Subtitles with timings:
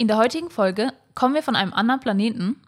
[0.00, 2.62] In der heutigen Folge kommen wir von einem anderen Planeten,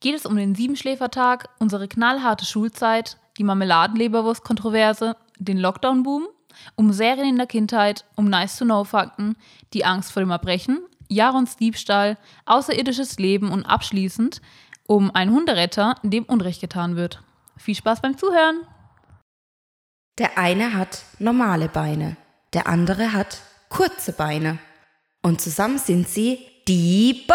[0.00, 6.28] geht es um den Siebenschläfertag, unsere knallharte Schulzeit, die Marmeladenleberwurst-Kontroverse, den Lockdown-Boom,
[6.74, 9.36] um Serien in der Kindheit, um Nice-to-Know-Fakten,
[9.72, 10.78] die Angst vor dem Erbrechen,
[11.08, 14.42] Jarons Diebstahl, außerirdisches Leben und abschließend
[14.86, 17.22] um einen Hunderetter, dem Unrecht getan wird.
[17.56, 18.60] Viel Spaß beim Zuhören!
[20.18, 22.18] Der eine hat normale Beine,
[22.52, 23.38] der andere hat
[23.70, 24.58] kurze Beine.
[25.22, 27.26] Und zusammen sind sie die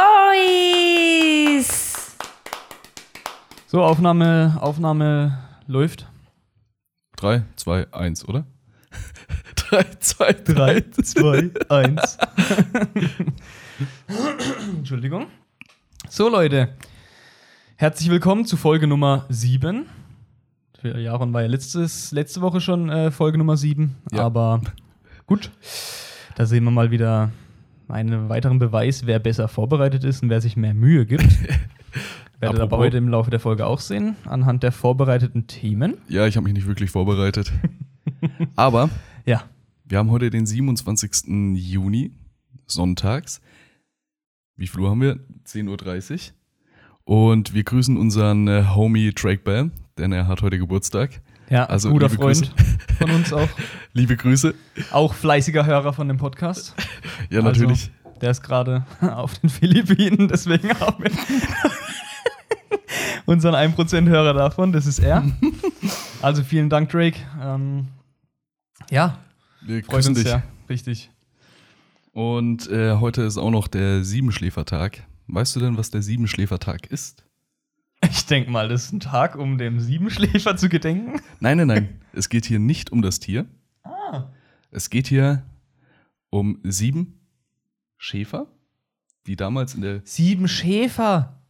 [1.53, 2.17] Boys.
[3.67, 6.07] So, Aufnahme, Aufnahme läuft.
[7.17, 8.47] 3, 2, 1, oder?
[9.55, 12.17] 3, 2, 3, 2, 1.
[14.77, 15.27] Entschuldigung.
[16.09, 16.73] So, Leute.
[17.75, 19.85] Herzlich willkommen zu Folge Nummer 7.
[20.81, 23.95] Für Jaron war ja letztes, letzte Woche schon äh, Folge Nummer 7.
[24.11, 24.23] Ja.
[24.23, 24.61] Aber
[25.27, 25.51] gut.
[26.35, 27.31] Da sehen wir mal wieder
[27.89, 31.23] einen weiteren Beweis, wer besser vorbereitet ist und wer sich mehr Mühe gibt.
[32.39, 35.97] Werdet aber Apropos- heute im Laufe der Folge auch sehen, anhand der vorbereiteten Themen.
[36.07, 37.51] Ja, ich habe mich nicht wirklich vorbereitet.
[38.55, 38.89] Aber
[39.25, 39.43] Ja.
[39.85, 41.55] wir haben heute den 27.
[41.55, 42.11] Juni,
[42.65, 43.41] sonntags.
[44.55, 45.19] Wie viel Uhr haben wir?
[45.45, 46.33] 10.30 Uhr.
[47.03, 51.21] Und wir grüßen unseren äh, Homie Drake Bell, denn er hat heute Geburtstag.
[51.49, 52.53] Ja, Also, guter Freund
[52.99, 53.47] von uns auch.
[53.93, 54.53] Liebe Grüße.
[54.91, 56.75] Auch fleißiger Hörer von dem Podcast.
[57.29, 57.91] Ja, Also, natürlich.
[58.21, 61.11] Der ist gerade auf den Philippinen, deswegen haben wir
[63.25, 65.23] unseren 1% Hörer davon, das ist er.
[66.21, 67.19] Also vielen Dank, Drake.
[67.41, 67.87] Ähm,
[68.89, 69.19] ja,
[69.61, 70.27] Wir freut grüßen uns dich.
[70.27, 70.43] sehr.
[70.69, 71.11] Richtig.
[72.11, 75.03] Und äh, heute ist auch noch der Siebenschläfertag.
[75.27, 77.23] Weißt du denn, was der Siebenschläfertag ist?
[78.09, 81.19] Ich denke mal, das ist ein Tag, um dem Siebenschläfer zu gedenken.
[81.39, 82.01] Nein, nein, nein.
[82.13, 83.45] es geht hier nicht um das Tier.
[83.83, 84.29] Ah.
[84.71, 85.43] Es geht hier
[86.29, 87.19] um sieben
[87.97, 88.47] Schäfer,
[89.27, 90.01] die damals in der.
[90.05, 91.41] Sieben Schäfer.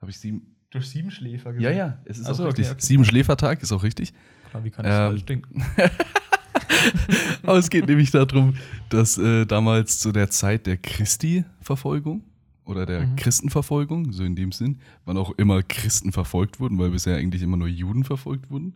[0.00, 0.52] Habe ich sieben.
[0.70, 2.70] Durch Siebenschläfer Ja, ja, es ist Ach auch okay, richtig.
[2.70, 2.80] okay.
[2.80, 4.12] Sieben Schläfertag ist auch richtig.
[4.50, 5.64] Klar, wie kann ich Ähm, das falsch denken?
[7.44, 8.56] Aber es geht nämlich darum,
[8.90, 12.24] dass äh, damals zu der Zeit der Christi-Verfolgung
[12.66, 13.16] oder der Mhm.
[13.16, 17.56] Christenverfolgung, so in dem Sinn, wann auch immer Christen verfolgt wurden, weil bisher eigentlich immer
[17.56, 18.74] nur Juden verfolgt wurden.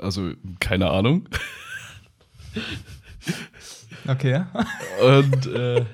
[0.00, 1.28] Also, keine Ahnung.
[4.08, 4.42] Okay.
[5.06, 5.84] Und äh,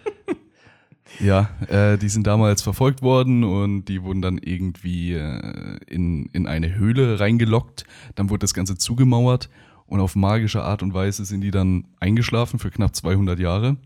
[1.21, 6.47] ja, äh, die sind damals verfolgt worden und die wurden dann irgendwie äh, in, in
[6.47, 7.85] eine Höhle reingelockt.
[8.15, 9.51] Dann wurde das Ganze zugemauert
[9.87, 13.77] und auf magische Art und Weise sind die dann eingeschlafen für knapp 200 Jahre.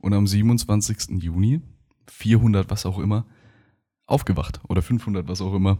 [0.00, 1.20] Und am 27.
[1.22, 1.60] Juni,
[2.08, 3.24] 400 was auch immer,
[4.06, 5.78] aufgewacht oder 500 was auch immer.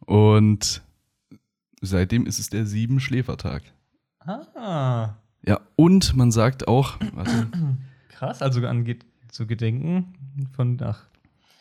[0.00, 0.82] Und
[1.80, 3.62] seitdem ist es der Siebenschläfertag.
[4.20, 5.14] Ah.
[5.42, 7.48] Ja, und man sagt auch, warte,
[8.08, 10.14] Krass, also an geht zu gedenken
[10.54, 10.78] von.
[10.80, 11.06] Ach,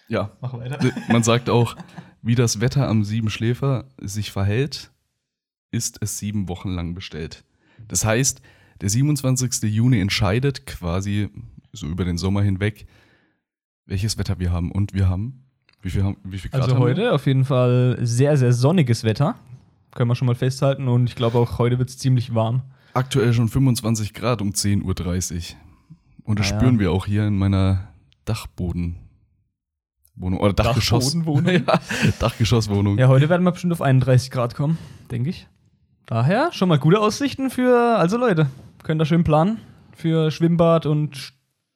[0.07, 0.79] ja, mach weiter.
[1.09, 1.75] Man sagt auch,
[2.21, 4.91] wie das Wetter am Siebenschläfer sich verhält,
[5.71, 7.43] ist es sieben Wochen lang bestellt.
[7.87, 8.41] Das heißt,
[8.81, 9.63] der 27.
[9.63, 11.29] Juni entscheidet quasi
[11.71, 12.85] so über den Sommer hinweg,
[13.85, 14.71] welches Wetter wir haben.
[14.71, 15.43] Und wir haben,
[15.81, 16.87] wie viel, haben, wie viel Grad Also haben wir?
[16.89, 19.35] heute auf jeden Fall sehr, sehr sonniges Wetter.
[19.91, 20.87] Können wir schon mal festhalten.
[20.87, 22.61] Und ich glaube auch heute wird es ziemlich warm.
[22.93, 25.57] Aktuell schon 25 Grad um 10.30 Uhr.
[26.25, 26.59] Und das Ah ja.
[26.59, 27.89] spüren wir auch hier in meiner
[28.25, 28.97] Dachboden.
[30.15, 31.13] Wohnung oder Dachgeschoss.
[31.13, 31.63] Dachbodenwohnung?
[31.67, 31.79] ja,
[32.19, 32.97] Dachgeschosswohnung.
[32.99, 34.77] Ja, heute werden wir bestimmt auf 31 Grad kommen,
[35.11, 35.47] denke ich.
[36.05, 38.47] Daher schon mal gute Aussichten für, also Leute,
[38.83, 39.59] könnt ihr schön planen
[39.95, 41.33] für Schwimmbad und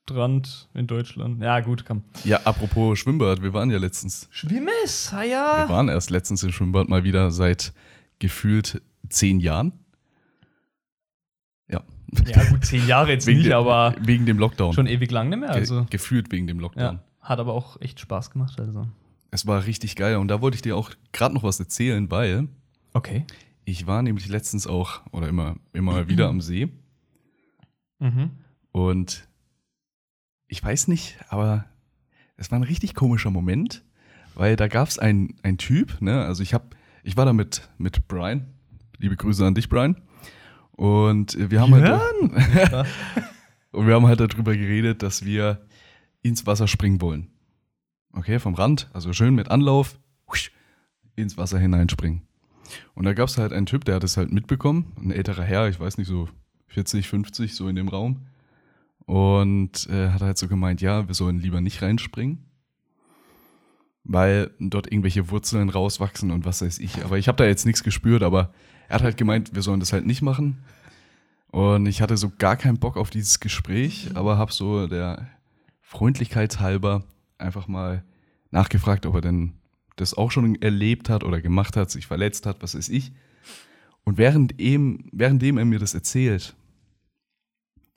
[0.09, 1.41] Strand in Deutschland.
[1.43, 2.03] Ja, gut, komm.
[2.23, 5.69] Ja, apropos Schwimmbad, wir waren ja letztens Schwimmes, ah Wir ja.
[5.69, 7.73] waren erst letztens im Schwimmbad mal wieder seit
[8.19, 9.73] gefühlt zehn Jahren.
[11.67, 11.83] Ja.
[12.25, 14.71] Ja, gut, zehn Jahre jetzt nicht, dem, aber wegen dem Lockdown.
[14.73, 15.49] schon ewig lang nicht mehr.
[15.49, 16.95] Ge Also, gefühlt wegen dem Lockdown.
[16.95, 18.57] ja, hat aber auch echt Spaß gemacht.
[18.61, 18.87] Also,
[19.31, 22.47] Es war richtig geil und da wollte ich dir auch gerade noch was erzählen, weil
[22.93, 23.25] okay.
[23.65, 26.69] ich war nämlich letztens auch oder immer immer wieder am See
[27.99, 28.29] Mhm.
[28.71, 29.26] und
[30.47, 31.65] ich weiß nicht, aber
[32.37, 33.83] es war ein richtig komischer Moment,
[34.35, 36.23] weil da gab es einen ein Typ, ne?
[36.23, 36.65] Also ich habe
[37.03, 38.47] ich war da mit mit Brian.
[38.97, 40.01] Liebe Grüße an dich, Brian.
[40.71, 42.87] Und wir haben halt
[43.71, 45.61] Und wir haben halt darüber geredet, dass wir
[46.21, 47.27] ins Wasser springen wollen.
[48.13, 49.99] Okay, vom Rand, also schön mit Anlauf,
[51.15, 52.21] ins Wasser hineinspringen.
[52.95, 55.67] Und da gab es halt einen Typ, der hat es halt mitbekommen, ein älterer Herr,
[55.67, 56.29] ich weiß nicht, so
[56.67, 58.27] 40, 50, so in dem Raum.
[59.07, 62.45] Und äh, hat halt so gemeint, ja, wir sollen lieber nicht reinspringen,
[64.03, 67.05] weil dort irgendwelche Wurzeln rauswachsen und was weiß ich.
[67.05, 68.53] Aber ich habe da jetzt nichts gespürt, aber
[68.89, 70.57] er hat halt gemeint, wir sollen das halt nicht machen.
[71.51, 75.29] Und ich hatte so gar keinen Bock auf dieses Gespräch, aber habe so der
[75.81, 77.05] Freundlichkeit halber
[77.37, 78.03] einfach mal
[78.51, 79.53] nachgefragt, ob er denn
[79.95, 83.13] das auch schon erlebt hat oder gemacht hat, sich verletzt hat, was weiß ich.
[84.03, 86.57] Und während ihm, währenddem er mir das erzählt,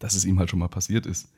[0.01, 1.29] dass es ihm halt schon mal passiert ist,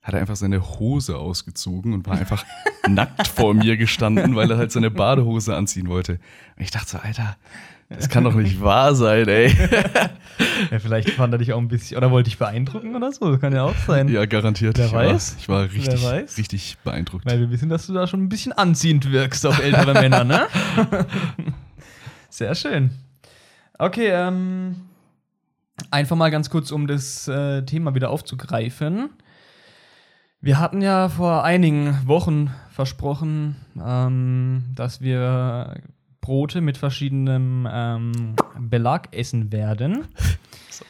[0.00, 2.44] hat er einfach seine Hose ausgezogen und war einfach
[2.88, 6.12] nackt vor mir gestanden, weil er halt seine Badehose anziehen wollte.
[6.56, 7.36] Und ich dachte so, Alter,
[7.88, 9.54] das kann doch nicht wahr sein, ey.
[10.70, 13.30] Ja, vielleicht fand er dich auch ein bisschen, oder wollte dich beeindrucken oder so.
[13.30, 14.08] Das kann ja auch sein.
[14.08, 14.78] Ja, garantiert.
[14.78, 15.32] Wer ich weiß?
[15.32, 17.26] War, ich war richtig, richtig beeindruckt.
[17.26, 20.46] Weil wir wissen, dass du da schon ein bisschen anziehend wirkst auf ältere Männer, ne?
[22.30, 22.92] Sehr schön.
[23.78, 24.76] Okay, ähm,
[25.90, 29.10] einfach mal ganz kurz, um das äh, Thema wieder aufzugreifen.
[30.40, 35.76] Wir hatten ja vor einigen Wochen versprochen, ähm, dass wir
[36.20, 40.06] Brote mit verschiedenem ähm, Belag essen werden.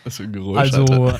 [0.04, 0.58] Was für ein Geräusch.
[0.58, 0.84] Also,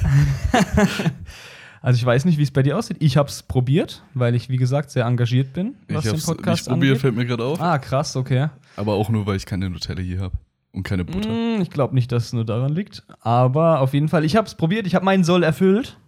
[1.83, 2.99] also ich weiß nicht, wie es bei dir aussieht.
[3.01, 6.47] Ich habe es probiert, weil ich, wie gesagt, sehr engagiert bin, was ich den Podcast
[6.47, 7.01] nicht probiert, angeht.
[7.01, 7.61] fällt mir gerade auf.
[7.61, 8.49] Ah, krass, okay.
[8.77, 10.37] Aber auch nur, weil ich keine Nutella hier habe.
[10.73, 11.29] Und keine Butter.
[11.29, 13.05] Mm, ich glaube nicht, dass es nur daran liegt.
[13.21, 15.99] Aber auf jeden Fall, ich habe es probiert, ich habe meinen Soll erfüllt.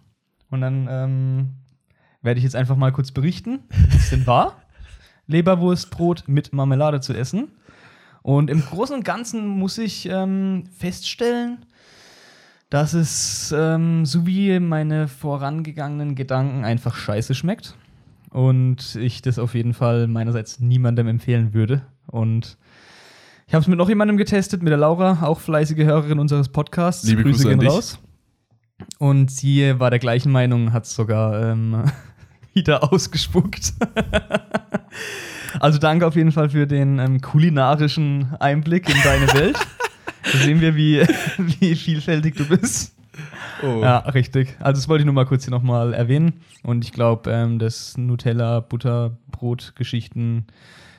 [0.49, 1.49] Und dann ähm,
[2.21, 4.61] werde ich jetzt einfach mal kurz berichten, wie es denn war,
[5.27, 7.49] Leberwurstbrot mit Marmelade zu essen.
[8.21, 11.65] Und im Großen und Ganzen muss ich ähm, feststellen,
[12.71, 17.75] dass es ähm, so wie meine vorangegangenen Gedanken einfach scheiße schmeckt.
[18.31, 21.83] Und ich das auf jeden Fall meinerseits niemandem empfehlen würde.
[22.07, 22.57] Und
[23.47, 27.07] ich habe es mit noch jemandem getestet, mit der Laura, auch fleißige Hörerin unseres Podcasts.
[27.07, 27.97] Liebe Grüße an dich.
[28.97, 31.83] Und sie war der gleichen Meinung, hat es sogar ähm,
[32.53, 33.73] wieder ausgespuckt.
[35.59, 39.57] also danke auf jeden Fall für den ähm, kulinarischen Einblick in deine Welt.
[40.31, 41.01] Da sehen wir, wie,
[41.37, 42.95] wie vielfältig du bist.
[43.61, 43.81] Oh.
[43.83, 44.55] Ja, richtig.
[44.59, 46.41] Also das wollte ich nur mal kurz hier nochmal erwähnen.
[46.63, 50.47] Und ich glaube, ähm, das Nutella, Butter, Brot, Geschichten,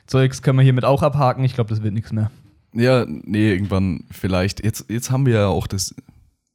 [0.07, 1.45] Zeugs können wir hiermit auch abhaken.
[1.45, 2.31] Ich glaube, das wird nichts mehr.
[2.73, 4.65] Ja, nee, irgendwann vielleicht.
[4.65, 5.95] Jetzt, jetzt haben wir ja auch das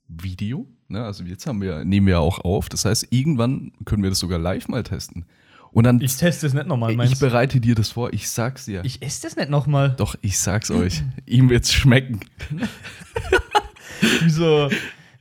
[0.08, 0.68] Video.
[0.88, 1.04] Ne?
[1.04, 2.70] Also jetzt haben wir, nehmen wir ja auch auf.
[2.70, 5.26] Das heißt, irgendwann können wir das sogar live mal testen.
[5.72, 7.26] Und dann, Ich teste es nicht nochmal, ich meinst du?
[7.26, 8.12] bereite dir das vor.
[8.14, 8.84] Ich sag's dir.
[8.84, 9.96] Ich esse das nicht nochmal.
[9.98, 11.02] Doch, ich sag's euch.
[11.26, 12.20] Ihm wird's schmecken.
[14.22, 14.70] Wie so,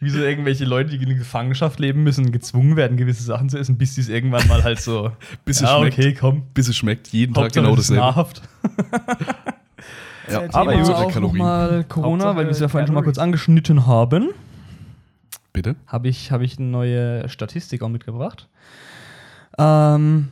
[0.00, 3.76] wie so irgendwelche Leute, die in Gefangenschaft leben müssen, gezwungen werden, gewisse Sachen zu essen,
[3.76, 5.12] bis sie es irgendwann mal halt so.
[5.44, 5.98] Bis es ja, schmeckt.
[5.98, 6.42] okay, komm.
[6.54, 7.08] Bis es schmeckt.
[7.08, 8.06] Jeden Tag Hauptsache, genau es ist dasselbe.
[8.06, 8.42] nahrhaft.
[10.30, 11.38] Ja, Aber Hauptsache jetzt auch Kalorien.
[11.38, 14.28] nochmal Corona, Hauptsache weil wir es ja vorhin schon mal kurz angeschnitten haben.
[15.52, 15.74] Bitte?
[15.88, 18.48] habe ich, hab ich eine neue Statistik auch mitgebracht.
[19.58, 20.28] Ähm,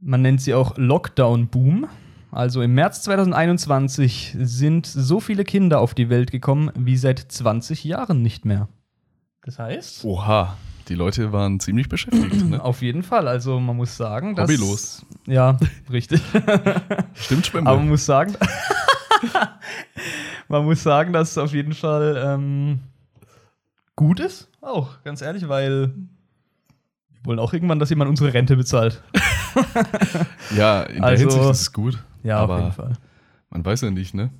[0.00, 1.86] man nennt sie auch Lockdown-Boom.
[2.34, 7.84] Also im März 2021 sind so viele Kinder auf die Welt gekommen wie seit 20
[7.84, 8.68] Jahren nicht mehr.
[9.44, 10.56] Das heißt, Oha.
[10.88, 12.44] Die Leute waren ziemlich beschäftigt.
[12.44, 12.60] Ne?
[12.62, 13.26] auf jeden Fall.
[13.28, 14.50] Also man muss sagen, dass.
[14.50, 15.06] Hobbylos.
[15.26, 15.56] Ja,
[15.90, 16.20] richtig.
[17.14, 17.70] Stimmt, Spende.
[17.70, 18.34] Aber man muss sagen,
[20.48, 22.80] man muss sagen, dass es auf jeden Fall ähm,
[23.96, 24.48] gut ist.
[24.60, 25.94] Auch, ganz ehrlich, weil
[27.12, 29.02] wir wollen auch irgendwann, dass jemand unsere Rente bezahlt.
[30.56, 31.98] ja, in der Also- Hinsicht ist es gut.
[32.24, 32.92] Ja, Aber auf jeden Fall.
[33.50, 34.30] Man weiß ja nicht, ne?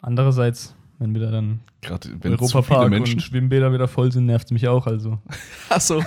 [0.00, 3.14] Andererseits, wenn wieder dann Gerade wenn Europapark Menschen.
[3.16, 4.86] und Schwimmbäder wieder voll sind, nervt es mich auch.
[4.86, 5.18] Also.
[5.68, 6.02] Ach so.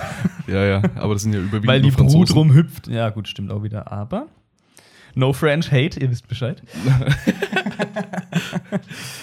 [0.46, 0.82] ja, ja.
[0.96, 2.88] Aber das sind ja überwiegend Weil die Brut rumhüpft.
[2.88, 3.92] Ja, gut, stimmt auch wieder.
[3.92, 4.26] Aber
[5.14, 6.62] no French hate, ihr wisst Bescheid.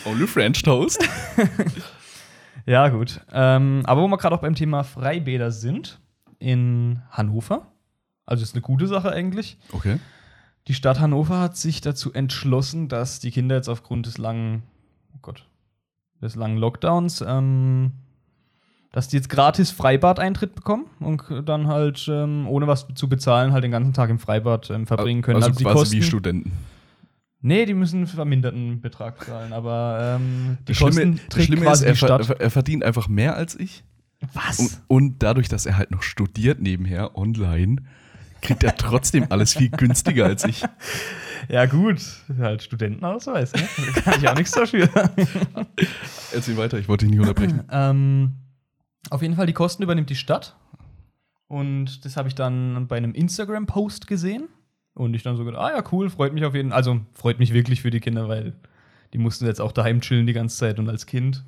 [0.06, 1.08] Only French Toast.
[2.68, 3.22] Ja, gut.
[3.32, 6.00] Ähm, aber wo wir gerade auch beim Thema Freibäder sind,
[6.40, 7.68] in Hannover.
[8.26, 9.60] Also ist eine gute Sache eigentlich.
[9.72, 10.00] Okay.
[10.68, 14.64] Die Stadt Hannover hat sich dazu entschlossen, dass die Kinder jetzt aufgrund des langen,
[15.16, 15.48] oh Gott,
[16.22, 17.92] des langen Lockdowns, ähm,
[18.92, 23.64] dass die jetzt gratis Freibad-Eintritt bekommen und dann halt ähm, ohne was zu bezahlen halt
[23.64, 25.44] den ganzen Tag im Freibad ähm, verbringen können.
[25.44, 26.52] Also, die quasi Kosten, wie Studenten.
[27.42, 31.48] Nee, die müssen einen verminderten Betrag zahlen, aber ähm, die Das Schlimme, Kosten das trägt
[31.48, 32.40] Schlimme ist, er, die ver Stadt.
[32.40, 33.84] er verdient einfach mehr als ich.
[34.34, 34.60] Was?
[34.60, 37.84] Und, und dadurch, dass er halt noch studiert nebenher online,
[38.42, 40.64] kriegt er trotzdem alles viel günstiger als ich.
[41.50, 42.02] Ja, gut.
[42.40, 43.68] Halt Studentenausweis, ne?
[43.96, 44.90] Da kann ich auch nichts dafür.
[46.34, 47.64] Erzähl weiter, ich wollte dich nicht unterbrechen.
[47.72, 48.34] ähm,
[49.10, 50.56] auf jeden Fall, die Kosten übernimmt die Stadt.
[51.48, 54.50] Und das habe ich dann bei einem Instagram-Post gesehen.
[54.94, 56.78] Und ich dann so gedacht, ah ja, cool, freut mich auf jeden Fall.
[56.78, 58.54] Also freut mich wirklich für die Kinder, weil
[59.14, 60.80] die mussten jetzt auch daheim chillen die ganze Zeit.
[60.80, 61.44] Und als Kind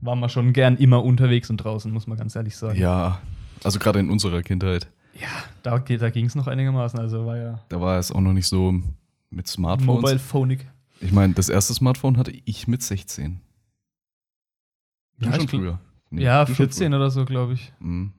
[0.00, 2.78] war man schon gern immer unterwegs und draußen, muss man ganz ehrlich sagen.
[2.78, 3.20] Ja,
[3.62, 5.28] also gerade in unserer Kindheit, Ja,
[5.62, 6.98] da, da ging es noch einigermaßen.
[6.98, 8.74] Also war ja da war es auch noch nicht so
[9.30, 10.02] mit Smartphones.
[10.02, 10.66] Mobile Phonik.
[11.00, 13.40] Ich meine, das erste Smartphone hatte ich mit 16.
[15.18, 15.78] Du Ja, schon früher.
[16.10, 17.72] Nee, ja, du schon 14 oder so, glaube ich.
[17.80, 18.12] Mhm.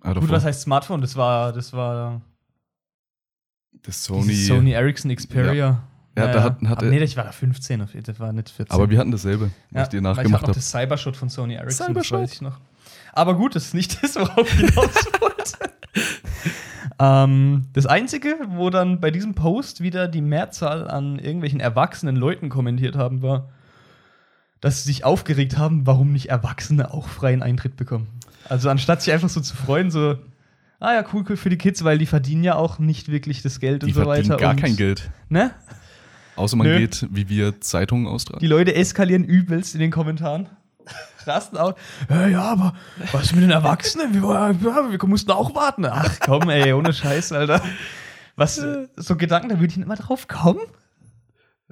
[0.00, 1.00] Ah, Gut, was heißt Smartphone?
[1.00, 2.20] Das war, das war
[3.82, 4.34] Das Sony.
[4.34, 5.82] Sony Ericsson Xperia.
[6.16, 8.32] Ja, da hat- hatte- Aber nee, ich war da 15, auf jeden Fall, das war
[8.32, 8.72] nicht 14.
[8.74, 10.52] Aber wir hatten dasselbe, was ja, ich dir nachgemacht Ich hab noch habe.
[10.54, 12.20] das Cybershot von Sony Ericsson, das Cybershot.
[12.20, 12.60] weiß ich noch.
[13.12, 15.33] Aber gut, das ist nicht das, worauf ich hinaus wollte.
[16.98, 22.48] Ähm, das Einzige, wo dann bei diesem Post wieder die Mehrzahl an irgendwelchen erwachsenen Leuten
[22.48, 23.50] kommentiert haben, war,
[24.60, 28.08] dass sie sich aufgeregt haben, warum nicht Erwachsene auch freien Eintritt bekommen.
[28.48, 30.16] Also anstatt sich einfach so zu freuen, so,
[30.80, 33.60] ah ja, cool, cool für die Kids, weil die verdienen ja auch nicht wirklich das
[33.60, 34.40] Geld Die und so verdienen weiter.
[34.40, 35.10] gar und, kein Geld.
[35.28, 35.50] Ne?
[36.36, 36.78] Außer man Nö.
[36.78, 38.40] geht, wie wir Zeitungen austragen.
[38.40, 40.48] Die Leute eskalieren übelst in den Kommentaren.
[41.26, 41.74] Rasten auch.
[42.08, 42.74] Ja, ja, aber
[43.12, 44.14] was mit den Erwachsenen?
[44.14, 45.86] Wir, wir mussten auch warten.
[45.86, 47.60] Ach komm, ey, ohne Scheiß, Alter.
[48.36, 50.60] Was, äh, so Gedanken, da würde ich nicht immer drauf kommen.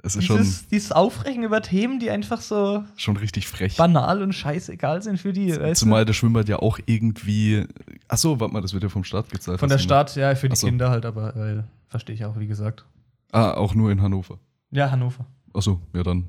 [0.05, 3.77] Es ist schon, Dieses, dieses Aufregen über Themen, die einfach so schon richtig frech.
[3.77, 5.57] banal und scheißegal sind für die.
[5.75, 7.65] Zumal das Schwimmbad ja auch irgendwie.
[8.09, 9.61] Achso, warte mal, das wird ja vom Staat gezahlt.
[9.61, 10.67] Von der Stadt, ja, für die so.
[10.67, 12.85] Kinder halt, aber weil, verstehe ich auch, wie gesagt.
[13.31, 14.39] Ah, auch nur in Hannover.
[14.71, 15.25] Ja, Hannover.
[15.53, 16.25] Achso, ja dann.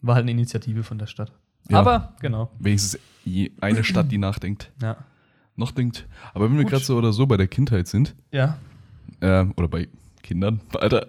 [0.00, 1.30] War halt eine Initiative von der Stadt.
[1.68, 1.78] Ja.
[1.78, 2.50] Aber, genau.
[2.58, 2.98] Wenigstens
[3.60, 4.72] eine Stadt, die nachdenkt.
[4.82, 4.96] Ja.
[5.56, 6.06] Noch denkt.
[6.34, 8.58] Aber wenn wir gerade so oder so bei der Kindheit sind, Ja.
[9.20, 9.88] äh, oder bei
[10.22, 11.06] Kindern, Alter.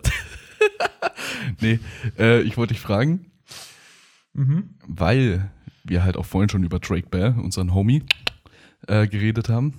[1.61, 1.79] nee,
[2.17, 3.31] äh, ich wollte dich fragen,
[4.33, 4.75] Mhm.
[4.87, 5.49] weil
[5.83, 8.03] wir halt auch vorhin schon über Drake Bell, unseren Homie,
[8.87, 9.73] äh, geredet haben.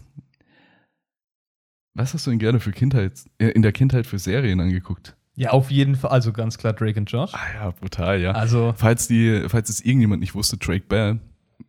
[1.94, 5.16] Was hast du denn gerne für Kindheit, äh, in der Kindheit für Serien angeguckt?
[5.36, 6.10] Ja, auf jeden Fall.
[6.12, 7.32] Also ganz klar Drake und Josh.
[7.34, 8.32] Ah ja, brutal, ja.
[8.32, 11.18] Also, Falls, die, falls es irgendjemand nicht wusste, Drake Bell,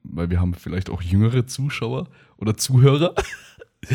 [0.04, 2.08] weil wir haben vielleicht auch jüngere Zuschauer
[2.38, 3.16] oder Zuhörer,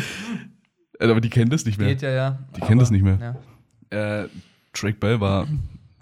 [0.99, 1.87] aber die kennen das nicht mehr.
[1.89, 2.39] geht ja, ja.
[2.55, 3.35] Die kennen das nicht mehr.
[3.91, 4.23] Ja.
[4.23, 4.29] Äh,
[4.73, 5.47] Drake Bell war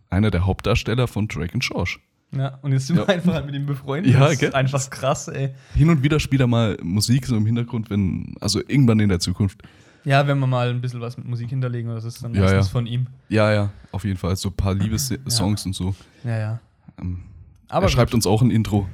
[0.10, 2.00] einer der Hauptdarsteller von Drake und Josh.
[2.36, 2.58] ja.
[2.62, 3.08] Und jetzt sind Ja.
[3.08, 4.14] wir einfach halt mit ihm befreundet.
[4.14, 4.54] Ja, das ist gell?
[4.54, 5.54] einfach krass, ey.
[5.76, 9.20] Hin und wieder spielt er mal Musik so im Hintergrund, wenn, also irgendwann in der
[9.20, 9.62] Zukunft.
[10.06, 12.68] Ja, wenn wir mal ein bisschen was mit Musik hinterlegen, das ist dann Ja, meistens
[12.68, 12.72] ja.
[12.72, 13.08] von ihm.
[13.28, 14.36] Ja, ja, auf jeden Fall.
[14.36, 15.96] So ein paar Liebessongs und so.
[16.24, 16.60] Ja, ja.
[17.00, 17.24] Ähm,
[17.68, 18.88] Aber er schreibt uns auch ein Intro.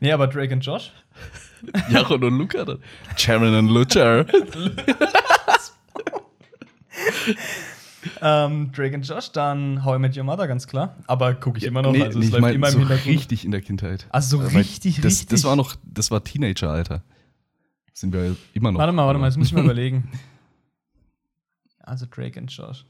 [0.00, 0.92] Nee, aber Drake und Josh?
[1.90, 2.78] Jaron und Luca dann.
[3.16, 4.24] Sharon und Lucha.
[8.20, 10.96] Ähm, Drake und Josh, dann How I Met Your Mother, ganz klar.
[11.06, 13.44] Aber gucke ich immer noch, nee, also nee, es ich mein, immer im so richtig
[13.44, 14.06] in der Kindheit.
[14.10, 15.28] Also so richtig, das, richtig.
[15.28, 17.02] Das war noch, das war Teenager-Alter.
[17.92, 18.78] Sind wir immer noch.
[18.80, 20.10] Warte mal, warte mal, jetzt muss ich mal überlegen.
[21.80, 22.84] Also Drake und Josh.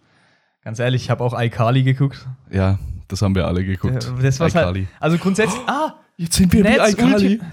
[0.62, 2.26] Ganz ehrlich, ich habe auch iCarly geguckt.
[2.50, 2.78] Ja,
[3.08, 4.04] das haben wir alle geguckt.
[4.04, 4.86] Ja, Das war's halt.
[5.00, 5.60] Also grundsätzlich.
[5.66, 7.40] Ah, Jetzt sind wir Netz wie iCarly.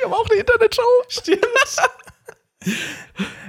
[0.00, 0.82] Wir haben auch eine Internetshow.
[1.08, 1.44] stimmt.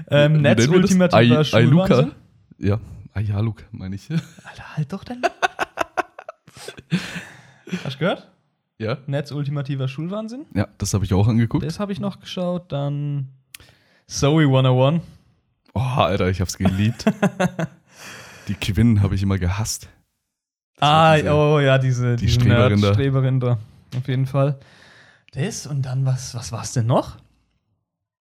[0.10, 0.68] ähm, Netz das?
[0.76, 1.46] ultimativer I-.
[1.46, 2.12] Schulwahnsinn.
[2.58, 2.80] Ja.
[3.20, 4.10] Ja, Luke, meine ich.
[4.10, 5.22] Alter, halt doch dein.
[7.84, 8.32] Hast du gehört?
[8.82, 8.98] Ja.
[9.08, 10.46] Netz ultimativer Schulwahnsinn.
[10.54, 11.66] Ja, das habe ich auch angeguckt.
[11.66, 12.72] Das habe ich noch geschaut.
[12.72, 13.30] Dann
[14.08, 15.02] Zoe 101.
[15.74, 17.06] Oh, Alter, ich hab's geliebt.
[18.48, 19.88] Die Quinn habe ich immer gehasst.
[20.80, 22.88] Ah, diese- oh ja, diese die diese Streberin da.
[22.88, 23.58] Nerd-Streberin da.
[23.96, 24.60] Auf jeden Fall.
[25.34, 27.18] Das und dann was, was war's denn noch?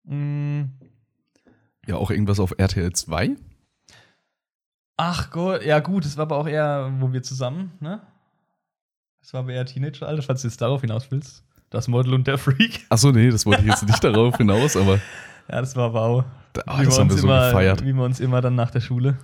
[0.05, 0.65] Mm,
[1.87, 3.31] Ja, auch irgendwas auf RTL 2.
[4.97, 8.01] ach Gott, ja gut, das war aber auch eher, wo wir zusammen, ne?
[9.21, 11.43] Das war aber eher Teenager-Alter, falls du jetzt darauf hinaus willst.
[11.71, 12.85] Das Model und der Freak.
[12.89, 14.95] Achso, nee, das wollte ich jetzt nicht darauf hinaus, aber
[15.49, 16.25] Ja, das war wow.
[16.53, 17.85] da, ah, das haben wir so immer, gefeiert.
[17.85, 19.19] Wie wir uns immer dann nach der Schule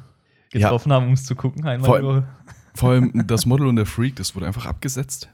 [0.53, 0.61] Ja.
[0.69, 2.25] getroffen haben, um es zu gucken, einmal Vor die Woche.
[2.75, 5.29] Vor allem das Model und der Freak, das wurde einfach abgesetzt.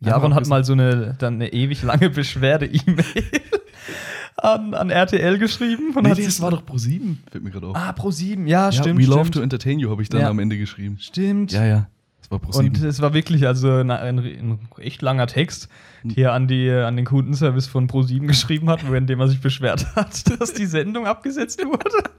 [0.00, 3.04] Jaron hat mal so eine, dann eine ewig lange Beschwerde-E-Mail
[4.36, 5.94] an, an RTL geschrieben.
[5.94, 7.76] Und Nee, hat das war doch Pro 7, fällt mir gerade auf.
[7.76, 8.98] Ah, Pro 7, ja, ja, stimmt.
[8.98, 9.16] We stimmt.
[9.16, 10.28] Love to Entertain You habe ich dann Ja.
[10.28, 10.98] am Ende geschrieben.
[11.00, 11.52] Stimmt.
[11.52, 11.86] Ja, ja,
[12.24, 12.68] das war Pro 7.
[12.68, 15.68] Und es war wirklich also ein, ein, echt langer Text,
[16.04, 19.94] der an, die, an den Kundenservice von Pro7 geschrieben hat, während dem er sich beschwert
[19.94, 22.10] hat, dass die Sendung abgesetzt wurde.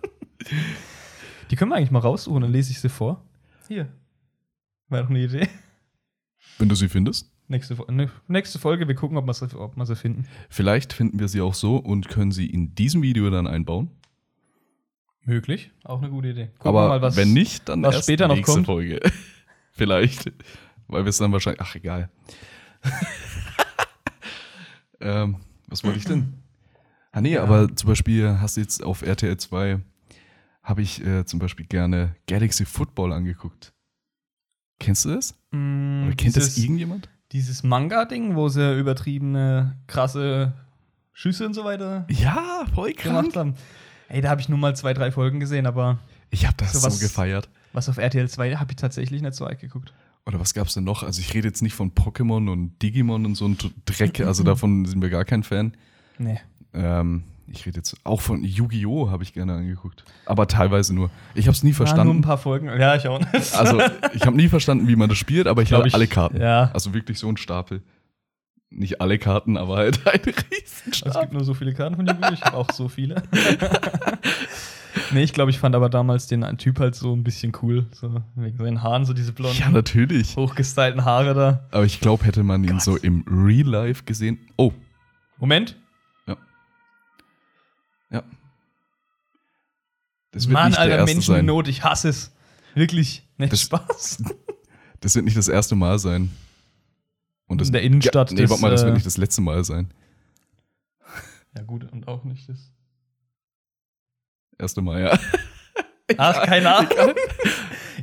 [1.49, 3.23] Die können wir eigentlich mal raussuchen, dann lese ich sie vor.
[3.67, 3.87] Hier.
[4.89, 5.47] Wäre doch eine Idee.
[6.59, 7.31] Wenn du sie findest.
[7.47, 10.25] Nächste, ne, nächste Folge, wir gucken, ob wir sie, ob wir sie finden.
[10.49, 13.89] Vielleicht finden wir sie auch so und können sie in diesem Video dann einbauen.
[15.23, 15.71] Möglich.
[15.83, 16.47] Auch eine gute Idee.
[16.57, 18.65] Gucken Aber wir mal, was- wenn nicht, dann was erst später noch nächste kommt.
[18.67, 18.99] Folge.
[19.75, 20.31] Vielleicht.
[20.87, 21.61] Weil wir es dann wahrscheinlich.
[21.61, 22.09] Ach, egal.
[24.99, 26.33] ähm, was wollte ich denn?
[27.11, 27.43] Ah, nee, Ja.
[27.43, 29.79] aber zum Beispiel hast du jetzt auf RTL 2
[30.63, 33.73] habe ich äh, zum Beispiel gerne Galaxy Football angeguckt.
[34.79, 35.35] Kennst du das?
[35.51, 37.09] Mm, Oder kennt das dieses, irgendjemand?
[37.31, 40.53] dieses Manga-Ding, wo sie übertriebene, krasse
[41.13, 43.55] Schüsse und so weiter Ja, voll gemacht haben.
[44.09, 46.89] Ey, da habe ich nur mal zwei, drei Folgen gesehen, aber Ich habe das So
[46.99, 47.47] gefeiert.
[47.75, 49.93] Was auf RTL 2 habe ich tatsächlich nicht so weit geguckt.
[50.25, 51.03] Oder was gab's denn noch?
[51.03, 54.85] Also ich rede jetzt nicht von Pokémon und Digimon und so ein Dreck, also davon
[54.85, 55.73] sind wir gar kein Fan.
[56.17, 56.39] Nee.
[56.73, 59.11] Ähm, ich rede jetzt auch von Yu-Gi-Oh!
[59.11, 60.03] habe ich gerne angeguckt.
[60.25, 61.11] Aber teilweise nur.
[61.35, 62.21] Ich habe es nie Ja, nur ein verstanden.
[62.21, 62.67] paar Folgen.
[62.67, 63.53] Ja, ich auch nicht.
[63.53, 63.79] Also,
[64.13, 66.41] ich habe nie verstanden, wie man das spielt, aber ich habe alle Karten.
[66.41, 66.71] ja.
[66.73, 67.83] Also wirklich so ein Stapel.
[68.71, 70.35] Nicht alle Karten, aber halt ein Es
[70.87, 71.21] Riesenstapel.
[71.21, 72.33] gibt nur so viele Karten von Yu-Gi-Oh!
[72.33, 73.21] Ich habe auch so viele.
[75.11, 77.85] nee, ich glaube, ich fand aber damals den Typ halt so ein bisschen cool.
[77.91, 80.35] So wegen seinen Haaren, so diese blonden, Ja, natürlich.
[80.35, 81.67] hochgestylten Haare da.
[81.71, 82.81] Aber ich glaube, hätte man ihn Gott.
[82.81, 84.39] so im Real Life gesehen.
[84.57, 84.71] Oh,
[85.37, 85.75] Moment.
[88.11, 88.23] ja.
[90.31, 91.45] Das wird Mann, nicht der Alter, erste Menschen in.
[91.45, 92.31] Not, ich hasse es.
[92.73, 93.25] Wirklich.
[93.37, 94.23] Nicht Das- Spaß.
[95.01, 96.31] Das wird nicht das erste Mal sein.
[97.47, 99.39] Und das, In der Innenstadt Ja, nee, warte mal, das wird äh, nicht das letzte
[99.41, 99.91] Mal sein.
[101.55, 102.71] Ja, gut, und auch nicht das.
[104.57, 105.19] Erste Mal, ja.
[106.17, 106.89] Ach, keine Ahnung.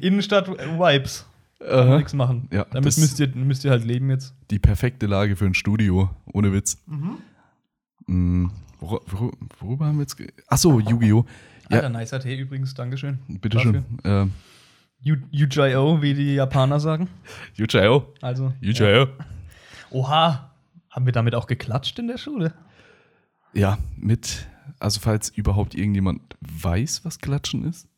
[0.01, 1.27] Innenstadt Vibes.
[1.61, 1.99] Aha.
[1.99, 2.49] Nichts machen.
[2.53, 4.35] Ja, Damit müsst ihr, müsst ihr halt leben jetzt.
[4.51, 6.83] Die perfekte Lage für ein Studio, ohne Witz.
[8.07, 8.47] Mm,
[8.81, 9.31] wor wor
[9.61, 10.17] worüber haben wir jetzt?
[10.49, 11.25] Achso, Yu-Gi-Oh!
[11.71, 13.21] Alter, Ja, nicer Tee übrigens, Dankeschön.
[13.29, 13.85] bitteschön.
[14.03, 14.27] Äh,
[15.09, 17.09] U- UJO, wie die Japaner sagen.
[17.55, 18.05] Yu-Gi-Oh!
[18.21, 18.53] Also.
[18.61, 19.07] Yu-Gi-Oh!
[19.91, 20.51] Oha.
[20.91, 22.53] Haben wir damit auch geklatscht in der Schule?
[23.55, 24.47] Ja, mit,
[24.78, 27.88] also falls überhaupt irgendjemand weiß, was Klatschen ist.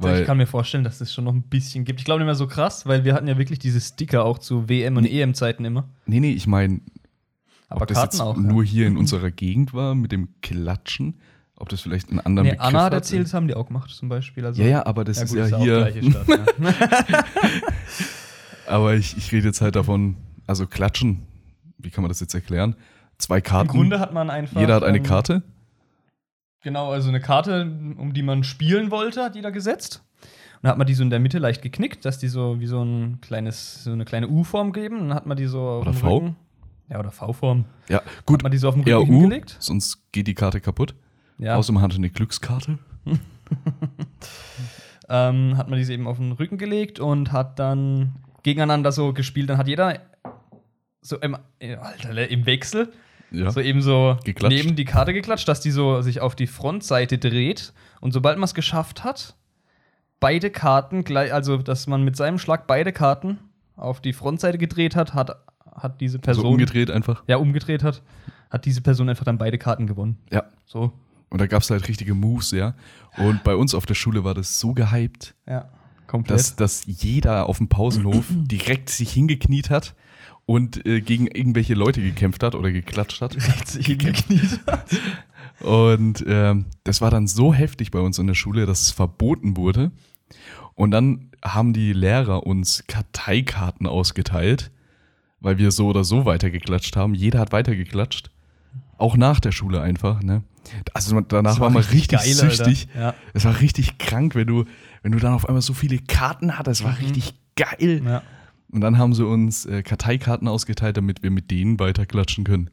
[0.00, 1.98] Weil, ich kann mir vorstellen, dass es schon noch ein bisschen gibt.
[2.00, 4.68] Ich glaube nicht mehr so krass, weil wir hatten ja wirklich diese Sticker auch zu
[4.68, 5.88] WM- und EM-Zeiten immer.
[6.06, 6.80] nee, nee, ich meine,
[7.68, 8.36] Aber ob das Karten jetzt auch.
[8.36, 8.70] nur ja.
[8.70, 11.14] hier in unserer Gegend war mit dem Klatschen,
[11.56, 12.92] ob das vielleicht einen anderen Nee, Begriff Anna hat hat.
[12.92, 14.46] erzählt, das haben die auch gemacht zum Beispiel.
[14.46, 15.92] Also, Ja, ja, aber das Ja, ist gut, ja ist auch hier.
[16.12, 17.24] Stadt, ja.
[18.66, 21.22] Aber ich, ich rede jetzt halt davon, also Klatschen,
[21.78, 22.76] wie kann man das jetzt erklären?
[23.16, 23.68] Zwei Im Karten.
[23.68, 24.60] Grunde hat man einfach.
[24.60, 25.42] jeder hat eine ähm, Karte.
[26.62, 27.62] Genau, also eine Karte,
[27.96, 30.02] um die man spielen wollte, hat jeder gesetzt.
[30.56, 32.66] Und dann hat man die so in der Mitte leicht geknickt, dass die so wie
[32.66, 35.00] so ein kleines, so eine kleine U-Form geben.
[35.00, 36.16] Und dann hat man die so Oder V?
[36.16, 36.36] Rücken.
[36.90, 37.66] Ja, oder V-Form.
[37.88, 39.56] Ja, Hat gut, man die so auf dem eher Rücken U, hingelegt.
[39.60, 40.94] sonst geht die Karte kaputt.
[41.38, 41.56] Ja.
[41.56, 42.78] Außerdem hatte eine Glückskarte.
[45.08, 49.50] ähm, hat man diese eben auf den Rücken gelegt und hat dann gegeneinander so gespielt.
[49.50, 50.00] Dann hat jeder
[51.02, 52.92] so im, Alter, im Wechsel
[53.30, 53.50] Ja.
[53.50, 54.56] so eben so Geklatscht.
[54.56, 57.72] neben die Karte geklatscht, dass die so sich auf die Frontseite dreht.
[58.00, 59.36] Und sobald man es geschafft hat,
[60.20, 63.38] beide Karten gleich, also dass man mit seinem Schlag beide Karten
[63.76, 65.36] auf die Frontseite gedreht hat, hat,
[65.74, 66.42] hat diese Person.
[66.44, 67.22] so umgedreht einfach.
[67.26, 68.02] Ja, umgedreht hat,
[68.50, 70.18] hat diese Person einfach dann beide Karten gewonnen.
[70.32, 70.44] Ja.
[70.64, 70.92] So.
[71.30, 72.74] Und da gab es halt richtige Moves, ja.
[73.18, 75.68] Und bei uns auf der Schule war das so gehypt, Ja.
[76.08, 76.36] Komplett.
[76.38, 79.94] dass, dass jeder auf dem Pausenhof direkt sich hingekniet hat
[80.46, 83.36] und äh, gegen irgendwelche Leute gekämpft hat oder geklatscht hat.
[83.68, 84.84] sich hingekniet hat.
[85.60, 89.56] Und ähm, das war dann so heftig bei uns in der Schule, dass es verboten
[89.56, 89.90] wurde.
[90.74, 94.70] Und dann haben die Lehrer uns Karteikarten ausgeteilt,
[95.40, 97.14] weil wir so oder so weitergeklatscht haben.
[97.14, 98.30] Jeder hat weitergeklatscht.
[98.96, 100.42] Auch nach der Schule einfach, ne?
[100.92, 102.88] Also danach Das war man richtig geil, süchtig.
[102.94, 103.14] Alter.
[103.32, 104.64] Es war richtig krank, wenn du,
[105.02, 106.80] wenn du dann auf einmal so viele Karten hattest.
[106.80, 108.02] Es war richtig geil.
[108.04, 108.22] Ja.
[108.70, 112.68] Und dann haben sie uns äh, Karteikarten ausgeteilt, damit wir mit denen weiterklatschen können.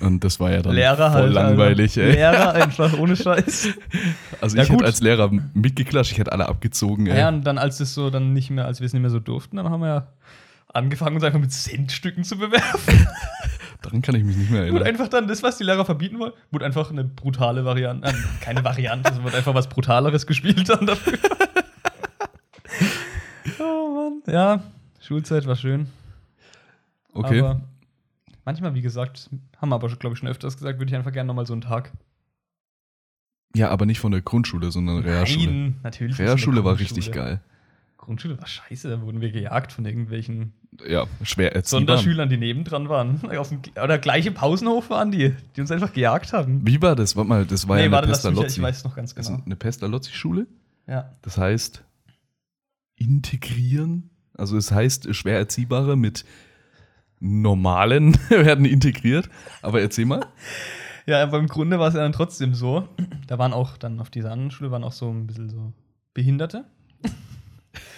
[0.00, 1.32] Und das war ja dann Lehrer voll halt.
[1.32, 2.08] langweilig, Alter.
[2.10, 2.14] ey.
[2.14, 3.68] Lehrer einfach ohne Scheiß.
[4.42, 7.06] Also Ja, ich hätte als Lehrer mitgeklatscht, ich hätte alle abgezogen.
[7.06, 7.18] Ey.
[7.18, 9.18] Ja, und dann, als es so dann nicht mehr, als wir es nicht mehr so
[9.18, 10.06] durften, dann haben wir ja
[10.74, 13.06] angefangen, uns einfach mit Centstücken zu bewerfen.
[13.82, 14.88] Daran kann ich mich nicht mehr Wurde erinnern.
[14.88, 18.08] einfach dann das, was die Lehrer verbieten wollen, wurde einfach eine brutale Variante.
[18.08, 21.18] Äh, keine Variante, es wurde einfach was Brutaleres gespielt dann dafür.
[23.58, 24.22] Oh Mann.
[24.32, 24.62] Ja,
[25.00, 25.86] Schulzeit war schön.
[27.12, 27.40] Okay.
[27.40, 27.60] Aber
[28.44, 31.26] manchmal, wie gesagt, haben wir aber, glaube ich, schon öfters gesagt, würde ich einfach gerne
[31.28, 31.92] nochmal so einen Tag.
[33.54, 35.46] ja, aber nicht von der Grundschule, sondern Realschule.
[35.46, 36.18] Nein, natürlich.
[36.18, 37.40] Realschule war richtig geil.
[37.96, 40.54] Grundschule war scheiße, da wurden wir gejagt von irgendwelchen
[40.88, 41.60] Ja, schwer.
[41.62, 43.20] Sonderschülern, die nebendran waren.
[43.36, 46.66] Auf dem, oder gleiche Pausenhof waren die, die uns einfach gejagt haben.
[46.66, 47.14] Wie war das?
[47.14, 49.42] Warte mal, das war ja eine warte, mich, ich weiß noch ganz genau.
[49.44, 50.46] eine Pestalozzi-Schule.
[50.86, 51.12] Ja.
[51.22, 51.84] Das heißt,
[53.00, 54.10] integrieren.
[54.36, 56.24] Also es heißt, schwer erziehbare mit
[57.18, 59.28] normalen werden integriert.
[59.62, 60.26] Aber erzähl mal.
[61.06, 62.88] ja, aber im Grunde war es ja dann trotzdem so.
[63.26, 65.72] Da waren auch dann auf dieser anderen Schule waren auch so ein bisschen so
[66.14, 66.64] Behinderte.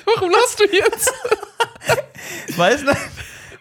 [0.04, 1.12] Warum lachst du jetzt?
[2.48, 3.00] Ich weiß nicht,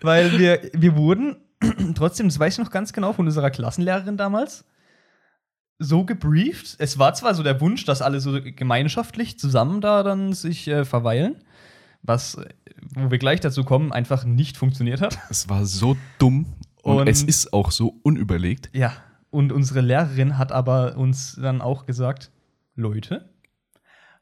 [0.02, 1.38] weil wir, wir wurden
[1.96, 4.66] trotzdem, das weiß ich noch ganz genau, von unserer Klassenlehrerin damals,
[5.84, 6.76] so gebrieft.
[6.80, 10.86] Es war zwar so der Wunsch, dass alle so gemeinschaftlich zusammen da dann sich äh,
[10.86, 11.36] verweilen,
[12.04, 12.50] was, äh,
[12.96, 15.18] wo wir gleich dazu kommen, einfach nicht funktioniert hat.
[15.30, 16.46] Es war so dumm
[16.84, 18.70] und, Und- es ist auch so unüberlegt.
[18.74, 18.94] Ja,
[19.30, 22.32] und unsere Lehrerin hat aber uns dann auch gesagt,
[22.76, 23.30] Leute,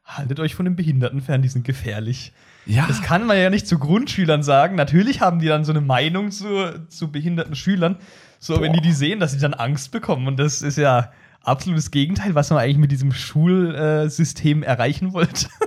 [0.04, 2.32] haltet euch von den Behinderten fern, die sind gefährlich.
[2.66, 4.76] Ja, Das kann man ja nicht zu Grundschülern sagen.
[4.76, 7.96] Natürlich haben die dann so eine Meinung zu, zu behinderten Schülern.
[8.38, 8.84] So, wenn die Boah.
[8.86, 10.26] die sehen, dass sie dann Angst bekommen.
[10.28, 15.48] Und das ist ja absolutes Gegenteil, was man eigentlich mit diesem Schulsystem erreichen wollte.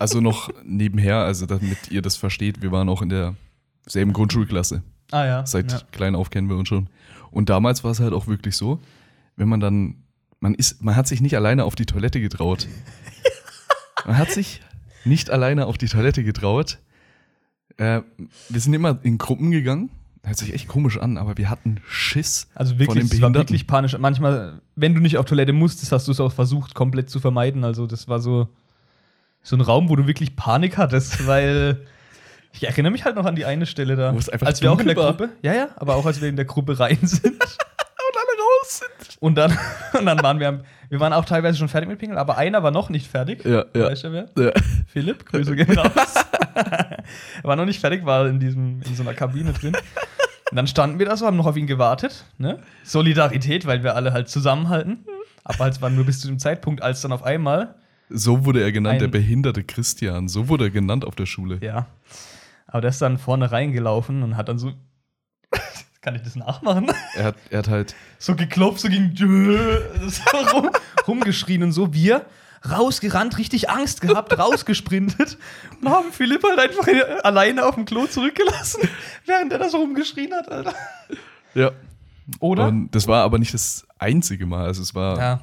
[0.00, 4.84] Also noch nebenher, also damit ihr das versteht, wir waren auch in derselben Grundschulklasse.
[5.10, 5.46] Ah ja.
[5.46, 5.80] Seit ja.
[5.90, 6.88] klein auf kennen wir uns schon.
[7.32, 8.78] Und damals war es halt auch wirklich so,
[9.34, 10.04] wenn man dann,
[10.38, 12.68] man ist, man hat sich nicht alleine auf die Toilette getraut.
[14.06, 14.60] man hat sich
[15.04, 16.78] nicht alleine auf die Toilette getraut.
[17.76, 18.02] Äh,
[18.48, 19.90] wir sind immer in Gruppen gegangen.
[20.24, 23.32] Hört sich echt komisch an, aber wir hatten Schiss Also von wirklich, den es war
[23.34, 23.96] wirklich panisch.
[23.98, 27.64] Manchmal, wenn du nicht auf Toilette musstest, hast du es auch versucht, komplett zu vermeiden.
[27.64, 28.48] Also das war so,
[29.42, 31.86] so ein Raum, wo du wirklich Panik hattest, weil
[32.52, 34.14] ich erinnere mich halt noch an die eine Stelle da.
[34.14, 35.12] Wo es einfach als wir auch in der war.
[35.12, 37.38] Gruppe, ja, ja, aber auch als wir in der Gruppe rein sind.
[38.48, 39.16] Raus sind.
[39.20, 39.56] Und dann,
[39.98, 42.70] und dann waren wir, wir waren auch teilweise schon fertig mit Pinkeln, aber einer war
[42.70, 43.44] noch nicht fertig.
[43.44, 43.86] Ja, ja.
[43.86, 44.26] Weißt du wer?
[44.38, 44.52] Ja.
[44.86, 46.14] Philipp, Grüße gehen raus.
[46.54, 46.98] er
[47.42, 49.74] war noch nicht fertig, war in, diesem, in so einer Kabine drin.
[50.50, 52.24] Und dann standen wir da so, haben noch auf ihn gewartet.
[52.38, 52.58] Ne?
[52.84, 55.04] Solidarität, weil wir alle halt zusammenhalten.
[55.44, 57.74] Aber es war nur bis zu dem Zeitpunkt, als dann auf einmal,
[58.10, 60.28] So wurde er genannt, der behinderte Christian.
[60.28, 61.58] So wurde er genannt auf der Schule.
[61.60, 61.86] ja.
[62.70, 64.72] Aber der ist dann vorne reingelaufen und hat dann so.
[66.00, 66.92] Kann ich das nachmachen?
[67.14, 70.70] Er, hat, er hat halt, So geklopft, so ging so rum,
[71.06, 71.92] rumgeschrien und so.
[71.92, 72.24] Wir
[72.68, 75.38] rausgerannt, richtig Angst gehabt, rausgesprintet
[75.80, 76.88] und haben Philipp halt einfach
[77.22, 78.88] alleine auf dem Klo zurückgelassen,
[79.26, 80.74] während er da so rumgeschrien hat, Alter.
[81.54, 81.70] ja.
[82.40, 82.68] Oder?
[82.68, 84.66] Und das war aber nicht das einzige Mal.
[84.66, 85.40] Also es war, ja.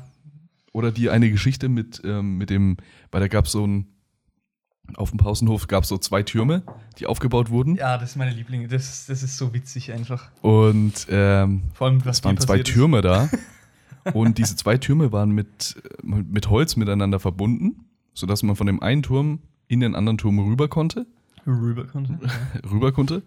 [0.72, 2.78] oder die eine Geschichte mit, ähm, mit dem,
[3.12, 3.95] weil da gab es so ein,
[4.96, 6.64] auf dem Pausenhof gab es so zwei Türme,
[7.00, 7.76] die aufgebaut wurden.
[7.76, 8.68] ja, das ist meine Liebling.
[8.70, 10.30] Das, das ist so witzig einfach.
[10.42, 13.30] Und ähm, Vor allem, was es waren zwei Türme da.
[14.14, 19.02] Und diese zwei Türme waren mit, mit Holz miteinander verbunden, sodass man von dem einen
[19.02, 21.08] Turm in den anderen Turm rüber konnte.
[21.48, 22.20] Rüber konnte.
[22.72, 23.24] Rüber konnte.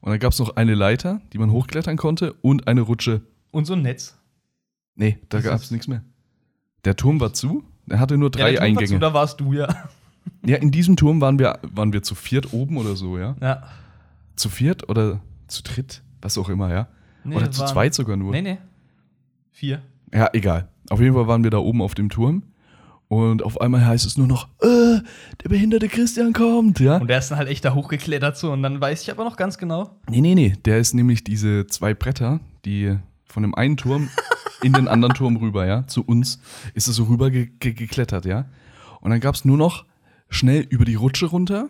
[0.00, 3.22] Und dann gab es noch eine Leiter, die man hochklettern konnte und eine Rutsche.
[3.50, 4.18] Und so ein Netz.
[4.96, 6.02] Nee, da gab es nichts mehr.
[6.84, 7.64] Der Turm war zu.
[7.88, 8.86] Er hatte nur drei ja, der Turm war Eingänge.
[8.88, 9.68] Zu, da warst du ja.
[10.46, 13.34] Ja, in diesem Turm waren wir, waren wir zu viert oben oder so, ja.
[13.40, 13.62] ja.
[14.36, 16.88] Zu viert oder zu dritt, was auch immer, ja.
[17.24, 18.30] Nee, oder zu waren- zweit sogar nur.
[18.32, 18.58] Nee, nee.
[19.52, 19.82] Vier.
[20.12, 20.68] Ja, egal.
[20.90, 22.44] Auf jeden Fall waren wir da oben auf dem Turm.
[23.08, 25.00] Und auf einmal heißt es nur noch, äh,
[25.42, 26.96] der behinderte Christian kommt, ja.
[26.96, 28.50] Und der ist dann halt echt da hochgeklettert so.
[28.52, 29.90] Und dann weiß ich aber noch ganz genau.
[30.10, 30.54] Nee, nee, nee.
[30.64, 34.08] Der ist nämlich diese zwei Bretter, die von dem einen Turm
[34.62, 35.86] in den anderen Turm rüber, ja.
[35.86, 36.40] Zu uns
[36.74, 38.46] ist es so rüber ge ge geklettert, ja.
[39.00, 39.84] Und dann gab es nur noch
[40.28, 41.68] schnell über die Rutsche runter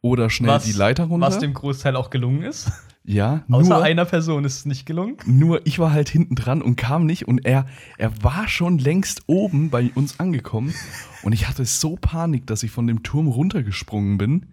[0.00, 1.26] oder schnell die Leiter runter.
[1.26, 2.70] Was dem Großteil auch gelungen ist.
[3.04, 5.16] ja, Außer nur, einer Person ist es nicht gelungen.
[5.26, 7.66] nur ich war halt hinten dran und kam nicht und er,
[7.98, 10.74] er war schon längst oben bei uns angekommen
[11.22, 14.46] und ich hatte so Panik, dass ich von dem Turm runtergesprungen bin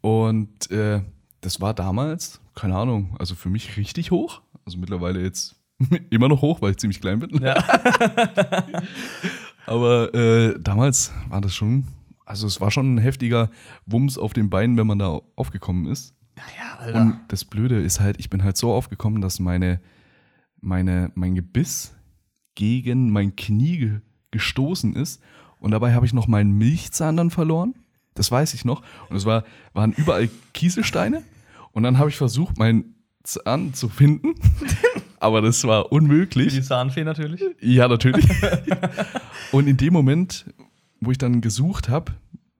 [0.00, 1.02] und äh,
[1.40, 5.56] das war damals, keine Ahnung, also für mich richtig hoch, also mittlerweile jetzt
[6.10, 7.54] immer noch hoch, weil ich ziemlich klein bin, Ja.
[9.66, 11.84] aber äh, damals war das schon,
[12.24, 13.50] also es war schon ein heftiger
[13.86, 16.14] Wumms auf den Beinen, wenn man da aufgekommen ist.
[16.36, 17.00] ja, Alter.
[17.00, 19.80] Und das Blöde ist halt, ich bin halt so aufgekommen, dass meine,
[20.60, 21.94] meine, mein Gebiss
[22.54, 25.22] gegen mein Knie ge gestoßen ist.
[25.60, 27.74] Und dabei habe ich noch meinen Milchzahn dann verloren.
[28.14, 28.82] Das weiß ich noch.
[29.08, 31.22] Und es war, waren überall Kieselsteine.
[31.70, 34.34] Und dann habe ich versucht, meinen Zahn zu finden.
[35.20, 36.52] Aber das war unmöglich.
[36.52, 37.40] die Zahnfee natürlich.
[37.60, 38.26] Ja, natürlich.
[39.52, 40.46] und in dem Moment,
[41.04, 42.12] wo ich dann gesucht habe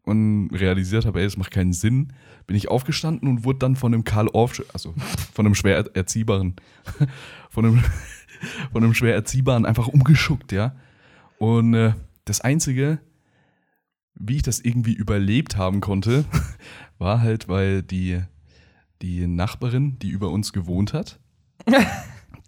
[0.04, 2.12] und realisiert habe, ey, das macht keinen Sinn,
[2.46, 4.94] bin ich aufgestanden und wurde dann von einem Karl Orff, also
[5.32, 6.56] von einem schwer erziehbaren,
[7.50, 7.82] von einem,
[8.72, 10.76] von einem schwer erziehbaren einfach umgeschuckt, ja.
[11.38, 13.00] Und äh, das Einzige,
[14.14, 16.24] wie ich das irgendwie überlebt haben konnte,
[16.98, 18.20] war halt, weil die,
[19.02, 21.18] die Nachbarin, die über uns gewohnt hat,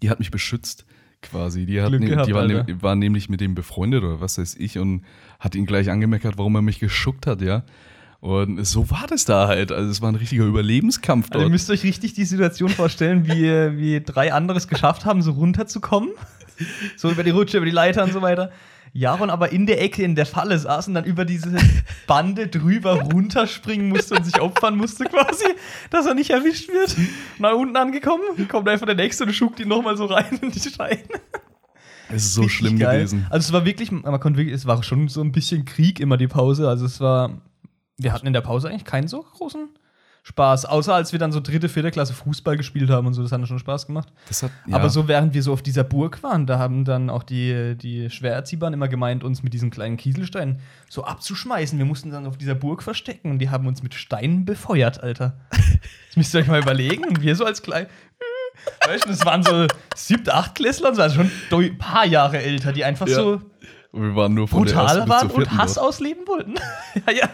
[0.01, 0.85] die hat mich beschützt
[1.21, 1.65] quasi.
[1.65, 2.81] Die, hat Glück ne, gehabt, die war, ne, Alter.
[2.81, 5.03] war nämlich mit dem befreundet oder was weiß ich und
[5.39, 7.63] hat ihn gleich angemeckert, warum er mich geschuckt hat, ja.
[8.19, 9.71] Und so war das da halt.
[9.71, 11.51] Also es war ein richtiger Überlebenskampf Also ihr dort.
[11.51, 16.09] müsst euch richtig die Situation vorstellen, wie, wie drei andere es geschafft haben, so runterzukommen.
[16.95, 18.51] So über die Rutsche, über die Leiter und so weiter.
[18.93, 21.55] Jaron aber in der Ecke in der Falle saß und dann über diese
[22.07, 25.45] Bande drüber runterspringen musste und sich opfern musste quasi,
[25.89, 26.95] dass er nicht erwischt wird.
[27.39, 30.59] Nach unten angekommen, kommt einfach der Nächste und schuckt ihn nochmal so rein in die
[30.59, 30.99] Steine.
[32.09, 32.97] es ist so Richtig schlimm geil.
[32.99, 33.27] gewesen.
[33.29, 36.17] Also es war wirklich, man konnte wirklich, es war schon so ein bisschen Krieg immer
[36.17, 36.67] die Pause.
[36.69, 37.41] Also es war,
[37.97, 39.69] wir hatten in der Pause eigentlich keinen so großen
[40.27, 43.31] Spaß, außer als wir dann so dritte, vierte Klasse Fußball gespielt haben und so, das
[43.31, 44.09] hat schon Spaß gemacht.
[44.29, 47.23] Hat, ja, Aber so während wir so auf dieser Burg waren, da haben dann auch
[47.23, 50.59] die, die Schwererziehbaren immer gemeint, uns mit diesen kleinen Kieselsteinen
[50.89, 51.79] so abzuschmeißen.
[51.79, 55.37] Wir mussten dann auf dieser Burg verstecken und die haben uns mit Steinen befeuert, Alter.
[55.49, 57.05] Das müsst ihr euch mal überlegen.
[57.05, 57.87] Und wir so als klein,
[58.85, 62.83] Weißt du, das waren so siebte, achtklässler, das waren schon ein paar Jahre älter, die
[62.83, 63.15] einfach Ja.
[63.15, 63.41] so
[63.93, 65.87] Und wir waren nur von brutal waren und Hass dort.
[65.87, 66.55] ausleben wollten.
[67.07, 67.29] ja, ja.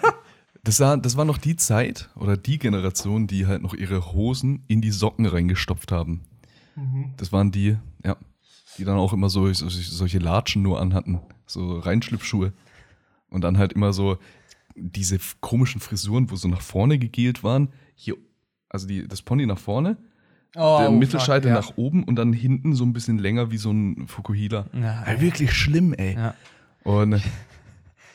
[0.63, 4.63] Das war, das war noch die Zeit oder die Generation, die halt noch ihre Hosen
[4.67, 6.21] in die Socken reingestopft haben.
[7.17, 8.15] Das waren die, ja,
[8.77, 12.53] die dann auch immer so, so solche Latschen nur anhatten, so Reinschlüpfschuhe.
[13.29, 14.17] Und dann halt immer so
[14.75, 17.69] diese komischen Frisuren, wo so nach vorne gegelt waren.
[17.95, 18.15] Hier,
[18.69, 19.97] also die, das Pony nach vorne,
[20.55, 21.55] Oh, der Mittelscheitel ja.
[21.55, 24.67] nach oben und dann hinten so ein bisschen länger wie so ein Fukuhila.
[24.73, 26.13] Ja, Ja, wirklich schlimm, ey.
[26.13, 26.35] Ja.
[26.83, 27.19] Und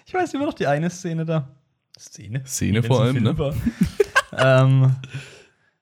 [0.07, 1.49] Ich weiß immer noch die eine Szene da.
[1.99, 2.43] Szene?
[2.47, 3.35] Szene vor allem, ne?
[4.39, 4.97] ähm,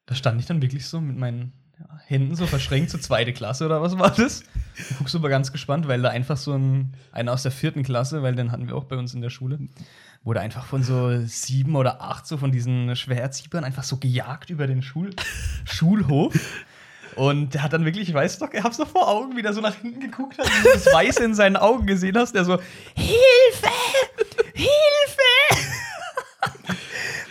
[0.07, 3.67] da stand ich dann wirklich so mit meinen ja, Händen so verschränkt zur zweite Klasse
[3.67, 4.43] oder was war das?
[4.79, 7.83] Ich guck so mal ganz gespannt, weil da einfach so ein, einer aus der vierten
[7.83, 9.59] Klasse, weil den hatten wir auch bei uns in der Schule,
[10.23, 14.67] wurde einfach von so sieben oder acht so von diesen Schwererziehbern einfach so gejagt über
[14.67, 15.11] den Schul
[15.65, 16.35] Schulhof.
[17.17, 19.55] Und der hat dann wirklich, ich weiß doch, ich hab's noch vor Augen, wie der
[19.55, 22.45] so nach hinten geguckt hat, und du das Weiße in seinen Augen gesehen hast, der
[22.45, 22.59] so,
[22.95, 23.71] Hilfe!
[24.55, 25.36] Hilfe!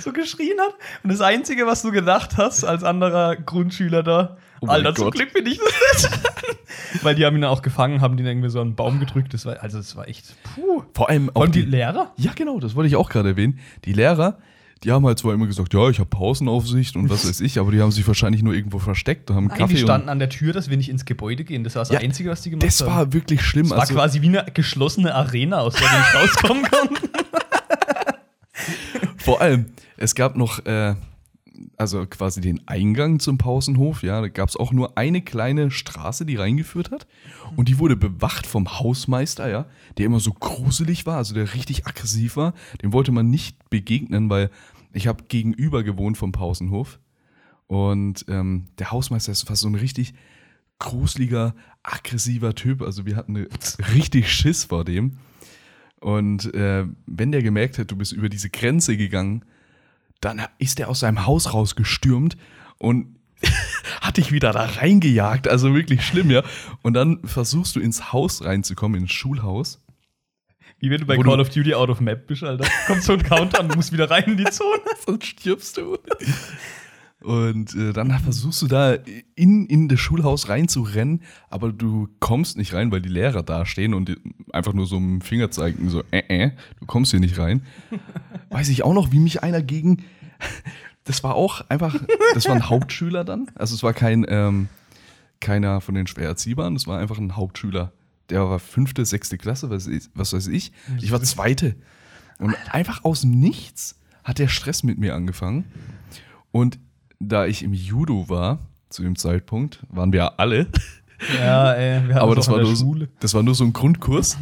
[0.06, 0.74] So geschrien hat.
[1.04, 5.12] Und das Einzige, was du gedacht hast als anderer Grundschüler da, Oh Alter, zum.
[5.12, 6.20] Glück bin ich das nicht.
[7.04, 9.34] Weil die haben ihn dann auch gefangen, haben den irgendwie so an einen Baum gedrückt.
[9.34, 10.34] Das war, also das war echt.
[10.56, 10.84] Puh.
[10.94, 12.13] vor allem Vor auch allem die die, Lehrer?
[12.15, 13.60] Ja, genau, das wollte ich auch gerade erwähnen.
[13.84, 14.38] Die Lehrer,
[14.84, 17.72] die haben halt zwar immer gesagt, ja, ich habe Pausenaufsicht und was weiß ich, aber
[17.74, 19.74] die haben sich wahrscheinlich nur irgendwo versteckt und haben Nein, Kaffee.
[19.74, 21.63] die standen an der Tür, dass wir nicht ins Gebäude gehen.
[21.65, 22.88] Das war das Ja, Einzige, was die gemacht das haben.
[22.91, 23.63] war wirklich schlimm.
[23.63, 26.96] Das war also, quasi wie eine geschlossene Arena, aus der wir nicht rauskommen konnten.
[29.26, 29.66] vor allem,
[29.98, 30.94] es gab noch, äh,
[31.78, 36.28] also quasi den Eingang zum Pausenhof, ja, da gab es auch nur eine kleine Straße,
[36.28, 37.08] die reingeführt hat.
[37.56, 39.66] Und die wurde bewacht vom Hausmeister, ja,
[39.98, 42.54] der immer so gruselig war, also der richtig aggressiv war.
[42.84, 44.52] Dem wollte man nicht begegnen, weil
[44.94, 47.00] ich habe gegenüber gewohnt vom Pausenhof.
[47.66, 50.14] Und ähm, der Hausmeister ist fast so ein richtig
[50.78, 52.84] gruseliger, aggressiver Typ.
[52.84, 53.36] Also wir hatten
[53.96, 55.18] richtig Schiss vor dem.
[56.06, 59.44] Und äh, wenn der gemerkt hat, du bist über diese Grenze gegangen,
[60.22, 62.38] dann ist er aus seinem Haus rausgestürmt
[62.78, 63.15] und
[64.02, 65.48] hat dich wieder da reingejagt.
[65.48, 66.44] Also wirklich schlimm, ja.
[66.84, 69.84] Und dann versuchst du ins Haus reinzukommen, ins Schulhaus.
[70.78, 72.70] Wie wenn du bei Wo Call du- of Duty out of map bist, Alter.
[72.86, 74.82] Kommt so ein Countdown, du musst wieder rein in die Zone.
[75.08, 75.98] Sonst stirbst du.
[77.21, 78.93] Und äh, dann versuchst du da
[79.36, 83.93] in, in das Schulhaus reinzurennen, aber du kommst nicht rein, weil die Lehrer da stehen
[83.93, 84.15] und
[84.51, 87.65] einfach nur so mit dem Finger zeigen, so, äh, äh, du kommst hier nicht rein.
[88.49, 90.04] Weiß ich auch noch, wie mich einer gegen.
[91.04, 91.95] Das war auch einfach,
[92.34, 93.49] das war ein Hauptschüler dann.
[93.56, 94.69] Also es war kein, ähm,
[95.39, 97.91] keiner von den Schwererziehbaren, das war einfach ein Hauptschüler.
[98.30, 100.71] Der war fünfte, sechste Klasse, was, was weiß ich.
[100.99, 101.75] Ich war zweite.
[102.39, 105.65] Und einfach aus dem Nichts hat der Stress mit mir angefangen.
[106.51, 106.80] Und
[107.19, 110.67] da ich im Judo war, zu dem Zeitpunkt, waren wir ja alle,
[111.38, 113.10] Ja, ey, wir hatten aber das war, nur, Schule.
[113.19, 114.38] das war nur so ein Grundkurs,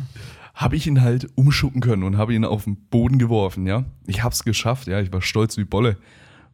[0.54, 3.86] habe ich ihn halt umschucken können und habe ihn auf den Boden geworfen, ja.
[4.08, 5.98] Ich hab's geschafft, ja, ich war stolz wie Bolle.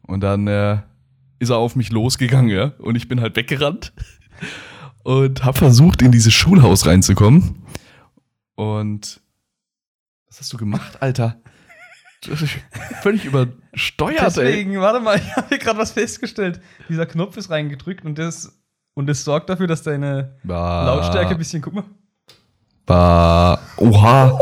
[0.02, 0.78] Und dann äh,
[1.38, 3.92] ist er auf mich losgegangen, ja, und ich bin halt weggerannt
[5.02, 7.62] und habe versucht, in dieses Schulhaus reinzukommen.
[8.54, 9.20] Und
[10.28, 11.40] was hast du gemacht, Alter?
[12.22, 12.58] Du hast dich
[13.02, 14.44] völlig übersteuert, ey.
[14.44, 16.60] Deswegen, warte mal, ich habe hier gerade was festgestellt.
[16.88, 18.60] Dieser Knopf ist reingedrückt und das,
[18.94, 20.84] und das sorgt dafür, dass deine Bah.
[20.84, 21.84] Lautstärke ein bisschen, guck mal.
[22.84, 23.58] Bah.
[23.78, 24.38] Oha.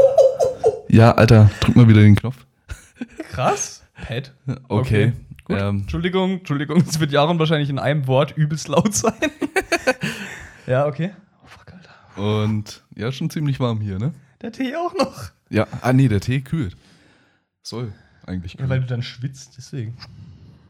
[0.88, 2.46] Ja, Alter, drück mal wieder den Knopf.
[3.30, 3.84] Krass.
[3.94, 4.32] Pad.
[4.68, 5.12] Okay.
[5.44, 5.56] Gut.
[5.58, 9.14] Ähm, Entschuldigung, Entschuldigung, es wird Jaron wahrscheinlich in einem Wort übelst laut sein.
[10.66, 11.12] ja, okay.
[11.42, 12.20] Oh, fuck, Alter.
[12.22, 14.12] und ja, schon ziemlich warm hier, ne?
[14.42, 15.30] Der Tee auch noch.
[15.48, 16.76] Ja, ah nee, der Tee kühlt.
[17.68, 17.92] Soll
[18.26, 18.70] eigentlich Ja, kühlen.
[18.70, 19.94] weil du dann schwitzt, deswegen.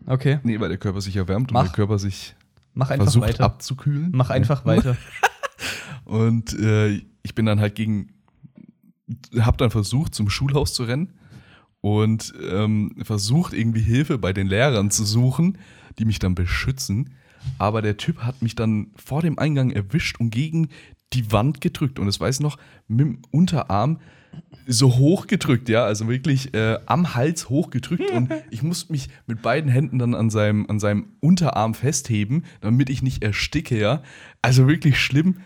[0.06, 1.60] Okay, nee, weil der Körper sich erwärmt Mach.
[1.60, 2.34] und der Körper sich
[2.74, 3.44] mach einfach versucht weiter.
[3.44, 4.10] abzukühlen.
[4.12, 4.96] Mach einfach weiter.
[6.04, 8.14] Und äh, ich bin dann halt gegen,
[9.38, 11.12] hab dann versucht, zum Schulhaus zu rennen
[11.82, 15.58] und ähm, versucht, irgendwie Hilfe bei den Lehrern zu suchen,
[15.98, 17.10] die mich dann beschützen.
[17.58, 20.68] Aber der Typ hat mich dann vor dem Eingang erwischt und gegen
[21.12, 21.98] die Wand gedrückt.
[21.98, 22.56] Und das weiß noch,
[22.86, 24.00] mit dem Unterarm
[24.66, 29.08] so hoch gedrückt, ja, also wirklich äh, am Hals hoch gedrückt und ich musste mich
[29.26, 34.02] mit beiden Händen dann an seinem, an seinem Unterarm festheben, damit ich nicht ersticke, ja.
[34.42, 35.36] Also wirklich schlimm.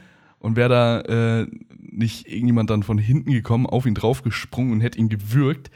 [0.41, 1.01] Und wäre da
[1.43, 1.47] äh,
[1.79, 5.71] nicht irgendjemand dann von hinten gekommen, auf ihn draufgesprungen und hätte ihn gewürgt,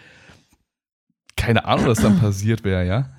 [1.36, 3.10] keine Ahnung, was dann passiert wäre, ja.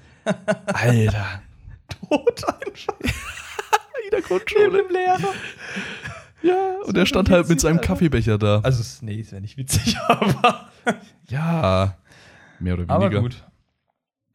[0.66, 1.42] Alter.
[1.88, 3.00] Tot einfach.
[3.00, 4.84] In der Neben Grundschule.
[4.84, 5.34] dem Lehrer.
[6.44, 7.82] Ja, und er stand halt mit seinem.
[7.82, 8.60] Kaffeebecher da.
[8.62, 10.70] Also, es- nee, ist ja nicht witzig, aber.
[11.30, 11.98] Ja,
[12.60, 13.22] mehr oder Aber weniger.
[13.22, 13.44] gut.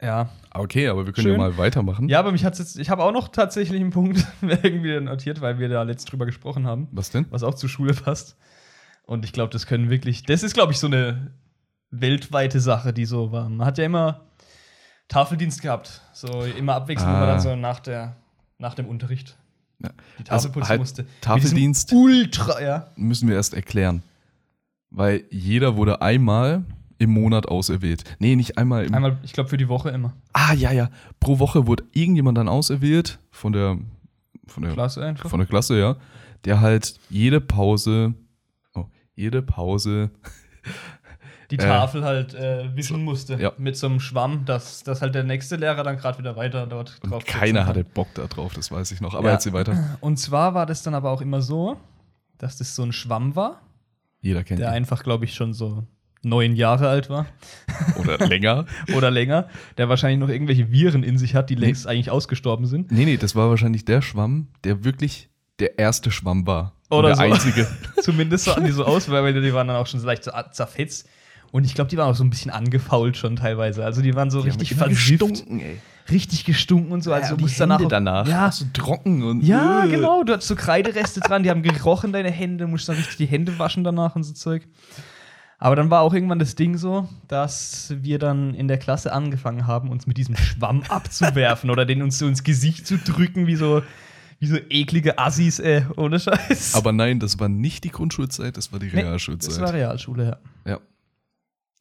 [0.01, 0.29] Ja.
[0.53, 1.33] Okay, aber wir können Schön.
[1.35, 2.09] ja mal weitermachen.
[2.09, 5.59] Ja, aber mich hat's jetzt, ich habe auch noch tatsächlich einen Punkt irgendwie notiert, weil
[5.61, 7.27] wir da letzt drüber gesprochen haben, Was denn?
[7.31, 8.37] was auch zur Schule passt.
[9.05, 11.33] Und ich glaube, das können wirklich, das ist, glaube ich, so eine
[11.91, 13.49] weltweite Sache, die so war.
[13.49, 14.23] Man hat ja immer
[15.09, 17.33] Tafeldienst gehabt, so immer abwechselnd, wo man Ah.
[17.33, 18.17] dann so nach, der,
[18.59, 19.37] nach dem Unterricht
[19.83, 19.91] Ja.
[20.19, 21.07] die Tafel putzen halt musste.
[21.21, 22.89] Tafeldienst Ultra, ja.
[22.97, 24.03] müssen wir erst erklären.
[24.91, 26.65] Weil jeder wurde einmal
[26.99, 28.05] im Monat auserwählt.
[28.19, 28.95] Nee, nicht einmal im.
[28.95, 30.15] Einmal, ich glaube, für die Woche immer.
[30.33, 30.91] Ah, ja, ja.
[31.19, 33.79] Pro Woche wurde irgendjemand dann auserwählt von der,
[34.47, 35.29] von der, Klasse einfach.
[35.29, 35.97] von der Klasse, ja.
[36.45, 38.15] Der halt jede Pause,
[38.75, 40.11] oh, jede Pause,
[41.53, 43.35] die Äh, Tafel halt äh, wischen musste.
[43.41, 43.53] ja.
[43.59, 46.99] Mit so einem Schwamm, dass, dass halt der nächste Lehrer dann gerade wieder weiter dort
[47.03, 49.15] und drauf keiner hatte Bock da drauf, das weiß ich noch.
[49.15, 49.35] Aber Ja.
[49.35, 49.97] erzähl weiter.
[50.01, 51.77] Und zwar war das dann aber auch immer so,
[52.39, 53.61] dass das so ein Schwamm war,
[54.21, 54.75] Jeder kennt der ihn.
[54.75, 55.85] einfach, glaube ich, schon so
[56.25, 57.27] neun Jahre alt war
[57.99, 58.67] Oder länger.
[58.97, 62.91] oder länger, der wahrscheinlich noch irgendwelche Viren in sich hat, die längst eigentlich ausgestorben sind.
[62.93, 66.73] Nee, nee, das war wahrscheinlich der Schwamm, der wirklich der erste Schwamm war.
[66.91, 67.23] Oder der so.
[67.23, 67.67] einzige.
[68.03, 71.09] Zumindest sahen die so aus, weil die waren dann auch schon so leicht so zerfetzt.
[71.53, 73.85] Und ich glaube, die waren auch so ein bisschen angefault schon teilweise.
[73.85, 75.77] Also die waren so richtig immer versifft, gestunken, ey.
[76.11, 77.13] richtig gestunken und so.
[77.13, 78.29] Also Also du die musst Hände danach, danach.
[78.29, 79.43] Ja, so trocken und.
[79.45, 79.89] Ja, Äh.
[79.91, 80.25] genau.
[80.25, 83.59] Du hattest so Kreidereste dran, die haben gerochen, deine Hände, musst dann richtig die Hände
[83.59, 84.67] waschen danach und so Zeug.
[85.59, 89.67] Aber dann war auch irgendwann das Ding so, dass wir dann in der Klasse angefangen
[89.69, 93.55] haben, uns mit diesem Schwamm abzuwerfen oder den uns so ins Gesicht zu drücken, wie
[93.57, 93.81] so,
[94.41, 96.75] wie so eklige Assis, ey, ohne Scheiß.
[96.75, 99.53] Aber nein, das war nicht die Grundschulzeit, das war die Nee, Realschulzeit.
[99.53, 100.73] das war Realschule, ja.
[100.73, 100.81] ja.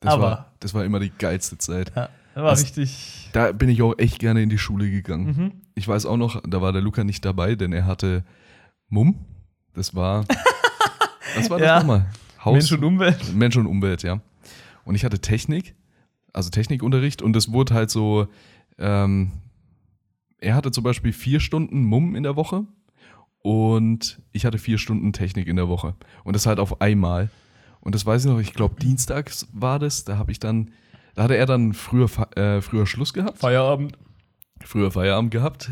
[0.01, 1.91] Das, Aber- war, das war immer die geilste Zeit.
[1.95, 3.29] ja das war Was- richtig.
[3.33, 5.25] Da bin ich auch echt gerne in die Schule gegangen.
[5.25, 5.51] Mhm.
[5.75, 8.23] Ich weiß auch noch, da war der Luca nicht dabei, denn er hatte
[8.89, 9.15] Mumm.
[9.73, 10.25] Das war.
[11.35, 11.79] Was war das Ja.
[11.79, 12.07] nochmal?
[12.43, 13.33] Haus, Mensch und Umwelt.
[13.33, 14.19] Mensch und Umwelt, ja.
[14.83, 15.75] Und ich hatte Technik,
[16.33, 18.27] also Technikunterricht, und es wurde halt so,
[18.79, 19.31] ähm,
[20.39, 22.65] er hatte zum Beispiel vier Stunden Mumm in der Woche
[23.43, 25.95] und ich hatte vier Stunden Technik in der Woche.
[26.23, 27.29] Und das halt auf einmal.
[27.81, 30.71] Und das weiß ich noch, ich glaube, dienstags war das, da habe ich dann,
[31.15, 33.97] da hatte er dann früher, äh, früher Schluss gehabt Feierabend.
[34.63, 35.71] früher Feierabend gehabt.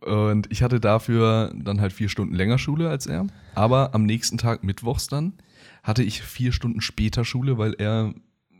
[0.00, 3.26] Und ich hatte dafür dann halt vier Stunden länger Schule als er.
[3.54, 5.34] Aber am nächsten Tag, mittwochs dann,
[5.82, 8.14] hatte ich vier Stunden später Schule, weil er,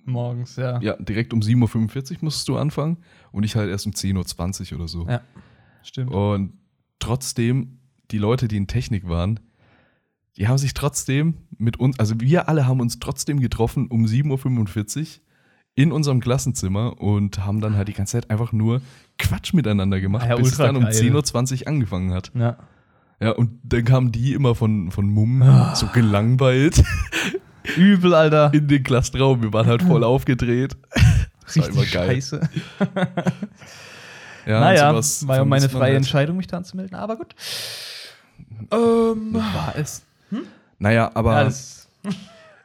[0.04, 0.80] Morgens, ja.
[0.80, 2.98] ja, direkt um 7.45 Uhr musstest du anfangen
[3.32, 5.06] und ich halt erst um 10.20 Uhr oder so.
[5.06, 5.22] Ja.
[5.82, 6.12] Stimmt.
[6.12, 6.54] Und
[6.98, 7.78] trotzdem,
[8.10, 9.40] die Leute, die in Technik waren,
[10.36, 14.98] die haben sich trotzdem mit uns, also wir alle haben uns trotzdem getroffen um 7.45
[15.00, 15.06] Uhr
[15.76, 18.80] in unserem Klassenzimmer und haben dann halt die ganze Zeit einfach nur
[19.18, 20.92] Quatsch miteinander gemacht, ja, bis es dann um geil.
[20.92, 22.32] 10.20 Uhr angefangen hat.
[22.34, 22.56] Ja.
[23.22, 25.74] Ja, und dann kamen die immer von, von Mumm Ah.
[25.74, 26.82] so gelangweilt
[27.76, 28.50] Übel, Alter.
[28.54, 29.42] in den Klassenraum.
[29.42, 30.74] Wir waren halt voll aufgedreht.
[31.44, 32.08] Das war immer Richtig geil.
[32.14, 32.40] scheiße.
[34.46, 35.96] Ja, naja, war ja meine freie halt.
[35.98, 37.34] Entscheidung, mich da anzumelden, aber gut.
[38.72, 40.02] Ähm, War es?
[40.80, 41.88] Naja, aber ja, das,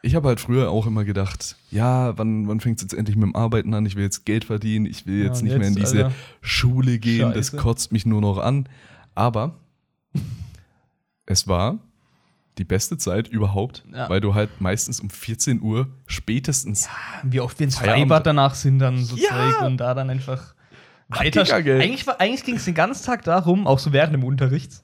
[0.01, 3.23] Ich habe halt früher auch immer gedacht, ja, wann, wann fängt es jetzt endlich mit
[3.27, 3.85] dem Arbeiten an?
[3.85, 6.05] Ich will jetzt Geld verdienen, ich will Ja, jetzt und nicht mehr in jetzt, diese
[6.05, 6.15] Alter.
[6.41, 7.57] Schule gehen, das Scheiße.
[7.57, 8.67] kotzt mich nur noch an.
[9.15, 9.55] Aber
[11.25, 11.77] es war
[12.57, 14.07] die beste Zeit überhaupt, Ja.
[14.09, 16.87] weil du halt meistens um 14 Uhr spätestens
[17.23, 18.03] wie oft wir ins Feierabend.
[18.07, 19.29] Freibad danach sind, dann so Ja.
[19.29, 20.53] Zeug und da dann einfach
[21.09, 21.41] weiter.
[21.53, 24.83] Eigentlich, eigentlich ging es den ganzen Tag darum, auch so während dem Unterricht,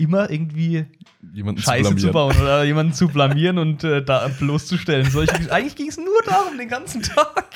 [0.00, 0.86] immer irgendwie
[1.32, 2.12] jemanden Scheiße zu, blamieren.
[2.12, 5.10] bauen oder jemanden zu blamieren und äh, da bloßzustellen.
[5.10, 7.46] Solche, eigentlich ging es nur darum, den ganzen Tag.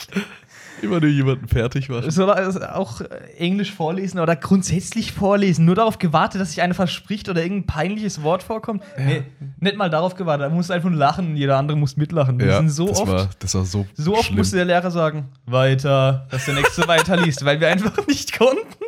[0.83, 2.07] Immer nur jemanden fertig machen.
[2.07, 3.07] Es soll also auch äh,
[3.39, 5.65] Englisch vorlesen oder grundsätzlich vorlesen.
[5.65, 8.83] Nur darauf gewartet, dass sich einer verspricht oder irgendein peinliches Wort vorkommt.
[8.99, 9.23] Nee,
[9.61, 10.47] nicht mal darauf gewartet.
[10.47, 11.37] Da musst du einfach nur lachen.
[11.37, 12.39] Jeder andere muss mitlachen.
[12.41, 13.13] Ja, sind so das, oft.
[13.13, 14.39] war, das war so so oft schlimm.
[14.39, 18.84] musste der Lehrer sagen, weiter, dass der Nächste weiterliest, weil wir einfach nicht konnten.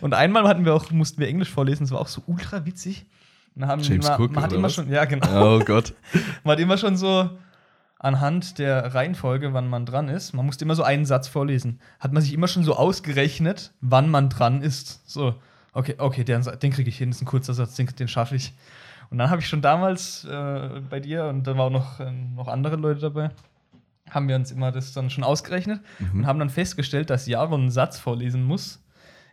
[0.00, 3.06] Und einmal hatten wir auch, mussten wir Englisch vorlesen, das war auch so ultra witzig.
[3.82, 4.74] James immer, Cook, man hat immer was?
[4.74, 5.94] schon, ja genau, Oh Gott.
[6.44, 7.30] man hat immer schon so
[7.98, 11.80] anhand der Reihenfolge, wann man dran ist, man musste immer so einen Satz vorlesen.
[12.00, 15.08] Hat man sich immer schon so ausgerechnet, wann man dran ist.
[15.10, 15.36] So,
[15.72, 18.36] okay, okay, den, den kriege ich hin, das ist ein kurzer Satz, den, den schaffe
[18.36, 18.52] ich.
[19.10, 22.10] Und dann habe ich schon damals äh, bei dir und da waren auch noch, äh,
[22.10, 23.30] noch andere Leute dabei,
[24.10, 25.80] haben wir uns immer das dann schon ausgerechnet
[26.12, 28.83] und haben dann festgestellt, dass Jaron einen Satz vorlesen muss,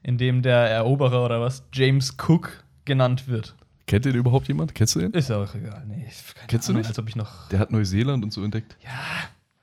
[0.03, 3.55] in dem der Eroberer oder was James Cook genannt wird.
[3.87, 4.73] Kennt den überhaupt jemand?
[4.73, 5.11] Kennst du den?
[5.11, 5.83] Ist auch egal.
[5.87, 6.07] Nee,
[6.47, 6.87] Kennst du Ahnung, nicht?
[6.87, 7.49] Als ob ich noch.
[7.49, 8.77] Der hat Neuseeland und so entdeckt.
[8.83, 8.89] Ja,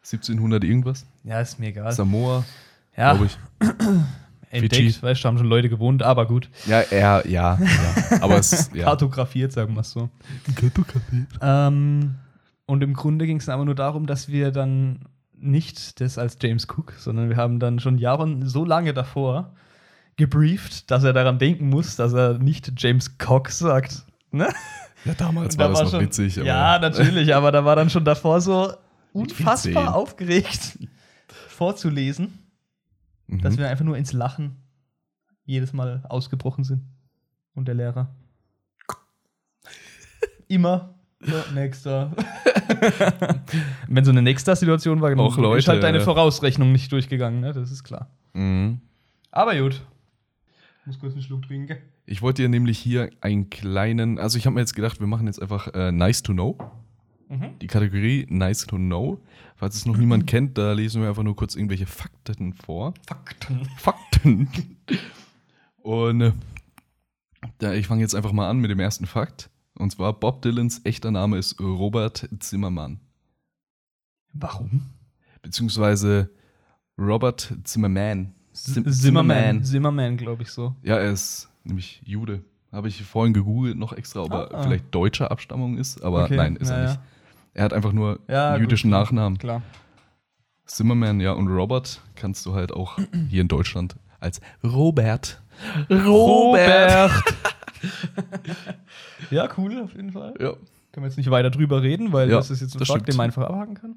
[0.01, 1.07] 1700 irgendwas.
[1.25, 1.93] ja ist mir egal.
[1.93, 2.45] Samoa,
[2.97, 3.39] ja, glaube ich.
[4.51, 5.03] entdeckt, Fiji.
[5.03, 6.51] weißt du, haben schon Leute gewohnt, aber gut.
[6.67, 7.59] Ja, er, ja, ja.
[8.21, 8.85] Aber es ist, ja.
[8.85, 10.11] Kartografiert, sagen wir es so.
[11.41, 12.17] Ähm,
[12.67, 15.07] und im Grunde ging es dann aber nur darum, dass wir dann
[15.41, 19.55] nicht das als James Cook, sondern wir haben dann schon Jahre so lange davor
[20.19, 24.05] gebrieft, dass er daran denken muss, dass er nicht James Cock sagt.
[24.31, 24.49] Ne?
[25.07, 26.37] Ja, damals Und war da das noch schon, witzig.
[26.37, 28.73] Ja, natürlich, aber da war dann schon davor so
[29.13, 29.89] unfassbar 14.
[29.89, 30.79] aufgeregt
[31.49, 32.39] vorzulesen,
[33.29, 33.41] Mhm.
[33.43, 34.57] dass wir einfach nur ins Lachen
[35.45, 36.83] jedes Mal ausgebrochen sind.
[37.55, 38.15] Und der Lehrer.
[40.49, 40.95] Immer.
[41.27, 42.13] Ja, nächster.
[43.89, 46.01] Wenn so eine nächster-Situation war, Auch Leute, ist halt deine.
[46.01, 47.53] Vorausrechnung nicht durchgegangen, ne?
[47.53, 48.09] Das ist klar.
[48.35, 48.81] Mhm.
[49.31, 49.81] Aber gut.
[50.89, 51.77] Ich muss kurz einen Schluck trinken.
[52.07, 55.27] Ich wollte dir nämlich hier einen kleinen, also ich habe mir jetzt gedacht, wir machen
[55.27, 56.57] jetzt einfach äh, Nice to Know.
[57.29, 57.59] Mhm.
[57.61, 59.21] Die Kategorie Nice to Know.
[59.55, 62.95] Falls es noch niemand kennt, da lesen wir einfach nur kurz irgendwelche Fakten vor.
[63.07, 63.67] Fakten.
[63.77, 64.49] Fakten.
[65.83, 66.33] Und äh,
[67.59, 69.51] da, ich fange jetzt einfach mal an mit dem ersten Fakt.
[69.75, 72.99] Und zwar Bob Dylans echter Name ist Robert Zimmermann.
[74.33, 74.89] Warum?
[75.43, 76.31] Beziehungsweise
[76.97, 78.33] Robert Zimmerman.
[78.65, 79.65] Zim- Zimmerman.
[79.65, 80.75] Zimmerman, glaube ich so.
[80.83, 82.43] Ja, er ist nämlich Jude.
[82.73, 84.63] Habe ich vorhin gegoogelt noch extra, ob er Ah.
[84.63, 86.89] vielleicht deutscher Abstammung ist, aber Okay, nein, ist ja, er ja.
[86.91, 87.01] nicht.
[87.55, 89.01] Er hat einfach nur Ja, einen jüdischen gut.
[89.01, 89.39] Nachnamen.
[89.39, 89.63] Klar.
[90.67, 92.99] Zimmerman, ja, und Robert kannst du halt auch
[93.31, 95.41] hier in Deutschland als Robert.
[99.31, 100.35] ja, cool, auf jeden Fall.
[100.39, 100.53] Ja.
[100.93, 103.17] Können wir jetzt nicht weiter drüber reden, weil Ja, das ist jetzt ein Fakt, den
[103.17, 103.97] man einfach abhaken kann.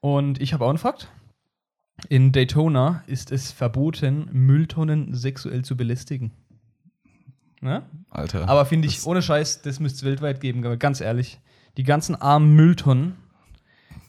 [0.00, 1.08] Und ich habe auch einen Fakt.
[2.08, 6.30] In Daytona ist es verboten, Mülltonnen sexuell zu belästigen.
[7.60, 7.82] Ne?
[8.10, 8.48] Alter.
[8.48, 11.40] Aber finde ich, ohne Scheiß, das müsste es weltweit geben, aber ganz ehrlich.
[11.76, 13.16] Die ganzen armen Mülltonnen,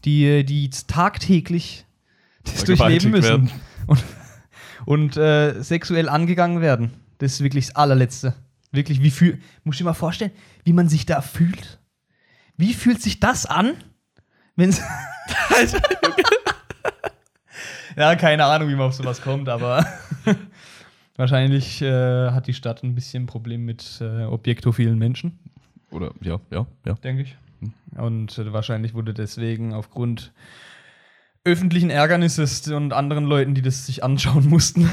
[0.06, 1.86] die, die tagtäglich
[2.44, 4.04] das durchleben müssen Vergewaltigt und,
[4.86, 6.92] und äh, sexuell angegangen werden.
[7.18, 8.36] Das ist wirklich das allerletzte.
[8.72, 10.32] Wirklich, wie fühl, muss ich dir mal vorstellen,
[10.64, 11.80] wie man sich da fühlt.
[12.56, 13.74] Wie fühlt sich das an,
[14.56, 14.70] wenn
[17.96, 19.86] Ja, keine Ahnung, wie man auf sowas kommt, aber
[21.16, 25.40] wahrscheinlich äh, hat die Stadt ein bisschen ein Problem mit äh, objektophilen Menschen,
[25.92, 26.94] Oder, ja, ja, ja.
[26.96, 27.38] denke ich.
[27.60, 27.74] Hm.
[27.98, 30.34] Und äh, wahrscheinlich wurde deswegen aufgrund
[31.44, 34.90] öffentlichen Ärgernisses und anderen Leuten, die das sich anschauen mussten,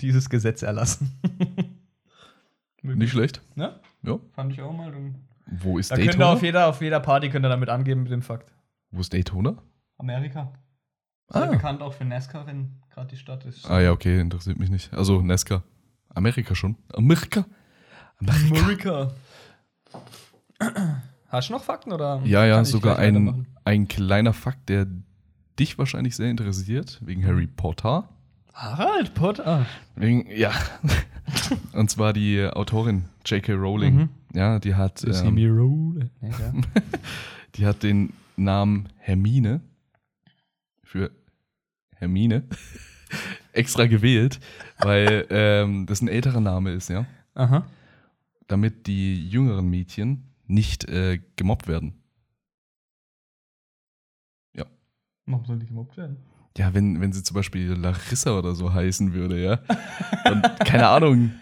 [0.00, 1.12] dieses Gesetz erlassen.
[2.82, 3.40] Nicht schlecht.
[3.54, 3.80] Ne?
[4.02, 4.18] Ja.
[4.32, 4.92] Fand ich auch mal.
[5.46, 6.32] Wo ist da könnt ihr Daytona?
[6.32, 8.52] auf jeder, auf jeder Party könnt ihr damit angeben mit dem Fakt.
[8.90, 9.56] Wo ist Daytona?
[9.96, 10.52] Amerika.
[11.30, 11.46] Sehr Ah.
[11.46, 13.68] bekannt auch für NASCAR-Rennen, gerade die Stadt ist.
[13.68, 14.92] Ah ja, okay, interessiert mich nicht.
[14.94, 15.62] Also Nesca.
[16.14, 16.76] Amerika schon.
[16.92, 17.44] Amerika?
[18.20, 19.10] Amerika.
[21.28, 22.20] Hast du noch Fakten oder?
[22.24, 24.86] Ja, ja, sogar ein, ein kleiner Fakt, der
[25.58, 28.08] dich wahrscheinlich sehr interessiert, wegen Harry Potter.
[28.52, 29.66] Harald Potter.
[29.96, 30.52] Wegen, ja.
[31.72, 33.54] Und zwar die Autorin J.K.
[33.54, 33.94] Rowling.
[33.96, 34.08] Mhm.
[34.34, 35.36] Ja, die hat, ähm,
[37.56, 39.60] die hat den Namen Hermine
[40.94, 41.10] für
[41.96, 42.44] Hermine
[43.52, 44.38] extra gewählt,
[44.78, 47.04] weil ähm, das ein älterer Name ist, ja.
[47.34, 47.66] Aha.
[48.46, 51.94] Damit die jüngeren Mädchen nicht äh, gemobbt werden.
[55.26, 56.18] Warum soll die gemobbt werden?
[56.56, 59.58] Ja, wenn, wenn sie zum Beispiel Larissa oder so heißen würde, ja.
[60.30, 61.32] Und keine Ahnung.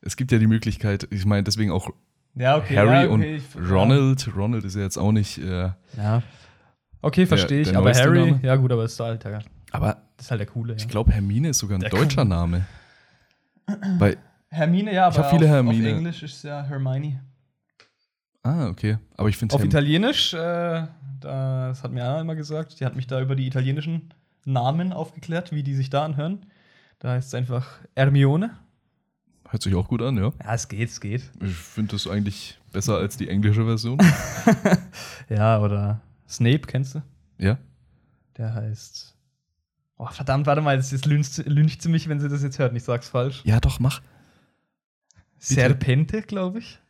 [0.00, 1.90] Es gibt ja die Möglichkeit, ich meine, deswegen auch
[2.34, 2.76] Ja, okay.
[2.76, 4.36] Harry ja, okay, und Ronald.
[4.36, 6.22] Ronald ist ja jetzt auch nicht, äh, Ja.
[7.04, 7.68] Okay, verstehe ich.
[7.68, 8.40] der Aber Harry, Name?
[8.42, 9.40] ja gut, aber ist der Alter.
[9.72, 10.72] aber Das ist halt der coole.
[10.72, 10.76] Ja.
[10.78, 12.28] ich glaube, Hermine ist sogar ein Der deutscher Cool.
[12.28, 12.64] Name.
[13.98, 14.16] Weil,
[14.50, 15.88] Hermine, ja, Ich aber hab viele auf, Hermine.
[15.90, 17.20] auf Englisch ist ja Hermione.
[18.42, 18.98] ah, okay.
[19.16, 20.86] Aber ich finde Auf Italienisch, äh,
[21.20, 24.12] das hat mir Anna immer gesagt, die hat mich da über die italienischen
[24.44, 26.46] Namen aufgeklärt, wie die sich da anhören.
[26.98, 28.50] Da heißt es einfach Hermione.
[29.48, 30.32] hört sich auch gut an, ja.
[30.42, 31.22] Ja, es geht, es geht.
[31.42, 33.98] Ich finde das eigentlich besser als die englische Version.
[35.28, 37.02] Ja, oder Snape, kennst du?
[37.38, 37.58] ja.
[38.36, 39.14] Der heißt.
[39.96, 41.32] Oh, verdammt, warte mal, das ist lüncht,
[41.82, 42.74] sie mich, wenn sie das jetzt hört.
[42.74, 43.42] Ich sag's falsch.
[43.44, 44.02] Ja, doch, mach.
[45.38, 46.80] Serpente, glaube ich.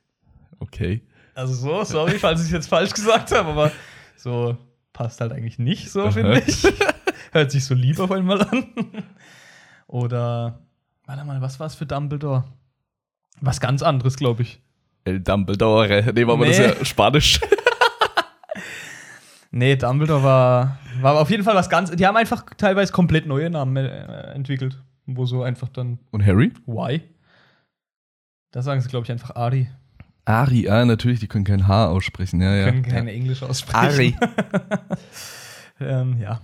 [0.59, 1.03] Okay.
[1.35, 3.72] Also so, sorry, falls ich es jetzt falsch gesagt habe, aber
[4.16, 4.57] so
[4.95, 6.66] passt halt eigentlich nicht so, finde ich.
[7.32, 8.72] Hört sich so lieb auf einmal an.
[9.87, 10.61] Oder,
[11.05, 12.45] warte mal, was war es für Dumbledore?
[13.41, 14.62] Was ganz anderes, glaube ich.
[15.05, 16.11] El Dumbledore.
[16.14, 16.64] Nee, aber das Nee.
[16.66, 17.41] ist ja Spanisch.
[19.57, 21.92] Nee, Dumbledore war, war auf jeden Fall was ganz.
[21.92, 24.82] Die haben einfach teilweise komplett neue Namen äh, entwickelt.
[25.07, 26.52] Wo so einfach dann, Und Harry?
[26.66, 27.02] why?
[28.50, 29.68] Da sagen sie, glaube ich, einfach Ari.
[30.24, 32.40] Ari, ah, natürlich, die können kein H aussprechen.
[32.40, 32.64] Ja, ja.
[32.64, 34.16] Können keine Englisch aussprechen.
[35.80, 36.40] ähm, ja.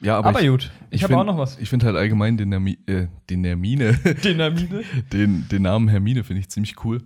[0.00, 1.56] Ja, aber, Aber, ich, gut, ich, habe find- auch noch was.
[1.58, 3.92] Ich finde halt allgemein den, Hermi äh, den Hermine,
[4.24, 4.82] Dynamite.
[5.12, 7.00] den, den Namen Hermine finde ich ziemlich cool.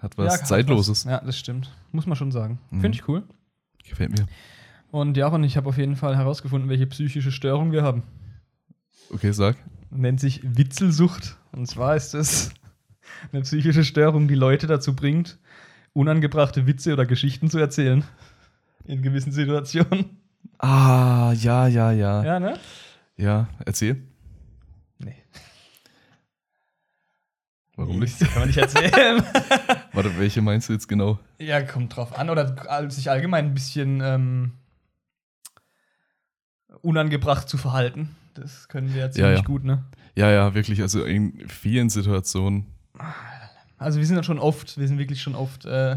[0.00, 1.06] Hat was hat Zeitloses.
[1.06, 1.10] Was.
[1.10, 1.74] Ja, das stimmt.
[1.90, 2.58] Muss man schon sagen.
[2.70, 2.80] Mhm.
[2.82, 3.22] Finde ich cool.
[3.88, 4.26] Gefällt mir.
[4.90, 8.04] Und Jaron, ich habe auf jeden Fall herausgefunden, welche psychische Störung wir haben.
[9.12, 9.56] Okay, sag.
[9.90, 11.36] Nennt sich Witzelsucht.
[11.52, 12.50] Und zwar ist es
[13.32, 15.38] eine psychische Störung, die Leute dazu bringt,
[15.92, 18.04] unangebrachte Witze oder Geschichten zu erzählen.
[18.84, 20.18] In gewissen Situationen.
[20.58, 22.24] Ah, ja, ja, ja.
[22.24, 22.58] Ja, ne?
[23.16, 24.02] Ja, erzähl.
[24.98, 25.16] Nee.
[27.76, 28.20] Warum nicht?
[28.20, 29.22] Das kann man nicht erzählen.
[29.92, 31.18] Warte, welche meinst du jetzt genau?
[31.38, 32.30] ja, kommt drauf an.
[32.30, 34.52] Oder sich allgemein ein bisschen ähm,
[36.82, 38.16] unangebracht zu verhalten.
[38.34, 39.44] Das können wir ja ziemlich ja.
[39.44, 39.84] gut, ne?
[40.14, 40.80] Ja, ja, wirklich.
[40.82, 42.66] Also in vielen Situationen
[43.78, 45.96] Also wir sind ja schon oft, wir sind wirklich schon oft, äh,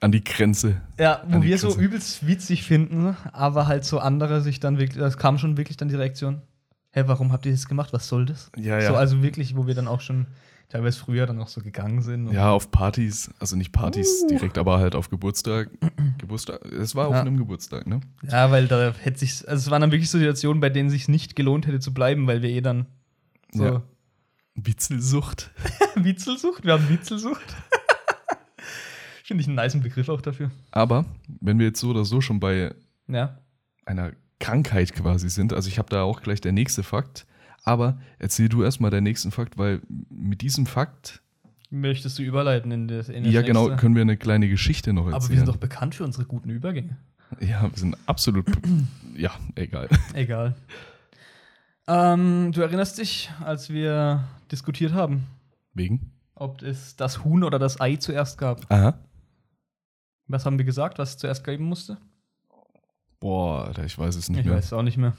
[0.00, 0.80] an die Grenze.
[0.98, 1.82] ja, wo wir so Grenze.
[1.82, 5.88] übelst witzig finden, aber halt so andere sich dann wirklich, das kam schon wirklich dann
[5.88, 6.42] die Reaktion,
[6.90, 8.50] hä, warum habt ihr das gemacht, was soll das?
[8.56, 8.88] Ja, ja.
[8.88, 10.26] So, also wirklich, wo wir dann auch schon
[10.74, 12.32] teilweise früher dann auch so gegangen sind.
[12.32, 15.70] Ja, auf Partys, also nicht Partys direkt, aber halt auf Geburtstag.
[16.18, 16.64] Geburtstag.
[16.64, 17.20] Es war auf Ja.
[17.20, 18.00] einem Geburtstag, ne?
[18.28, 21.36] Ja, weil da hätte sich, also es waren dann wirklich Situationen, bei denen sich nicht
[21.36, 22.86] gelohnt hätte zu bleiben, weil wir eh dann
[23.52, 23.82] so Ja.
[24.56, 25.52] Witzelsucht.
[25.94, 27.54] Witzelsucht, wir haben Witzelsucht.
[29.22, 30.50] Finde ich einen niceen Begriff auch dafür.
[30.72, 31.04] Aber
[31.40, 32.74] wenn wir jetzt so oder so schon bei
[33.06, 33.38] Ja.
[33.86, 34.10] einer
[34.40, 37.26] Krankheit quasi sind, also ich habe da auch gleich der nächste Fakt,
[37.64, 41.20] aber erzähl du erstmal den nächsten Fakt, weil mit diesem Fakt,
[41.70, 43.80] Möchtest du überleiten in das, in das ja genau, nächste?
[43.80, 45.14] können wir eine kleine Geschichte noch erzählen.
[45.22, 46.96] Aber wir sind doch bekannt für unsere guten Übergänge.
[47.40, 48.46] Ja, wir sind absolut,
[49.16, 49.88] ja, egal.
[50.12, 50.54] Egal.
[51.88, 55.24] Ähm, du erinnerst dich, als wir diskutiert haben,
[55.74, 56.12] Wegen?
[56.36, 58.70] ob es das Huhn oder das Ei zuerst gab.
[58.70, 58.94] Aha.
[60.28, 61.98] Was haben wir gesagt, was es zuerst geben musste?
[63.20, 64.54] Boah, ich weiß es nicht Ich mehr.
[64.56, 65.14] weiß es auch nicht mehr.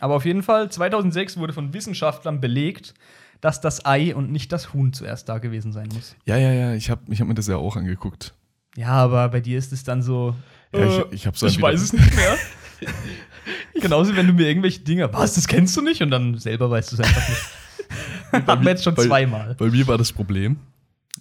[0.00, 2.94] Aber auf jeden Fall, 2006 wurde von Wissenschaftlern belegt,
[3.40, 6.16] dass das Ei und nicht das Huhn zuerst da gewesen sein muss.
[6.24, 8.34] Ja, ja, ja, ich habe ich hab mir das ja auch angeguckt.
[8.76, 10.34] Ja, aber bei dir ist es dann so.
[10.72, 12.36] Ja, ich- äh, ich hab's dann ich weiß es nicht mehr.
[13.80, 16.02] Genauso, wenn du mir irgendwelche Dinge, was, das kennst du nicht?
[16.02, 18.46] Und dann selber weißt du es einfach nicht.
[18.48, 19.54] Hatten wir jetzt schon Bei- zweimal.
[19.54, 20.56] Bei mir war das Problem,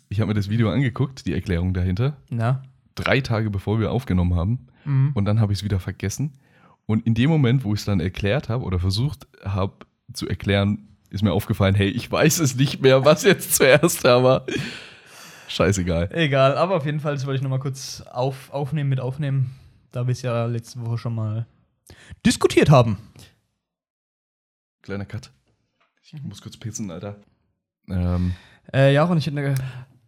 [0.10, 2.64] ich habe mir das Video angeguckt, die Erklärung dahinter, Ja.
[2.96, 4.68] drei Tage bevor wir aufgenommen haben.
[4.86, 5.12] Mhm.
[5.14, 6.34] Und dann habe ich es wieder vergessen.
[6.86, 9.74] Und in dem Moment, wo ich es dann erklärt habe oder versucht habe
[10.14, 14.24] zu erklären, ist mir aufgefallen, hey, ich weiß es nicht mehr, was jetzt zuerst da
[14.24, 14.46] war.
[15.48, 16.10] Scheißegal.
[16.14, 19.52] Egal, aber auf jeden Fall, das wollte ich nochmal kurz auf, aufnehmen mit aufnehmen,
[19.92, 21.46] da wir es ja letzte Woche schon mal
[22.26, 22.98] diskutiert haben.
[24.82, 25.32] Kleiner Cut.
[26.02, 27.16] Ich muss kurz pissen, Alter.
[27.90, 28.34] Ähm,
[28.74, 29.56] Äh, ja, und ich hätte eine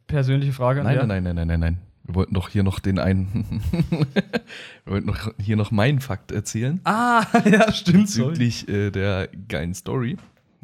[0.08, 1.06] persönliche Frage an nein, dir.
[1.06, 1.82] nein, nein, nein, nein, nein.
[2.06, 3.62] Wir wollten doch hier noch den einen.
[3.89, 6.80] wir wollten noch hier noch meinen Fakt erzählen.
[6.84, 8.06] Ah, ja, stimmt.
[8.06, 10.18] Bezüglich äh, der geilen Story.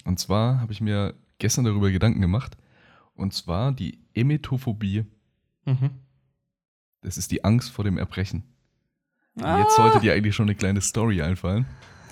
[0.05, 2.57] Und zwar habe ich mir gestern darüber Gedanken gemacht.
[3.15, 5.05] Und zwar die Emetophobie.
[5.65, 5.89] Mhm.
[7.01, 8.43] Das ist die Angst vor dem Erbrechen.
[9.39, 11.65] Ah, Jetzt sollte dir eigentlich schon eine kleine Story einfallen.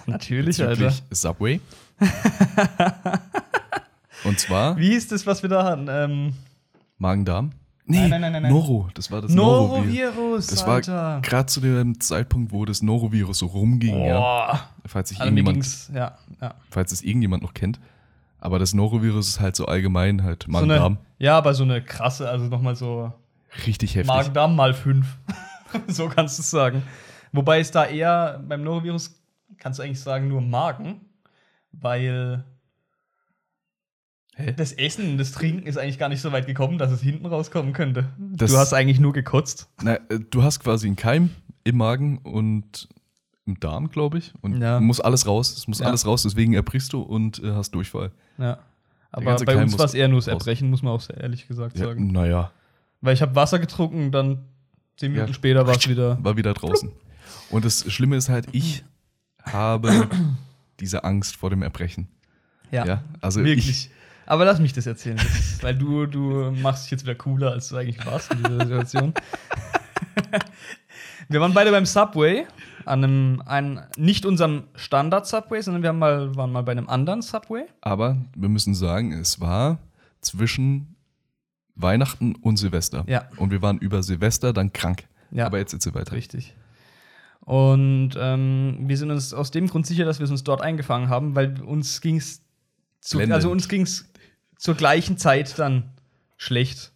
[0.07, 0.85] Natürlich, Alter.
[0.85, 1.59] Bezüglich Subway.
[4.23, 5.87] Und zwar Wie ist das, was wir da hatten?
[5.89, 6.33] Ähm,
[6.97, 7.51] Magen-Darm.
[7.91, 8.51] Nee, Nein, nein, nein, nein.
[8.51, 8.87] Noro.
[8.93, 10.13] Das war das Norovirus.
[10.13, 11.19] Norovirus, Das war Alter.
[11.23, 13.99] gerade zu dem Zeitpunkt, wo das Norovirus so rumging.
[14.05, 14.19] Ja.
[14.19, 14.59] Boah.
[14.85, 16.53] Falls, sich Also irgendjemand, ja, ja.
[16.69, 17.79] falls es irgendjemand noch kennt.
[18.39, 20.93] Aber das Norovirus ist halt so allgemein halt So Magen-Darm.
[20.93, 23.11] eine, ja, aber so eine krasse, also nochmal so
[23.65, 24.07] Richtig heftig.
[24.07, 25.17] Magen-Darm mal fünf.
[25.87, 26.83] so kannst du es sagen.
[27.31, 29.19] Wobei es da eher beim Norovirus,
[29.57, 31.01] kannst du eigentlich sagen, nur Magen,
[31.71, 32.43] weil
[34.39, 34.53] Hä?
[34.55, 37.25] das Essen und das Trinken ist eigentlich gar nicht so weit gekommen, dass es hinten
[37.25, 38.09] rauskommen könnte.
[38.17, 39.67] Das- du hast eigentlich nur gekotzt.
[39.83, 41.29] Na, äh, du hast quasi einen Keim
[41.65, 42.87] im Magen und
[43.45, 44.33] im Darm, glaube ich.
[44.41, 44.79] Und Ja.
[44.79, 45.55] muss alles raus.
[45.57, 45.87] Es muss Ja.
[45.87, 48.11] alles raus, deswegen erbrichst du und äh, hast Durchfall.
[48.37, 48.59] Ja.
[49.11, 50.27] Aber bei Keim uns war es eher nur das.
[50.27, 52.11] Erbrechen, muss man auch sehr ehrlich gesagt Ja, sagen.
[52.11, 52.51] naja,
[53.01, 54.45] Weil ich habe Wasser getrunken, dann
[54.97, 55.33] zehn Minuten Ja.
[55.33, 56.23] später war es wieder.
[56.23, 56.91] war wieder draußen.
[57.49, 58.83] Und das Schlimme ist halt, ich
[59.43, 60.07] habe
[60.79, 62.07] diese Angst vor dem Erbrechen.
[62.71, 63.67] Ja, also Wirklich.
[63.69, 63.89] ich,
[64.29, 67.69] Aber lass mich das erzählen, das weil du, du machst dich jetzt wieder cooler, als
[67.69, 69.13] du eigentlich warst in dieser Situation.
[71.29, 72.45] wir waren beide beim Subway,
[72.85, 77.23] an einem, ein, nicht unserem Standard-Subway, sondern wir haben mal, waren mal bei einem anderen
[77.23, 77.65] Subway.
[77.81, 79.79] aber wir müssen sagen, es war
[80.21, 80.95] zwischen
[81.73, 83.05] Weihnachten und Silvester.
[83.07, 83.27] Ja.
[83.37, 85.05] Und wir waren über Silvester dann krank.
[85.31, 85.47] Ja.
[85.47, 86.11] Aber jetzt erzähl weiter.
[86.11, 86.53] Richtig.
[87.39, 91.09] Und ähm, wir sind uns aus dem Grund sicher, dass wir es uns dort eingefangen
[91.09, 92.43] haben, weil uns ging es
[93.09, 93.33] Blendend.
[93.33, 94.09] also uns ging es
[94.59, 95.85] zur gleichen Zeit dann
[96.37, 96.91] schlecht.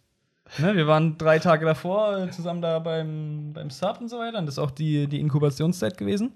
[0.58, 4.38] Ne, wir waren drei Tage davor äh, zusammen da beim, beim Sub und so weiter.
[4.38, 6.32] Und das ist auch die, die Inkubationszeit gewesen.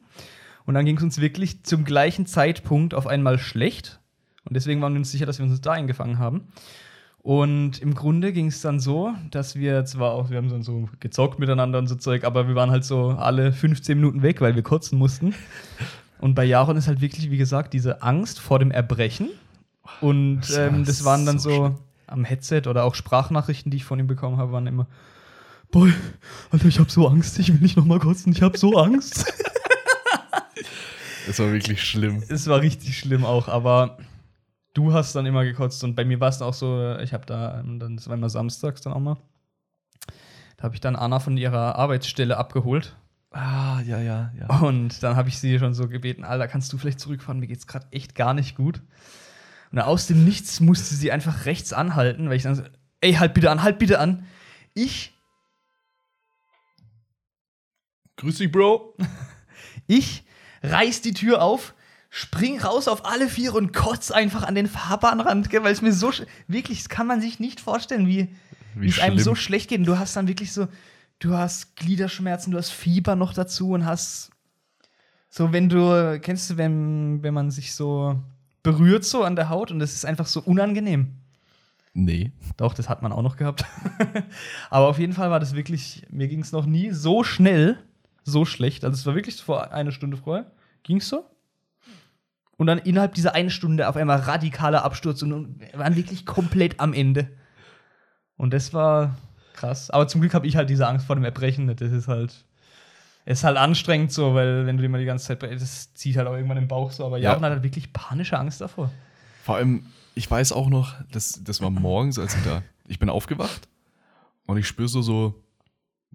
[0.67, 4.01] Und dann ging es uns wirklich zum gleichen Zeitpunkt auf einmal schlecht.
[4.45, 6.49] Und deswegen waren wir uns sicher, dass wir uns da eingefangen haben.
[7.19, 10.89] Und im Grunde ging es dann so, dass wir zwar auch, wir haben dann so
[10.99, 14.55] gezockt miteinander und so Zeug, aber wir waren halt so alle 15 Minuten weg, weil
[14.55, 15.35] wir kotzen mussten.
[16.21, 19.29] Und bei Jaron ist halt wirklich, wie gesagt, diese Angst vor dem Erbrechen.
[20.01, 23.79] Und Das war ähm, das waren dann so so, am Headset oder auch Sprachnachrichten, die
[23.79, 24.87] ich von ihm bekommen habe, waren immer:
[25.71, 25.93] Boy,
[26.51, 29.33] Alter, ich habe so Angst, ich will nicht nochmal kotzen, ich habe so Angst.
[31.27, 32.23] Das war wirklich schlimm.
[32.29, 33.99] es war richtig schlimm auch, aber
[34.73, 37.61] du hast dann immer gekotzt und bei mir war es auch so, ich habe da,
[37.61, 39.19] ähm, dann, das war immer samstags dann auch mal,
[40.57, 42.97] da habe ich dann Anna von ihrer Arbeitsstelle abgeholt
[43.31, 44.61] Ah, ja, ja, ja.
[44.61, 47.67] und dann habe ich sie schon so gebeten, Alter, kannst du vielleicht zurückfahren, mir geht's
[47.67, 48.81] gerade echt gar nicht gut.
[49.71, 52.63] Und aus dem Nichts musste sie einfach rechts anhalten, weil ich dann so,
[53.01, 54.27] ey, halt bitte an, halt bitte an.
[54.75, 55.13] Ich,
[58.17, 58.97] Grüß dich, Bro.
[59.87, 60.25] ich
[60.63, 61.75] reiß die Tür auf,
[62.11, 65.93] spring raus auf alle vier und kotz einfach an den Fahrbahnrand, gell, weil es mir
[65.93, 66.13] so,
[66.49, 68.35] wirklich, das kann man sich nicht vorstellen, wie,
[68.75, 69.81] wie es einem so schlecht geht.
[69.81, 70.67] Und du hast dann wirklich so,
[71.19, 74.31] du hast Gliederschmerzen, du hast Fieber noch dazu und hast
[75.31, 78.21] so, wenn du, kennst du, wenn, wenn man sich so
[78.63, 81.15] berührt so an der Haut und das ist einfach so unangenehm.
[81.95, 82.33] Nee.
[82.57, 83.65] Doch, das hat man auch noch gehabt.
[84.71, 87.79] Aber auf jeden Fall war das wirklich, mir ging es noch nie so schnell,
[88.23, 88.85] so schlecht.
[88.85, 90.51] Also es war wirklich vor einer Stunde vorher,
[90.83, 91.25] ging es so.
[92.57, 96.81] Und dann innerhalb dieser eine Stunde auf einmal radikaler Absturz und wir waren wirklich komplett
[96.81, 97.29] am Ende.
[98.37, 99.17] Und das war
[99.55, 99.91] krass.
[99.91, 101.75] Aber zum Glück habe ich halt diese Angst vor dem Erbrechen.
[101.77, 102.45] Das ist halt,
[103.29, 106.33] ist halt anstrengend so, weil wenn du immer die ganze Zeit, das zieht halt auch
[106.35, 107.05] irgendwann im Bauch so.
[107.05, 107.31] Aber Ja.
[107.31, 108.91] Jaron hat halt wirklich panische Angst davor.
[109.45, 113.11] Vor allem, ich weiß auch noch, das, das war morgens, als ich da, ich bin
[113.11, 113.69] aufgewacht
[114.47, 115.35] und ich spüre so, so,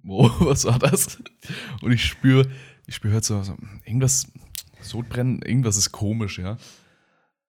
[0.02, 1.20] wo, was war das?
[1.82, 2.48] Und ich spüre,
[2.88, 3.56] ich spüre halt so, so,
[3.86, 4.32] irgendwas,
[4.82, 6.58] Sodbrennen, irgendwas ist komisch, ja.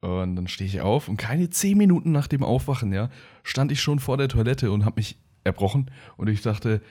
[0.03, 3.09] Und dann stehe ich auf und keine zehn Minuten nach dem Aufwachen, ja,
[3.43, 6.83] stand ich schon vor der Toilette und habe mich erbrochen und ich dachte,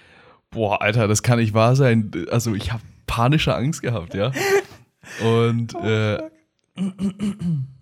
[0.53, 2.11] boah, Alter, das kann nicht wahr sein.
[2.31, 4.31] Also ich habe panische Angst gehabt, ja.
[5.23, 6.19] Und äh,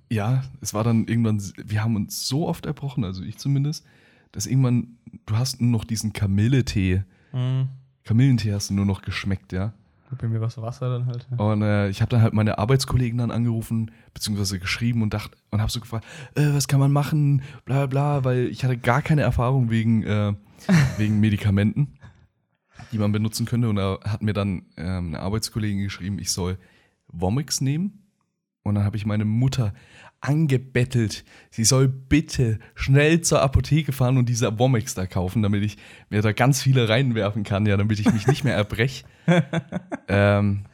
[0.10, 3.86] ja, es war dann irgendwann, wir haben uns so oft erbrochen, also ich zumindest,
[4.32, 7.04] dass irgendwann, du hast nur noch diesen Kamilletee,
[8.04, 9.74] Kamillentee hast du nur noch geschmeckt, ja.
[10.20, 11.26] Bei mir war es Wasser dann halt.
[11.32, 11.38] Ja.
[11.38, 15.62] Und äh, ich habe dann halt meine Arbeitskollegen dann angerufen, beziehungsweise geschrieben und dachte und
[15.62, 16.06] habe so gefragt,
[16.36, 20.04] äh, was kann man machen, bla bla, bla, weil ich hatte gar keine Erfahrung wegen,
[20.04, 20.34] äh,
[20.98, 21.94] wegen Medikamenten,
[22.92, 23.70] die man benutzen könnte.
[23.70, 26.58] Und da hat mir dann ähm, eine Arbeitskollegin geschrieben, ich soll
[27.08, 28.00] Vomix nehmen.
[28.64, 29.74] Und dann habe ich meine Mutter
[30.24, 35.78] angebettelt, sie soll bitte schnell zur Apotheke fahren und diese Vomix da kaufen, damit ich
[36.12, 39.04] mir da ganz viele reinwerfen kann, ja, damit ich mich nicht mehr erbrech.
[40.08, 40.66] ähm,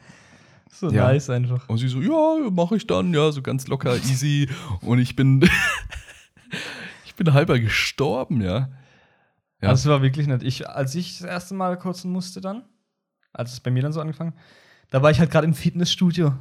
[0.70, 1.06] So Ja.
[1.10, 1.66] nice einfach.
[1.68, 4.50] und sie so, ja, mache ich dann, ja, so ganz locker, easy.
[4.82, 5.40] Und ich bin,
[7.06, 8.68] ich bin halber gestorben, ja.
[9.60, 9.70] Ja.
[9.70, 10.42] Also es war wirklich nett.
[10.42, 12.64] Ich, als ich das erste Mal kotzen musste dann,
[13.32, 14.34] als es bei mir dann so angefangen,
[14.90, 16.34] da war ich halt gerade im Fitnessstudio.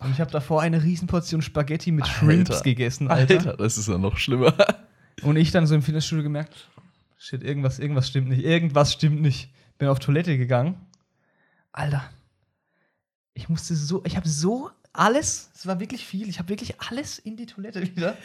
[0.00, 2.64] Und ich habe davor eine Riesenportion Spaghetti mit Shrimps Alter.
[2.64, 3.38] gegessen, Alter.
[3.38, 4.54] Alter, das ist ja noch schlimmer.
[5.22, 6.68] Und ich dann so im Fitnessstudio gemerkt,
[7.16, 8.44] shit, irgendwas, irgendwas stimmt nicht.
[8.44, 9.50] Irgendwas stimmt nicht.
[9.78, 10.76] Bin auf Toilette gegangen.
[11.72, 12.04] Alter.
[13.34, 17.18] Ich musste so, ich habe so alles, es war wirklich viel, ich habe wirklich alles
[17.18, 18.16] in die Toilette wieder.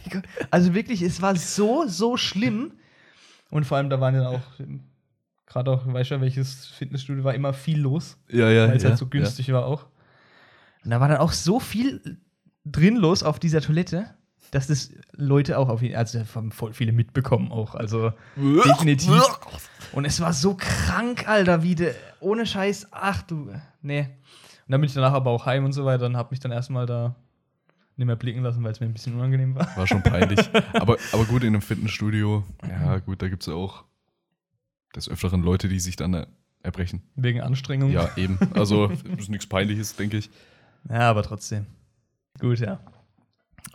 [0.50, 2.72] also wirklich, es war so, so schlimm.
[3.52, 4.42] Und vor allem, da waren ja auch,
[5.44, 8.82] gerade auch, weißt du, ja, welches Fitnessstudio war immer viel los, Ja, ja, weil es
[8.82, 9.88] ja, halt so günstig war auch.
[10.82, 12.18] Und da war dann auch so viel
[12.64, 14.06] drin los auf dieser Toilette,
[14.52, 17.74] dass das Leute auch auf jeden also haben voll viele mitbekommen auch.
[17.74, 18.62] Also Ja.
[18.64, 19.22] definitiv.
[19.92, 24.00] Und es war so krank, Alter, wie de, ohne Scheiß, ach du, nee.
[24.66, 26.52] Und dann bin ich danach aber auch heim und so weiter und hab mich dann
[26.52, 27.16] erstmal da
[27.96, 29.76] nicht mehr blicken lassen, weil es mir ein bisschen unangenehm war.
[29.76, 30.40] War schon peinlich.
[30.72, 33.84] aber, aber gut, in einem Fitnessstudio, ja, gut, da gibt es ja auch
[34.94, 36.26] des Öfteren Leute, die sich dann äh,
[36.62, 37.02] erbrechen.
[37.16, 37.90] Wegen Anstrengung.
[37.90, 38.38] Ja, eben.
[38.54, 40.30] Also, ist nichts Peinliches, denke ich.
[40.88, 41.66] ja, aber trotzdem.
[42.38, 42.80] Gut, ja.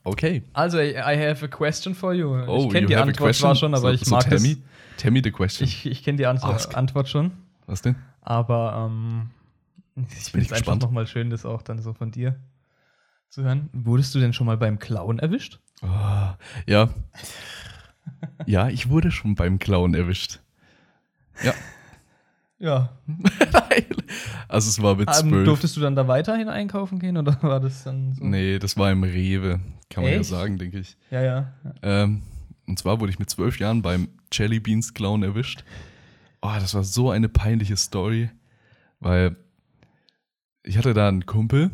[0.03, 0.43] Okay.
[0.53, 2.29] Also, I, have a question for you.
[2.47, 5.03] Oh, ich kenne die Antwort zwar schon, aber so, ich so mag Tammy, das.
[5.03, 5.67] Tammy the question.
[5.67, 6.75] Ich, ich kenne die Antwort, Ask.
[6.75, 7.31] Antwort schon.
[7.65, 7.95] Was denn?
[8.21, 9.29] Aber ähm,
[9.95, 12.37] ich finde es einfach nochmal schön, das auch dann so von dir
[13.37, 13.69] zu hören.
[13.73, 15.59] Wurdest du denn schon mal beim Klauen erwischt?
[15.83, 15.87] Oh,
[16.65, 16.89] ja.
[18.45, 20.39] Ja, ich wurde schon beim Clown erwischt.
[21.43, 21.53] Ja.
[22.59, 22.97] Ja.
[24.47, 25.45] Also es war mit Ähm, zwölf.
[25.45, 28.23] durftest du dann da weiterhin einkaufen gehen oder war das dann so?
[28.25, 29.59] nee, das war im Rewe.
[29.91, 30.29] Kann man ja Echt?
[30.29, 30.97] sagen, denke ich.
[31.11, 31.53] Ja, ja.
[31.83, 32.23] Ähm,
[32.65, 35.63] und zwar wurde ich mit zwölf Jahren beim Jelly Beans Clown erwischt.
[36.41, 38.31] Oh, das war so eine peinliche Story,
[39.01, 39.35] weil
[40.63, 41.69] ich hatte da einen Kumpel,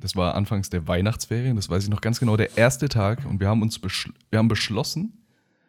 [0.00, 3.40] das war anfangs der Weihnachtsferien, das weiß ich noch ganz genau, der erste Tag und
[3.40, 5.24] wir haben uns beschl wir haben beschlossen,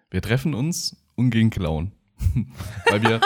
[0.10, 1.92] wir treffen uns und gehen klauen.
[2.90, 3.22] weil, wir,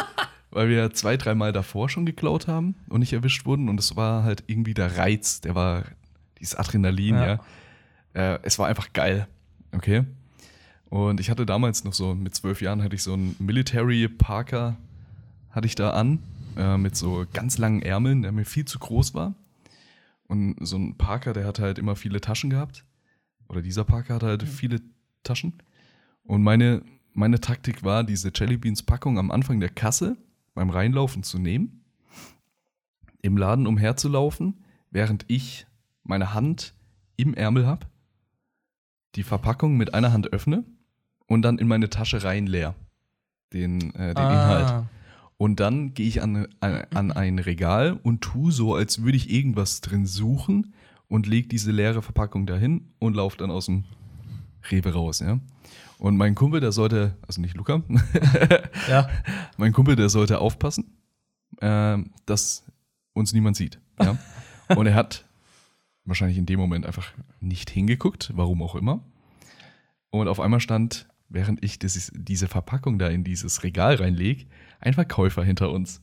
[0.51, 3.69] weil wir zwei, dreimal davor schon geklaut haben und nicht erwischt wurden.
[3.69, 5.83] Und es war halt irgendwie der Reiz, der war
[6.39, 7.39] dieses Adrenalin, ja.
[8.15, 8.35] Ja.
[8.35, 9.27] Äh, es war einfach geil.
[9.71, 10.05] Okay.
[10.89, 14.77] Und ich hatte damals noch so, mit zwölf Jahren hatte ich so einen Military Parker,
[15.51, 16.19] hatte ich da an,
[16.57, 19.35] äh, mit so ganz langen Ärmeln, der mir viel zu groß war.
[20.29, 22.85] Und so ein Parker, der hatte halt immer viele Taschen gehabt.
[23.47, 24.79] Oder dieser Parker hatte halt viele
[25.23, 25.53] Taschen.
[26.23, 30.17] Und meine, meine Taktik war, diese Jelly Beans Packung am Anfang der Kasse
[30.53, 31.83] beim Reinlaufen zu nehmen,
[33.23, 35.65] im Laden umherzulaufen, während ich
[36.03, 36.75] meine Hand
[37.17, 37.87] im Ärmel habe,
[39.15, 40.63] die Verpackung mit einer Hand öffne
[41.25, 42.75] und dann in meine Tasche rein leer.
[43.51, 44.85] Den, äh, den Inhalt.
[45.41, 49.29] Und dann gehe ich an, an, an ein Regal und tue so, als würde ich
[49.31, 50.73] irgendwas drin suchen
[51.07, 53.85] und lege diese leere Verpackung dahin und laufe dann aus dem
[54.69, 55.39] Rewe raus, ja.
[55.97, 57.81] Und mein Kumpel, der sollte, also nicht Luca,
[58.89, 59.09] Ja.
[59.57, 60.97] mein Kumpel, der sollte aufpassen,
[61.61, 62.65] ähm, dass
[63.13, 63.79] uns niemand sieht.
[63.97, 64.17] Ja?
[64.75, 65.23] Und er hat
[66.03, 68.99] wahrscheinlich in dem Moment einfach nicht hingeguckt, warum auch immer.
[70.09, 74.45] Und auf einmal stand, während ich das, diese Verpackung da in dieses Regal reinlege,
[74.79, 76.01] ein Verkäufer hinter uns.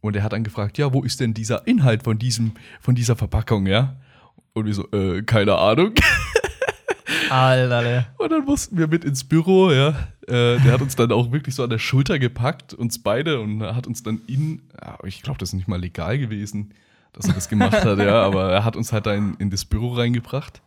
[0.00, 3.16] Und er hat dann gefragt, ja, wo ist denn dieser Inhalt von, diesem, von dieser
[3.16, 3.96] Verpackung, ja?
[4.52, 5.92] Und wir so, äh, keine Ahnung.
[7.30, 8.06] Alter.
[8.18, 9.90] Und dann mussten wir mit ins Büro, ja.
[10.26, 13.62] Äh, der hat uns dann auch wirklich so an der Schulter gepackt, uns beide, und
[13.62, 14.62] hat uns dann in,
[15.04, 16.72] ich glaube, das ist nicht mal legal gewesen,
[17.12, 19.64] dass er das gemacht hat, ja, aber er hat uns halt da in, in das
[19.64, 20.62] Büro reingebracht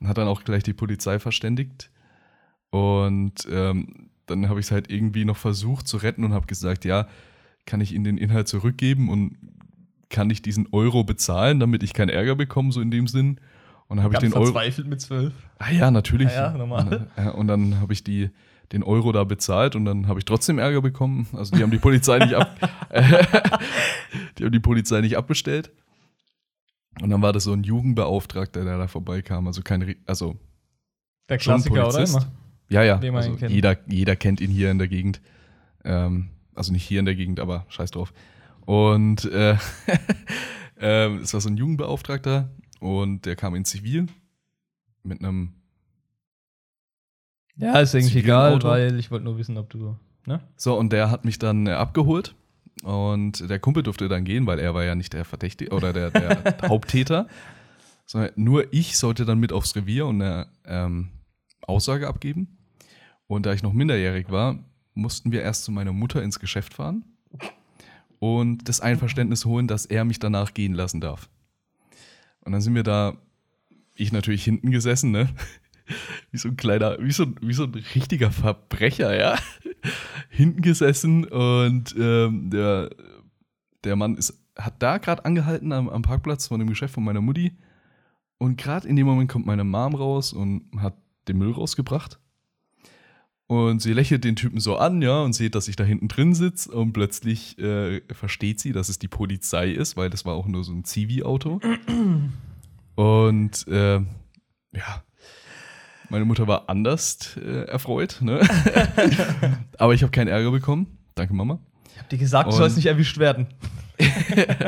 [0.00, 1.90] und hat dann auch gleich die Polizei verständigt.
[2.74, 6.84] Und ähm, dann habe ich es halt irgendwie noch versucht zu retten und habe gesagt,
[6.84, 7.06] ja,
[7.66, 9.36] kann ich Ihnen den Inhalt zurückgeben und
[10.10, 13.38] kann ich diesen Euro bezahlen, damit ich keinen Ärger bekomme, so in dem Sinn.
[13.86, 14.46] Und dann habe ich den Euro.
[14.46, 15.32] verzweifelt mit zwölf.
[15.58, 16.32] Ah ja, natürlich.
[16.32, 17.06] Ja, ja, normal.
[17.36, 18.30] Und, dann habe ich die,
[18.72, 21.28] den Euro da bezahlt und dann habe ich trotzdem Ärger bekommen.
[21.32, 22.58] Also die haben die Polizei nicht ab,
[24.38, 25.70] die haben die Polizei nicht abbestellt.
[27.00, 29.46] Und dann war das so ein Jugendbeauftragter, der da vorbeikam.
[29.46, 30.34] Also kein, also
[31.28, 32.02] Der Klassiker, oder?
[32.02, 32.32] Immer.
[32.68, 32.96] Ja, ja.
[32.98, 33.52] Den Also kennt.
[33.52, 35.20] jeder, jeder kennt ihn hier in der Gegend.
[35.84, 38.12] Ähm, also nicht hier in der Gegend, aber scheiß drauf.
[38.64, 39.56] Und äh,
[40.80, 42.50] ähm, es war so ein Jugendbeauftragter
[42.80, 44.06] und der kam in Zivil
[45.02, 45.52] mit einem
[47.56, 48.68] Ja, ist eigentlich egal, Auto.
[48.68, 49.96] weil ich wollte nur wissen, ob du.
[50.26, 50.40] Ne?
[50.56, 52.34] So, und der hat mich dann äh, abgeholt.
[52.82, 56.10] Und der Kumpel durfte dann gehen, weil er war ja nicht der Verdächtige oder der,
[56.10, 57.28] der Haupttäter.
[58.06, 61.10] Sondern nur ich sollte dann mit aufs Revier und eine ähm,
[61.68, 62.58] Aussage abgeben.
[63.26, 64.58] Und da ich noch minderjährig war,
[64.94, 67.04] mussten wir erst zu meiner Mutter ins Geschäft fahren
[68.18, 71.28] und das Einverständnis holen, dass er mich danach gehen lassen darf.
[72.40, 73.16] Und dann sind wir da,
[73.94, 75.28] ich natürlich hinten gesessen, ne?
[76.30, 79.38] Wie so ein kleiner, wie so, wie so ein richtiger Verbrecher, ja.
[80.30, 82.88] Hinten gesessen und ähm, der,
[83.84, 87.20] der Mann ist, hat da gerade angehalten am, am Parkplatz von dem Geschäft von meiner
[87.20, 87.52] Mutti.
[88.38, 90.96] Und gerade in dem Moment kommt meine Mom raus und hat
[91.28, 92.18] den Müll rausgebracht.
[93.46, 96.34] Und sie lächelt den Typen so an, ja, und sieht, dass ich da hinten drin
[96.34, 96.72] sitze.
[96.72, 100.64] Und plötzlich äh, versteht sie, dass es die Polizei ist, weil das war auch nur
[100.64, 101.60] so ein Zivi-Auto.
[102.96, 105.02] Und äh, ja,
[106.08, 108.40] meine Mutter war anders äh, erfreut, ne?
[109.78, 110.98] Aber ich habe keinen Ärger bekommen.
[111.14, 111.58] Danke, Mama.
[111.92, 113.48] Ich hab dir gesagt, du Und- sollst nicht erwischt werden.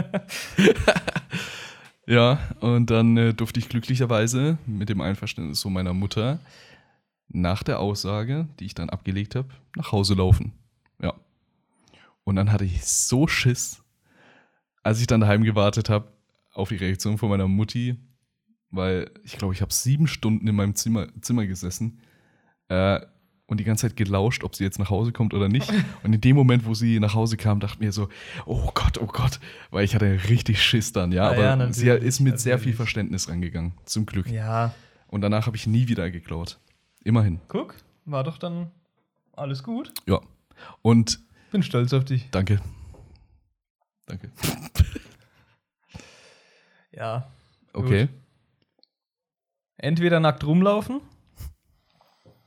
[2.06, 6.38] Ja, und dann äh, durfte ich glücklicherweise mit dem Einverständnis so meiner Mutter
[7.28, 10.52] nach der Aussage, die ich dann abgelegt habe, nach Hause laufen.
[11.02, 11.14] Ja.
[12.22, 13.82] Und dann hatte ich so Schiss,
[14.84, 16.12] als ich dann daheim gewartet habe,
[16.52, 17.96] auf die Reaktion von meiner Mutti,
[18.70, 22.00] weil ich glaube, ich habe sieben Stunden in meinem Zimmer, Zimmer gesessen
[22.68, 23.00] äh,
[23.46, 25.72] und die ganze Zeit gelauscht, ob sie jetzt nach Hause kommt oder nicht.
[26.02, 28.08] Und in dem Moment, wo sie nach Hause kam, dachte ich mir so,
[28.44, 29.38] oh Gott, oh Gott,
[29.70, 31.28] weil ich hatte richtig Schiss dann, ja.
[31.30, 32.74] Aber ja, sie ist mit sehr viel.
[32.74, 34.28] Verständnis rangegangen, zum Glück.
[34.28, 34.74] Ja.
[35.06, 36.58] Und danach habe ich nie wieder geklaut.
[37.04, 37.40] Immerhin.
[37.48, 38.70] Guck, war doch dann
[39.32, 39.92] alles gut.
[40.06, 40.20] Ja.
[40.82, 41.20] Und
[41.52, 42.28] Bin stolz auf dich.
[42.32, 42.60] danke.
[44.06, 44.30] Danke.
[46.96, 47.28] Ja.
[47.74, 48.08] Okay.
[49.76, 51.02] Entweder nackt rumlaufen.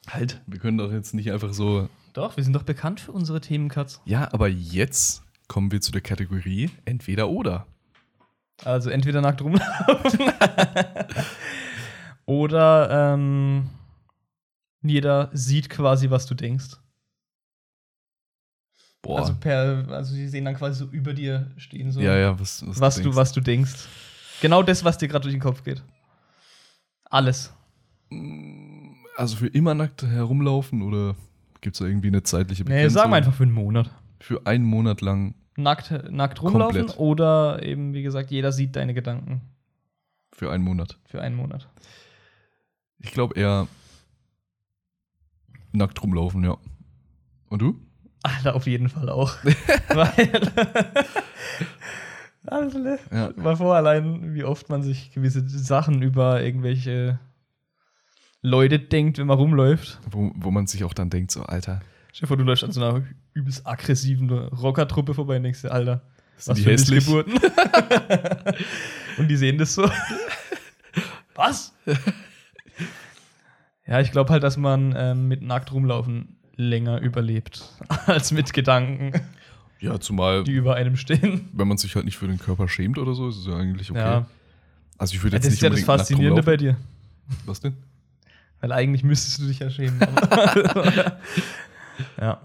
[0.10, 1.88] Halt, wir können doch jetzt nicht einfach so.
[2.14, 4.01] Doch, wir sind doch bekannt für unsere Themencuts.
[4.05, 7.68] Ja, aber jetzt kommen wir zu der Kategorie entweder oder.
[8.64, 10.32] Also entweder nackt rumlaufen.
[12.30, 13.72] Oder ähm,
[14.84, 16.78] jeder sieht quasi, was du denkst.
[19.01, 19.22] Boah.
[19.22, 22.64] Also per, also sie sehen dann quasi so über dir stehen, so ja, ja, was,
[22.68, 23.16] was, was du, denkst.
[23.18, 23.88] was du denkst.
[24.41, 25.82] Genau das, was dir gerade durch den Kopf geht.
[27.05, 27.51] Alles.
[29.20, 31.15] Also für immer nackt herumlaufen oder
[31.61, 32.93] Gibt es da irgendwie eine zeitliche Nee, Begrenzung?
[32.93, 33.91] sagen wir einfach für einen Monat.
[34.22, 36.99] Für einen Monat lang Nackt, nackt rumlaufen Komplett.
[36.99, 39.41] oder eben, wie gesagt, jeder sieht deine Gedanken
[40.32, 40.97] für einen Monat.
[41.05, 41.67] für einen Monat.
[42.99, 43.67] Ich glaube eher
[45.74, 46.55] nackt rumlaufen, ja.
[47.49, 47.78] Und du?
[48.24, 49.36] Alter, auf jeden Fall auch.
[49.89, 50.41] Weil.
[52.45, 52.99] also, ne?
[53.11, 53.32] Ja.
[53.36, 57.20] Mal vor, allein, wie oft man sich gewisse Sachen über irgendwelche
[58.42, 60.00] Leute denkt, wenn man rumläuft.
[60.10, 61.82] Wo, wo man sich auch dann denkt, so, Alter,
[62.12, 65.72] Stell dir vor, du läufst an so einer übelst aggressiven Rockertruppe vorbei und denkst dir,
[65.72, 66.02] Alter,
[66.44, 67.08] was die für hässlich?
[67.08, 67.34] Missgeburten.
[69.18, 69.90] und die sehen das so.
[71.36, 71.74] was?
[73.86, 77.72] ja, ich glaube halt, dass man ähm, mit nackt rumlaufen länger überlebt
[78.06, 79.14] als mit Gedanken,
[79.80, 81.48] Ja, zumal, die über einem stehen.
[81.54, 83.92] wenn man sich halt nicht für den Körper schämt oder so, ist es ja eigentlich
[83.92, 84.00] okay.
[84.00, 84.26] Ja,
[84.98, 86.76] Also ich würde das jetzt ist nicht ja das Faszinierende bei dir.
[87.46, 87.78] Was denn?
[88.62, 89.99] Weil eigentlich müsstest du dich ja schämen.
[92.20, 92.41] ja.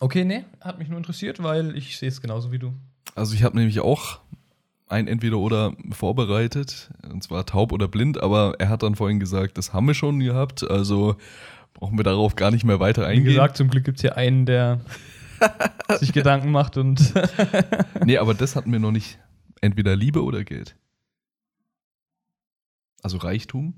[0.00, 2.72] Okay, nee, hat mich nur interessiert, weil ich sehe es genauso wie du.
[3.14, 4.20] Also ich habe nämlich auch
[4.88, 9.72] ein Entweder-Oder vorbereitet, und zwar taub oder blind, aber er hat dann vorhin gesagt, das
[9.72, 11.16] haben wir schon gehabt, also
[11.74, 13.24] brauchen wir darauf gar nicht mehr weiter Wie eingehen.
[13.24, 14.80] gesagt, zum Glück gibt es hier einen, der
[15.98, 17.12] sich Gedanken macht und
[18.04, 19.18] Nee, aber das hatten wir noch nicht.
[19.60, 20.76] Entweder Liebe oder Geld.
[23.02, 23.74] Also Reichtum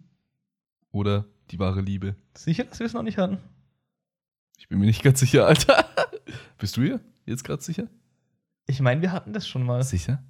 [0.94, 2.14] oder die wahre Liebe.
[2.34, 3.38] sicher, dass wir es noch nicht hatten.
[4.58, 5.84] Ich bin mir nicht ganz sicher, Alter.
[6.58, 7.88] Bist du hier jetzt gerade sicher?
[8.66, 9.82] Ich meine, wir hatten das schon mal.
[9.82, 10.22] Sicher?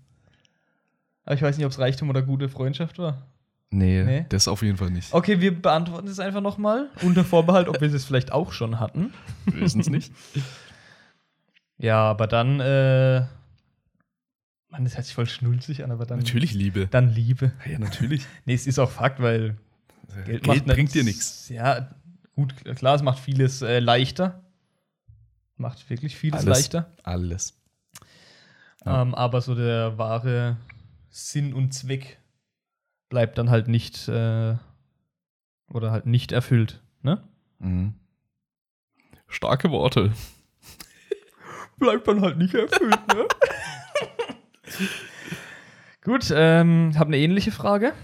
[1.25, 3.27] Aber ich weiß nicht, ob es Reichtum oder gute Freundschaft war.
[3.71, 4.27] Nee, Nee?
[4.29, 5.13] das auf jeden Fall nicht.
[5.13, 6.91] Okay, wir beantworten es einfach nochmal.
[7.03, 9.13] Unter Vorbehalt, ob wir es vielleicht auch schon hatten.
[9.45, 10.13] Wir wissen es nicht.
[11.77, 13.27] Ja, aber dann, äh.
[14.69, 16.21] Mann, das hört sich voll schnulzig an, aber dann.
[16.21, 16.87] Natürlich Liebe.
[16.87, 17.51] Dann Liebe.
[17.69, 18.25] Ja, natürlich.
[18.45, 19.57] Nee, es ist auch Fakt, weil
[20.13, 21.49] Geld, Geld, macht bringt dir nichts.
[21.49, 21.91] Ja,
[22.35, 24.43] gut, klar, es macht vieles äh, leichter.
[25.57, 26.59] Macht wirklich vieles Alles.
[26.59, 26.93] leichter.
[27.03, 27.55] Alles.
[28.85, 29.03] Ja.
[29.03, 30.57] Ähm, aber so der wahre
[31.11, 32.19] Sinn und Zweck
[33.09, 34.57] bleibt dann halt nicht äh,
[35.71, 36.83] oder halt nicht erfüllt.
[37.03, 37.23] Ne?
[37.61, 37.95] Mhm.
[39.29, 40.13] Starke Worte.
[41.79, 43.27] Bleibt dann halt nicht erfüllt, ne?
[46.03, 47.95] Gut, ähm, habe eine ähnliche Frage.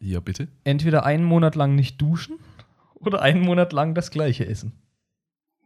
[0.00, 0.48] Ja, bitte.
[0.64, 2.38] Entweder einen Monat lang nicht duschen
[2.94, 4.72] oder einen Monat lang das gleiche essen.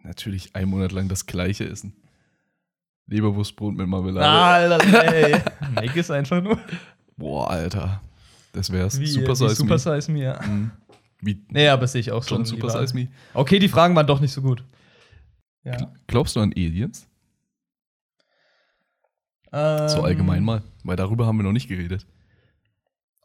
[0.02, 1.94] Natürlich einen Monat lang das gleiche essen.
[3.06, 4.26] Leberwurstbrot mit Marmelade.
[4.26, 5.40] Alter, ey.
[5.74, 6.58] Make es einfach nur.
[7.16, 8.00] Boah, Alter.
[8.52, 8.98] Das wär's.
[8.98, 9.78] Wie, Super wie Size Super Me.
[9.78, 10.40] Size Me, ja.
[10.42, 10.70] Mhm.
[11.20, 12.56] Wie Nee, aber sehe ich auch schon so.
[12.56, 12.86] Super lieber.
[12.86, 13.08] Size Me.
[13.34, 14.64] Okay, die Fragen waren doch nicht so gut.
[15.64, 15.92] Ja.
[16.06, 17.06] Glaubst du an Aliens?
[19.52, 20.62] So Ähm, allgemein mal.
[20.82, 22.06] Weil darüber haben wir noch nicht geredet.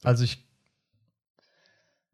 [0.03, 0.45] Also ich.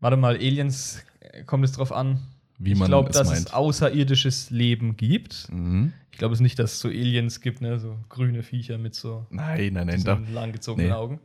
[0.03, 1.01] Warte mal, Aliens,
[1.45, 2.19] kommt es drauf an?
[2.57, 3.47] Wie ich man glaube, es dass meint.
[3.47, 5.47] es außerirdisches Leben gibt.
[5.49, 5.93] Mhm.
[6.11, 7.79] Ich glaube es nicht, dass es so Aliens gibt, ne?
[7.79, 10.03] So grüne Viecher mit so Nein, nein, nein.
[10.03, 10.93] Da, langgezogenen nee.
[10.93, 11.19] Augen.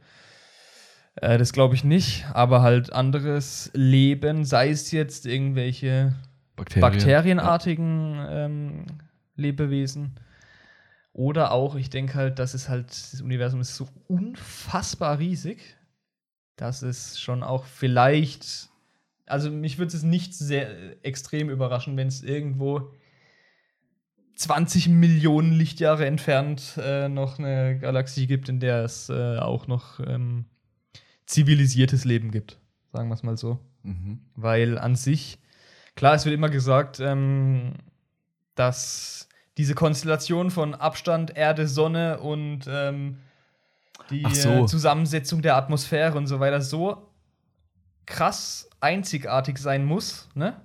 [1.17, 6.15] Äh, das glaube ich nicht, aber halt anderes Leben, sei es jetzt irgendwelche
[6.55, 6.81] Bakterien.
[6.81, 8.87] bakterienartigen ähm,
[9.35, 10.21] Lebewesen.
[11.13, 15.59] Oder auch, ich denke halt, dass es halt, das Universum ist so unfassbar riesig,
[16.59, 18.69] dass es schon auch vielleicht,
[19.27, 22.93] also mich würde es nicht sehr äh, extrem überraschen, wenn es irgendwo
[24.35, 30.01] 20 Millionen Lichtjahre entfernt äh, noch eine Galaxie gibt, in der es äh, auch noch
[30.01, 30.45] ähm,
[31.27, 32.59] zivilisiertes Leben gibt.
[32.93, 33.59] Sagen wir es mal so.
[33.83, 34.21] Mhm.
[34.35, 35.39] Weil an sich,
[35.95, 37.75] klar, es wird immer gesagt, ähm,
[38.55, 39.29] dass
[39.59, 43.19] diese Konstellation von Abstand, Erde, Sonne und ähm,
[44.11, 44.65] die so.
[44.65, 47.09] äh, Zusammensetzung der Atmosphäre und so weiter so
[48.07, 50.61] krass einzigartig sein muss, ne?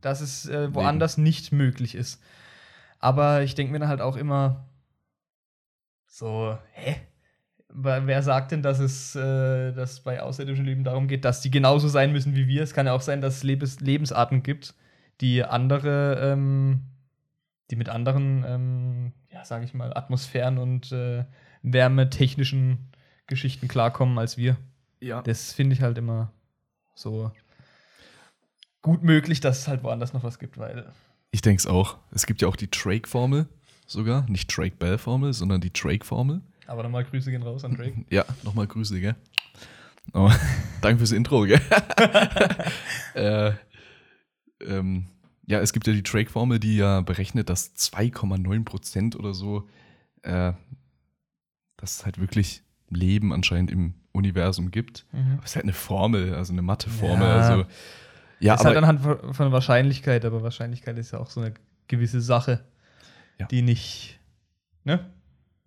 [0.00, 2.22] dass es äh, woanders nicht möglich ist.
[2.98, 4.68] Aber ich denke mir dann halt auch immer
[6.06, 6.96] so, hä?
[7.70, 11.86] Wer sagt denn, dass es äh, dass bei außerirdischem Leben darum geht, dass die genauso
[11.86, 12.62] sein müssen wie wir?
[12.62, 14.74] Es kann ja auch sein, dass es Lebens Lebensarten gibt,
[15.20, 16.84] die andere, ähm,
[17.70, 21.24] die mit anderen, ähm, ja, sage ich mal, Atmosphären und äh,
[21.62, 22.90] wärmetechnischen
[23.26, 24.56] Geschichten klarkommen als wir.
[25.00, 25.22] Ja.
[25.22, 26.32] Das finde ich halt immer
[26.94, 27.30] so
[28.82, 30.92] gut möglich, dass es halt woanders noch was gibt, weil
[31.30, 31.98] Ich denke es auch.
[32.10, 33.46] Es gibt ja auch die Drake-Formel
[33.86, 34.28] sogar.
[34.28, 36.40] Nicht Drake-Bell-Formel, sondern die Drake-Formel.
[36.66, 38.04] aber nochmal Grüße gehen raus an Drake.
[38.10, 39.14] Ja, nochmal Grüße, gell?
[40.14, 40.30] Oh,
[40.80, 41.60] danke fürs Intro, gell?
[43.14, 43.52] äh,
[44.60, 45.06] ähm,
[45.46, 49.68] ja, es gibt ja die Drake-Formel, die ja berechnet, dass 2,9% oder so,
[50.22, 50.52] äh,
[51.78, 55.06] dass es halt wirklich Leben anscheinend im Universum gibt.
[55.12, 55.34] Mhm.
[55.34, 57.26] Aber es ist halt eine Formel, also eine Mathe-Formel.
[57.26, 57.34] Ja.
[57.36, 57.64] Also,
[58.40, 61.54] ja, ist aber halt anhand von von Wahrscheinlichkeit, aber Wahrscheinlichkeit ist ja auch so eine
[61.86, 62.64] gewisse Sache,
[63.40, 63.46] Ja.
[63.46, 64.20] die nicht
[64.84, 65.06] ne,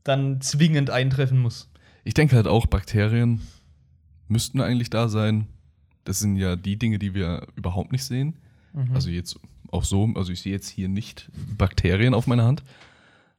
[0.04, 1.72] dann zwingend eintreffen muss.
[2.04, 3.42] Ich denke halt auch, Bakterien
[4.28, 5.48] müssten eigentlich da sein.
[6.04, 8.38] Das sind ja die Dinge, die wir überhaupt nicht sehen.
[8.74, 8.94] Mhm.
[8.94, 9.40] Also jetzt
[9.70, 12.64] auch so, also ich sehe jetzt hier nicht Bakterien auf meiner Hand.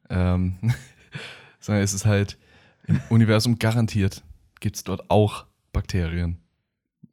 [0.09, 0.57] Ähm,
[1.61, 2.39] sondern es ist halt
[2.87, 4.23] im Universum garantiert
[4.61, 6.39] gibt es dort auch Bakterien.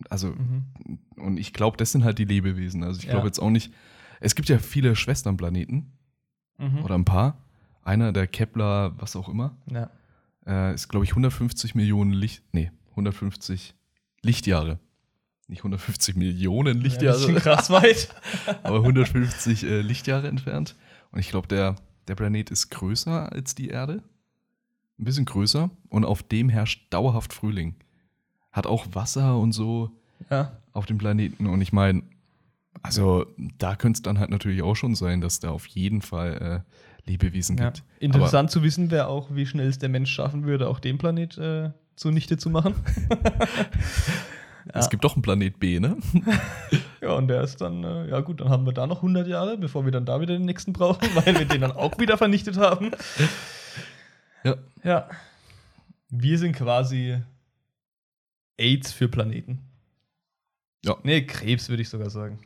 [0.09, 0.63] Also, Mhm.
[1.17, 2.84] und ich glaube, das sind halt die Lebewesen.
[2.84, 3.11] Also ich Ja.
[3.13, 3.74] glaube jetzt auch nicht.
[4.20, 5.91] Es gibt ja viele Schwesternplaneten
[6.57, 6.84] Mhm.
[6.84, 7.43] oder ein paar.
[7.84, 9.89] Einer, der Kepler, was auch immer, Ja.
[10.45, 12.43] äh, ist, glaube ich, 150 Millionen Licht.
[12.51, 13.74] Nee, 150
[14.22, 14.80] Lichtjahre.
[15.47, 18.09] Nicht 150 Millionen Ja, Lichtjahre, das ist schon krass weit.
[18.63, 20.76] aber 150 äh, Lichtjahre entfernt.
[21.11, 21.76] Und ich glaube, der,
[22.07, 24.03] der Planet ist größer als die Erde.
[25.00, 25.70] Ein bisschen größer.
[25.89, 27.76] Und auf dem herrscht dauerhaft Frühling.
[28.52, 29.91] Hat auch Wasser und so
[30.30, 30.52] ja.
[30.74, 31.47] auf dem Planeten.
[31.47, 32.04] Und ich meine,
[32.82, 33.26] also
[33.58, 37.10] da könnte es dann halt natürlich auch schon sein, dass da auf jeden Fall äh,
[37.10, 37.66] Lebewesen ja.
[37.66, 37.84] gibt.
[38.00, 41.38] Interessant zu wissen wäre auch, wie schnell es der Mensch schaffen würde, auch den Planet
[41.38, 42.76] äh, zunichte zu machen.
[43.10, 43.50] Aber
[44.74, 45.97] es gibt doch einen Planet B, ne?
[47.02, 49.58] Ja, und der ist dann, äh, ja gut, dann haben wir da noch 100 Jahre,
[49.58, 52.58] bevor wir dann da wieder den nächsten brauchen, weil wir den dann auch wieder vernichtet
[52.58, 52.91] haben.
[54.84, 54.89] Ja.
[54.89, 55.09] Ja.
[56.09, 57.21] Wir sind quasi
[58.57, 59.59] AIDS für Planeten.
[60.84, 60.97] Ja.
[61.03, 62.39] Nee, Krebs würde ich sogar sagen.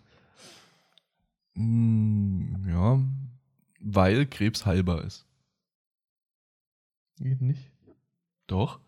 [1.56, 3.00] Mm, ja,
[3.80, 5.26] weil Krebs heilbar ist.
[7.20, 7.62] Geht nicht.
[8.48, 8.80] Doch.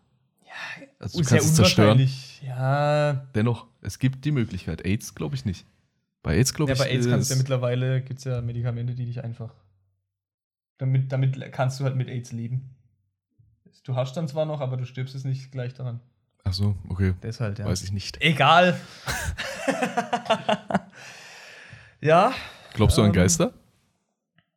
[0.44, 0.52] Ja,
[0.98, 1.92] Also du kannst es zerstören.
[1.92, 2.42] unwahrscheinlich.
[2.42, 4.84] Ja, Dennoch, es gibt die Möglichkeit.
[4.84, 5.64] AIDS glaube ich nicht.
[6.22, 8.40] Bei AIDS glaube ja ich bei AIDS kannst du ja ist- mittlerweile, gibt es ja
[8.40, 9.54] Medikamente, die dich einfach.
[10.78, 12.75] Damit, damit kannst du halt mit AIDS leben.
[13.86, 16.00] Du hast dann zwar noch, aber du stirbst es nicht gleich daran.
[16.42, 17.14] Ach so, okay.
[17.22, 17.66] Deshalb, ja.
[17.66, 18.20] Weiß ich nicht.
[18.20, 18.80] Egal.
[22.00, 22.32] ja,
[22.74, 23.52] Glaubst du an Ähm, Geister?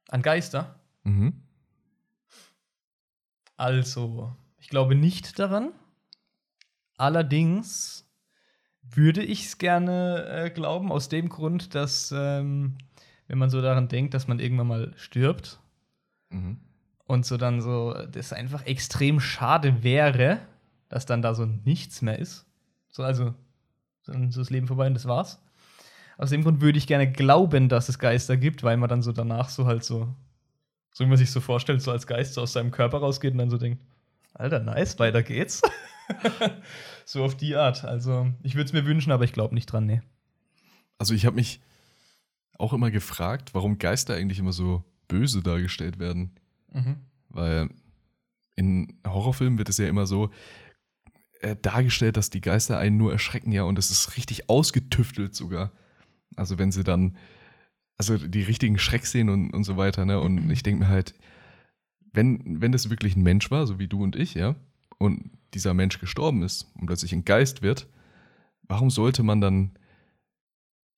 [0.09, 0.80] an Geister.
[1.03, 1.43] Mhm.
[3.55, 5.73] Also, ich glaube nicht daran.
[6.97, 8.09] Allerdings
[8.82, 12.80] würde ich es gerne äh, glauben, aus dem Grund, dass, ähm,
[13.27, 15.59] wenn man so daran denkt, dass man irgendwann mal stirbt
[16.32, 16.59] Mhm.
[17.10, 20.39] Und so dann so, das einfach extrem schade wäre,
[20.89, 22.45] dass dann da so nichts mehr ist.
[22.91, 23.34] So, also,
[24.05, 25.41] dann so das Leben vorbei und das war's.
[26.20, 29.12] Aus dem Grund würde ich gerne glauben, dass es Geister gibt, weil man dann so
[29.12, 30.14] danach so halt so,
[30.93, 33.39] so wie man sich so vorstellt, so als Geist so aus seinem Körper rausgeht und
[33.39, 33.84] dann so denkt,
[34.36, 35.64] Alter, nice, weiter geht's.
[37.05, 37.86] so auf die Art.
[37.86, 40.03] Also, ich würde es mir wünschen, aber ich glaube nicht dran, nee.
[40.99, 41.60] Also ich habe mich
[42.60, 46.38] auch immer gefragt, warum Geister eigentlich immer so böse dargestellt werden.
[47.30, 47.70] Weil
[48.55, 50.30] in Horrorfilmen wird es ja immer so
[51.41, 55.72] äh, dargestellt, dass die Geister einen nur erschrecken, ja, und das ist richtig ausgetüftelt sogar.
[56.36, 57.17] Also wenn sie dann,
[57.97, 60.20] also die richtigen Schreckszenen und, und so weiter, ne?
[60.20, 61.13] Und ich denke mir halt,
[62.11, 64.55] wenn, wenn das wirklich ein Mensch war, so wie du und ich, ja,
[64.97, 67.88] und dieser Mensch gestorben ist und plötzlich ein Geist wird,
[68.63, 69.72] warum sollte man dann,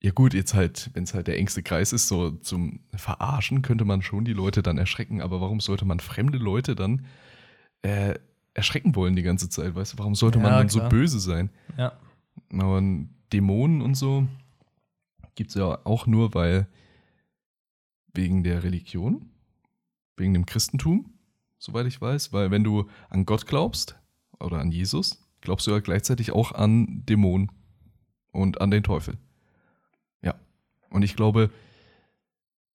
[0.03, 3.85] ja gut, jetzt halt, wenn es halt der engste Kreis ist, so zum Verarschen könnte
[3.85, 7.05] man schon die Leute dann erschrecken, aber warum sollte man fremde Leute dann
[7.83, 8.15] äh,
[8.53, 9.97] erschrecken wollen die ganze Zeit, weißt du?
[9.99, 10.85] Warum sollte man Ja, dann klar.
[10.85, 11.49] so böse sein?
[11.77, 11.93] Ja.
[12.51, 12.81] Aber
[13.31, 14.27] Dämonen und so
[15.35, 16.67] gibt es ja auch nur, weil
[18.13, 19.29] wegen der Religion,
[20.17, 21.13] wegen dem Christentum,
[21.59, 23.97] soweit ich weiß, weil wenn du an Gott glaubst
[24.39, 27.51] oder an Jesus, glaubst du ja gleichzeitig auch an Dämonen
[28.31, 29.17] und an den Teufel.
[30.91, 31.49] Und ich glaube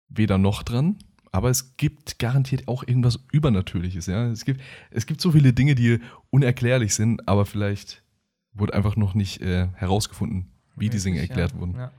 [0.09, 0.97] weder noch dran,
[1.33, 4.27] aber es gibt garantiert auch irgendwas Übernatürliches, ja.
[4.31, 4.61] Es gibt,
[4.91, 6.01] es gibt so viele Dinge, die
[6.31, 8.03] unerklärlich sind, aber vielleicht
[8.53, 11.59] wurde einfach noch nicht äh, herausgefunden, wie die Dinge erklärt ja.
[11.61, 11.93] wurden Ja.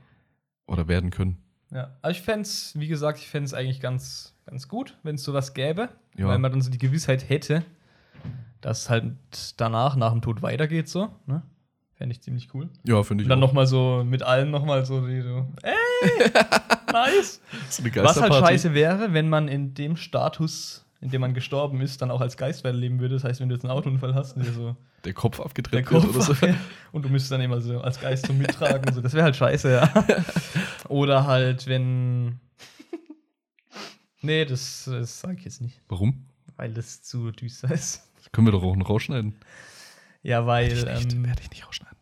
[0.66, 1.38] oder werden können.
[1.70, 5.16] Ja, also ich fände es, wie gesagt, ich fände es eigentlich ganz, ganz gut, wenn
[5.16, 6.26] es sowas gäbe, Ja.
[6.28, 7.62] weil man dann so die Gewissheit hätte,
[8.60, 9.12] dass es halt
[9.58, 11.10] danach, nach dem Tod weitergeht so.
[11.26, 11.42] Ne?
[11.98, 12.68] Fände ich ziemlich cool.
[12.84, 16.30] Ja, finde ich Und dann nochmal so mit allen nochmal so, die so, ey,
[16.92, 17.40] nice.
[17.68, 21.80] So eine Was halt scheiße wäre, wenn man in dem Status, in dem man gestorben
[21.80, 23.16] ist, dann auch als Geist weiterleben würde.
[23.16, 25.86] Das heißt, wenn du jetzt einen Autounfall hast und dir so Der Kopf der abgetrennt
[25.86, 26.46] Kopf wird oder so.
[26.92, 28.94] und du müsstest dann immer so als Geist so mittragen.
[28.94, 29.00] so.
[29.00, 30.04] Das wäre halt scheiße, ja.
[30.88, 32.38] Oder halt, wenn.
[34.22, 36.26] nee, das, das sage ich jetzt nicht, Warum?
[36.56, 38.08] weil das zu düster ist.
[38.18, 39.34] Das können wir doch auch noch rausschneiden.
[40.28, 40.70] Ja, weil.
[40.70, 41.96] Werde ich nicht, ähm, werde ich nicht rausschneiden.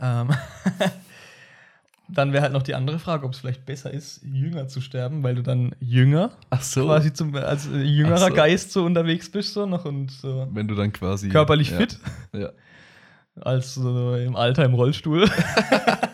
[0.00, 0.30] ähm,
[2.08, 5.22] dann wäre halt noch die andere Frage, ob es vielleicht besser ist, jünger zu sterben,
[5.22, 6.86] weil du dann jünger Ach so.
[6.86, 8.34] quasi zum, als äh, jüngerer so.
[8.34, 11.28] Geist so unterwegs bist, so noch und so Wenn du dann quasi.
[11.28, 12.00] körperlich ja, fit,
[12.32, 12.50] Ja.
[13.40, 15.30] als so im Alter im Rollstuhl.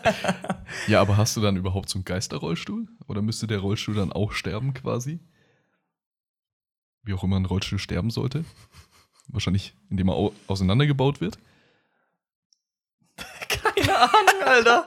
[0.87, 2.87] ja, aber hast du dann überhaupt so einen Geisterrollstuhl?
[3.07, 5.19] Oder müsste der Rollstuhl dann auch sterben quasi?
[7.07, 8.45] wie auch immer ein Rollstuhl sterben sollte.
[9.27, 11.37] Wahrscheinlich, indem er au auseinandergebaut wird.
[13.97, 14.85] Ahnung, Alter.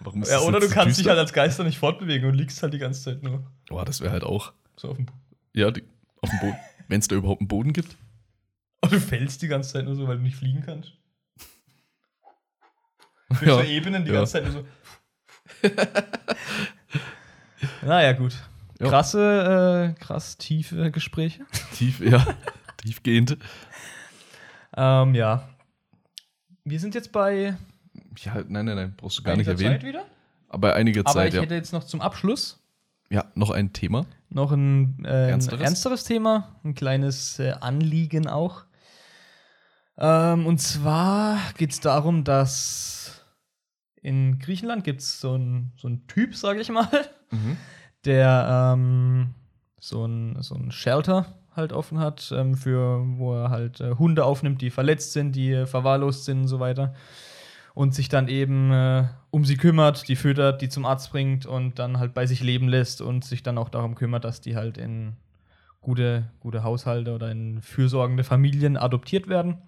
[0.00, 1.10] Warum ist Ja, oder du so kannst dich düster?
[1.10, 4.12] halt als Geister nicht fortbewegen und liegst halt die ganze Zeit nur Boah, das wäre
[4.12, 4.52] halt auch.
[4.76, 5.06] so auf dem
[5.54, 5.84] Ja, die,
[6.22, 6.56] auf dem Boden.
[6.88, 7.96] Wenn es da überhaupt einen Boden gibt.
[8.80, 10.92] Und du fällst die ganze Zeit nur so, weil du nicht fliegen kannst.
[13.28, 14.16] Durch Ja, so Ebenen die ja.
[14.18, 14.64] ganze Zeit nur so.
[17.82, 18.34] naja, gut.
[18.80, 18.88] Ja.
[18.88, 21.44] Krasse, äh, krass tiefe Gespräche.
[21.74, 22.26] Tief, ja,
[22.78, 23.36] tiefgehend.
[24.76, 25.48] Ähm, ja.
[26.70, 27.56] Wir sind jetzt bei
[28.18, 29.72] Ja, nein, nein, nein, brauchst du gar nicht erwähnen.
[29.72, 30.04] Zeit wieder.
[30.48, 31.42] Aber bei einiger Aber Zeit, ich ja.
[31.42, 32.60] hätte jetzt noch zum Abschluss
[33.10, 34.06] Ja, noch ein Thema.
[34.28, 35.60] noch ein, äh, ein Ernsteres?
[35.60, 38.64] ernsteres Thema, ein kleines äh, Anliegen auch.
[39.98, 43.24] Ähm, und zwar geht es darum, dass
[44.00, 46.88] in Griechenland gibt es so einen so einen Typ, sage ich mal,
[48.04, 49.34] der ähm,
[49.78, 51.26] so ein, so ein Shelter
[51.60, 55.52] halt offen hat, ähm, für, wo er halt äh, Hunde aufnimmt, die verletzt sind, die
[55.52, 56.94] äh, verwahrlost sind und so weiter.
[57.74, 61.78] Und sich dann eben äh, um sie kümmert, die füttert, die zum Arzt bringt und
[61.78, 64.76] dann halt bei sich leben lässt und sich dann auch darum kümmert, dass die halt
[64.76, 65.12] in
[65.80, 69.58] gute, gute Haushalte oder in fürsorgende Familien adoptiert werden.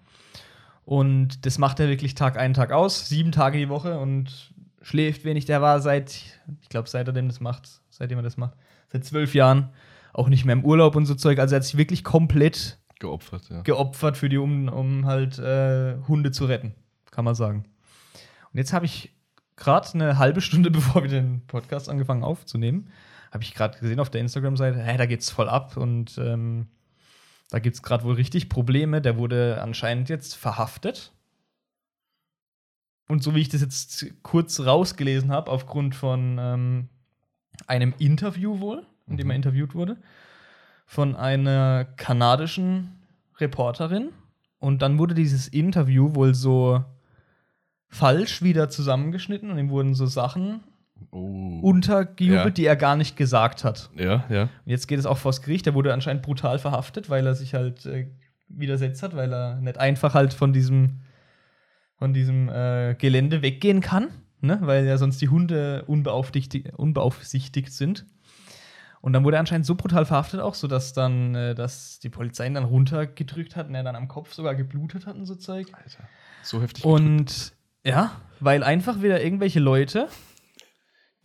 [0.85, 5.23] Und das macht er wirklich Tag ein, Tag aus, sieben Tage die Woche und schläft
[5.23, 5.45] wenig.
[5.45, 8.53] Der war seit, ich glaube, seit er das macht, seitdem er das macht,
[8.91, 9.69] seit zwölf Jahren
[10.13, 11.39] auch nicht mehr im Urlaub und so Zeug.
[11.39, 13.61] Also er hat sich wirklich komplett Geopfert, ja.
[13.63, 16.73] geopfert für die, um, um halt äh, Hunde zu retten,
[17.11, 17.65] kann man sagen.
[18.53, 19.13] Und jetzt habe ich
[19.57, 22.89] gerade eine halbe Stunde, bevor wir den Podcast angefangen aufzunehmen,
[23.31, 26.67] habe ich gerade gesehen auf der Instagram-Seite, hey, da geht's voll ab und ähm,
[27.49, 29.01] da gibt es gerade wohl richtig Probleme.
[29.01, 31.11] Der wurde anscheinend jetzt verhaftet.
[33.07, 36.89] Und so wie ich das jetzt kurz rausgelesen habe, aufgrund von ähm,
[37.67, 39.43] einem Interview wohl, in dem er Mhm.
[39.43, 39.97] interviewt wurde,
[40.85, 42.91] von einer kanadischen
[43.39, 44.09] Reporterin.
[44.59, 46.83] Und dann wurde dieses Interview wohl so
[47.89, 50.61] falsch wieder zusammengeschnitten und ihm wurden so Sachen
[51.11, 51.59] Oh.
[51.61, 52.49] untergejubelt, Ja.
[52.51, 53.89] die er gar nicht gesagt hat.
[53.95, 54.43] ja, ja.
[54.43, 55.67] Und jetzt geht es auch vors Gericht.
[55.67, 58.07] Er wurde anscheinend brutal verhaftet, weil er sich halt äh,
[58.47, 61.01] widersetzt hat, weil er nicht einfach halt von diesem,
[61.97, 64.59] von diesem äh, Gelände weggehen kann, ne?
[64.61, 68.05] weil ja sonst die Hunde unbeaufsichtigt, unbeaufsichtigt sind.
[69.03, 72.07] Und dann wurde er anscheinend so brutal verhaftet auch, so dass dann, äh, dass die
[72.07, 75.35] Polizei ihn dann runtergedrückt hat und er dann am Kopf sogar geblutet hat und so
[75.35, 75.67] Zeug.
[75.73, 76.07] Alter.
[76.41, 76.83] So heftig.
[76.83, 77.01] gedrückt.
[77.01, 80.07] Und ja, weil einfach wieder irgendwelche Leute,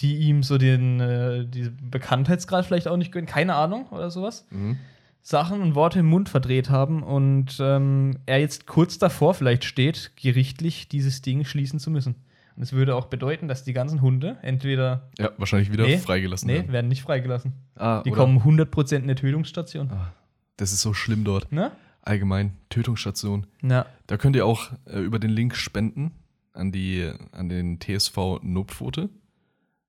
[0.01, 4.49] die ihm so den äh, diesen Bekanntheitsgrad vielleicht auch nicht gönnen, keine Ahnung oder sowas,
[4.51, 4.77] Mhm.
[5.23, 10.13] Sachen und Worte im Mund verdreht haben und ähm, er jetzt kurz davor vielleicht steht,
[10.17, 12.17] gerichtlich dieses Ding schließen zu müssen.
[12.59, 16.49] Und es würde auch bedeuten, dass die ganzen Hunde entweder Ja, wahrscheinlich wieder Nee, freigelassen
[16.49, 16.73] nee, werden.
[16.73, 17.53] werden nicht freigelassen.
[17.77, 19.89] Ah, Die oder- kommen 100% in eine Tötungsstation.
[19.93, 20.13] Ah,
[20.57, 21.53] das ist so schlimm dort.
[21.53, 21.71] Ne?
[22.03, 23.47] Allgemein, Tötungsstation.
[23.63, 23.87] Ja.
[24.09, 26.11] Da könnt ihr auch äh, über den Link spenden
[26.53, 29.09] an, die, an den TSV Notpfote,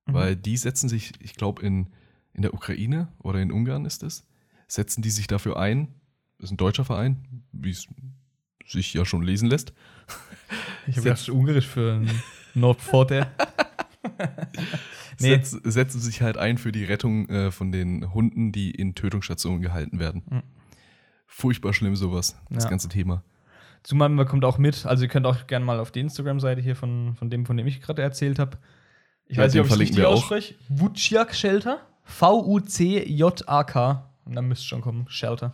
[0.06, 0.14] Mhm.
[0.14, 1.88] weil die setzen sich, ich glaube, in,
[2.34, 4.28] in der Ukraine oder in Ungarn ist es,
[4.68, 5.88] setzen die sich dafür ein.
[6.38, 7.88] Das ist ein deutscher Verein, wie es
[8.68, 9.74] sich ja schon lesen lässt.
[10.86, 12.02] Ich habe jetzt Ungarisch für
[12.60, 13.28] Nordpforte.
[15.22, 15.32] Nee.
[15.36, 19.62] Setz, setzen sich halt ein für die Rettung äh, von den Hunden, die in Tötungsstationen
[19.62, 20.24] gehalten werden.
[20.30, 20.44] Mhm.
[21.28, 22.70] Furchtbar schlimm sowas, das Ja.
[22.70, 23.22] ganze Thema.
[23.84, 26.78] Zumal man kommt auch mit, also ihr könnt auch gerne mal auf die Instagram-Seite hier
[26.78, 28.58] von, von dem, von dem ich gerade erzählt habe.
[29.26, 30.56] Ich Ja, weiß nicht, ob ich es richtig ausspreche.
[30.70, 31.80] Wuciak Shelter.
[32.04, 34.10] V-U-C-J-A-K.
[34.26, 35.54] Und dann müsste schon kommen, Shelter.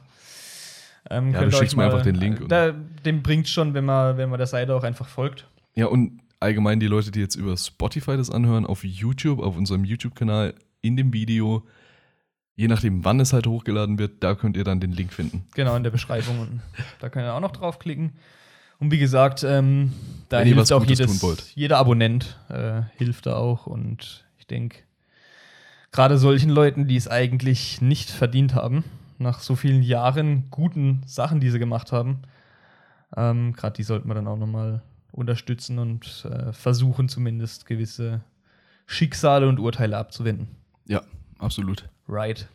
[1.10, 4.30] Ähm, Ja, du schickst mir einfach den Link Da, dem bringt schon, wenn man, wenn
[4.30, 5.48] man der Seite auch einfach folgt.
[5.76, 9.84] Ja, und allgemein die Leute, die jetzt über Spotify das anhören, auf YouTube, auf unserem
[9.84, 11.66] YouTube-Kanal, in dem Video,
[12.56, 15.46] je nachdem, wann es halt hochgeladen wird, da könnt ihr dann den Link finden.
[15.56, 16.40] Genau, in der Beschreibung.
[16.40, 16.62] Und
[17.00, 18.14] da könnt ihr auch noch draufklicken.
[18.80, 19.94] Und wie gesagt, ähm,
[20.30, 23.68] da Wenn hilft auch Gutes jedes, jeder Abonnent äh, hilft da auch.
[23.68, 24.80] Und ich denke,
[25.92, 28.84] gerade solchen Leuten, die es eigentlich nicht verdient haben,
[29.18, 32.20] nach so vielen Jahren guten Sachen, die sie gemacht haben,
[33.16, 34.84] ähm, gerade die sollten wir dann auch nochmal
[35.16, 38.22] unterstützen und äh, versuchen zumindest gewisse
[38.86, 40.48] Schicksale und Urteile abzuwenden.
[40.86, 41.02] Ja,
[41.40, 41.90] absolut.
[42.08, 42.48] Right.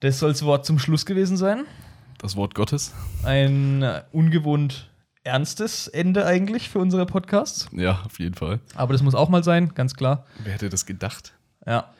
[0.00, 1.64] Das soll das Wort zum Schluss gewesen sein.
[2.18, 2.94] Das Wort Gottes.
[3.22, 4.90] Ein ungewohnt
[5.24, 7.68] ernstes Ende eigentlich für unsere Podcasts.
[7.72, 8.60] Ja, auf jeden Fall.
[8.74, 10.24] Aber das muss auch mal sein, ganz klar.
[10.42, 11.34] Wer hätte das gedacht?
[11.66, 11.92] Ja.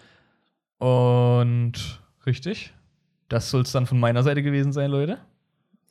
[0.78, 2.73] Und richtig.
[3.28, 5.19] Das soll es dann von meiner Seite gewesen sein, Leute.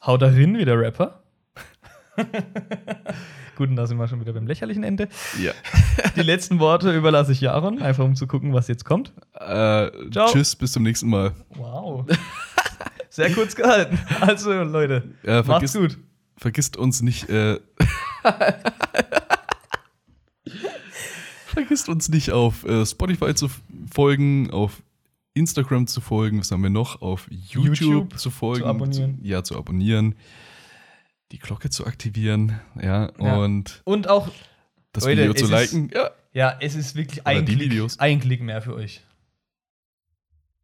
[0.04, 1.22] Haut darin, wie der Rapper.
[3.56, 5.08] Gut, und da sind wir schon wieder beim lächerlichen Ende.
[5.42, 5.52] Ja.
[6.16, 9.14] Die letzten Worte überlasse ich Jaron, einfach um zu gucken, was jetzt kommt.
[9.34, 11.34] Äh, tschüss, bis zum nächsten Mal.
[11.56, 12.06] Wow.
[13.10, 13.98] Sehr kurz gehalten.
[14.22, 15.98] Also, Leute, Ja, macht's vergisst, gut.
[16.38, 17.30] vergisst uns nicht.
[17.30, 17.60] Äh,
[21.48, 23.50] vergisst uns nicht auf äh, Spotify zu
[23.92, 24.84] folgen, auf
[25.34, 26.40] Instagram zu folgen.
[26.40, 27.02] Was haben wir noch?
[27.02, 28.62] Auf YouTube, YouTube zu folgen.
[28.64, 29.20] zu abonnieren.
[29.24, 30.16] ja, zu abonnieren.
[31.32, 32.60] Die Glocke zu aktivieren.
[32.76, 33.36] Ja, Ja.
[33.38, 34.30] und Und auch,
[34.94, 35.90] das Leute, Video zu es ist- liken.
[35.94, 39.02] Ja, ja, es ist wirklich Oder ein Klick, ein Klick mehr für euch.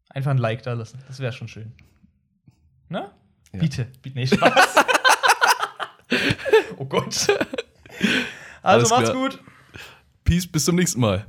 [0.09, 0.99] Einfach ein Like da lassen.
[1.07, 1.73] Das wäre schon schön.
[2.89, 3.09] Ne?
[3.51, 3.59] Ja.
[3.59, 3.87] Bitte.
[4.01, 4.15] Bitte.
[4.19, 4.75] Nee, Spaß.
[6.77, 7.05] oh Gott.
[7.07, 7.33] Also
[8.61, 9.29] Alles macht's klar.
[9.29, 9.39] gut.
[10.23, 11.25] Peace, bis zum nächsten Mal.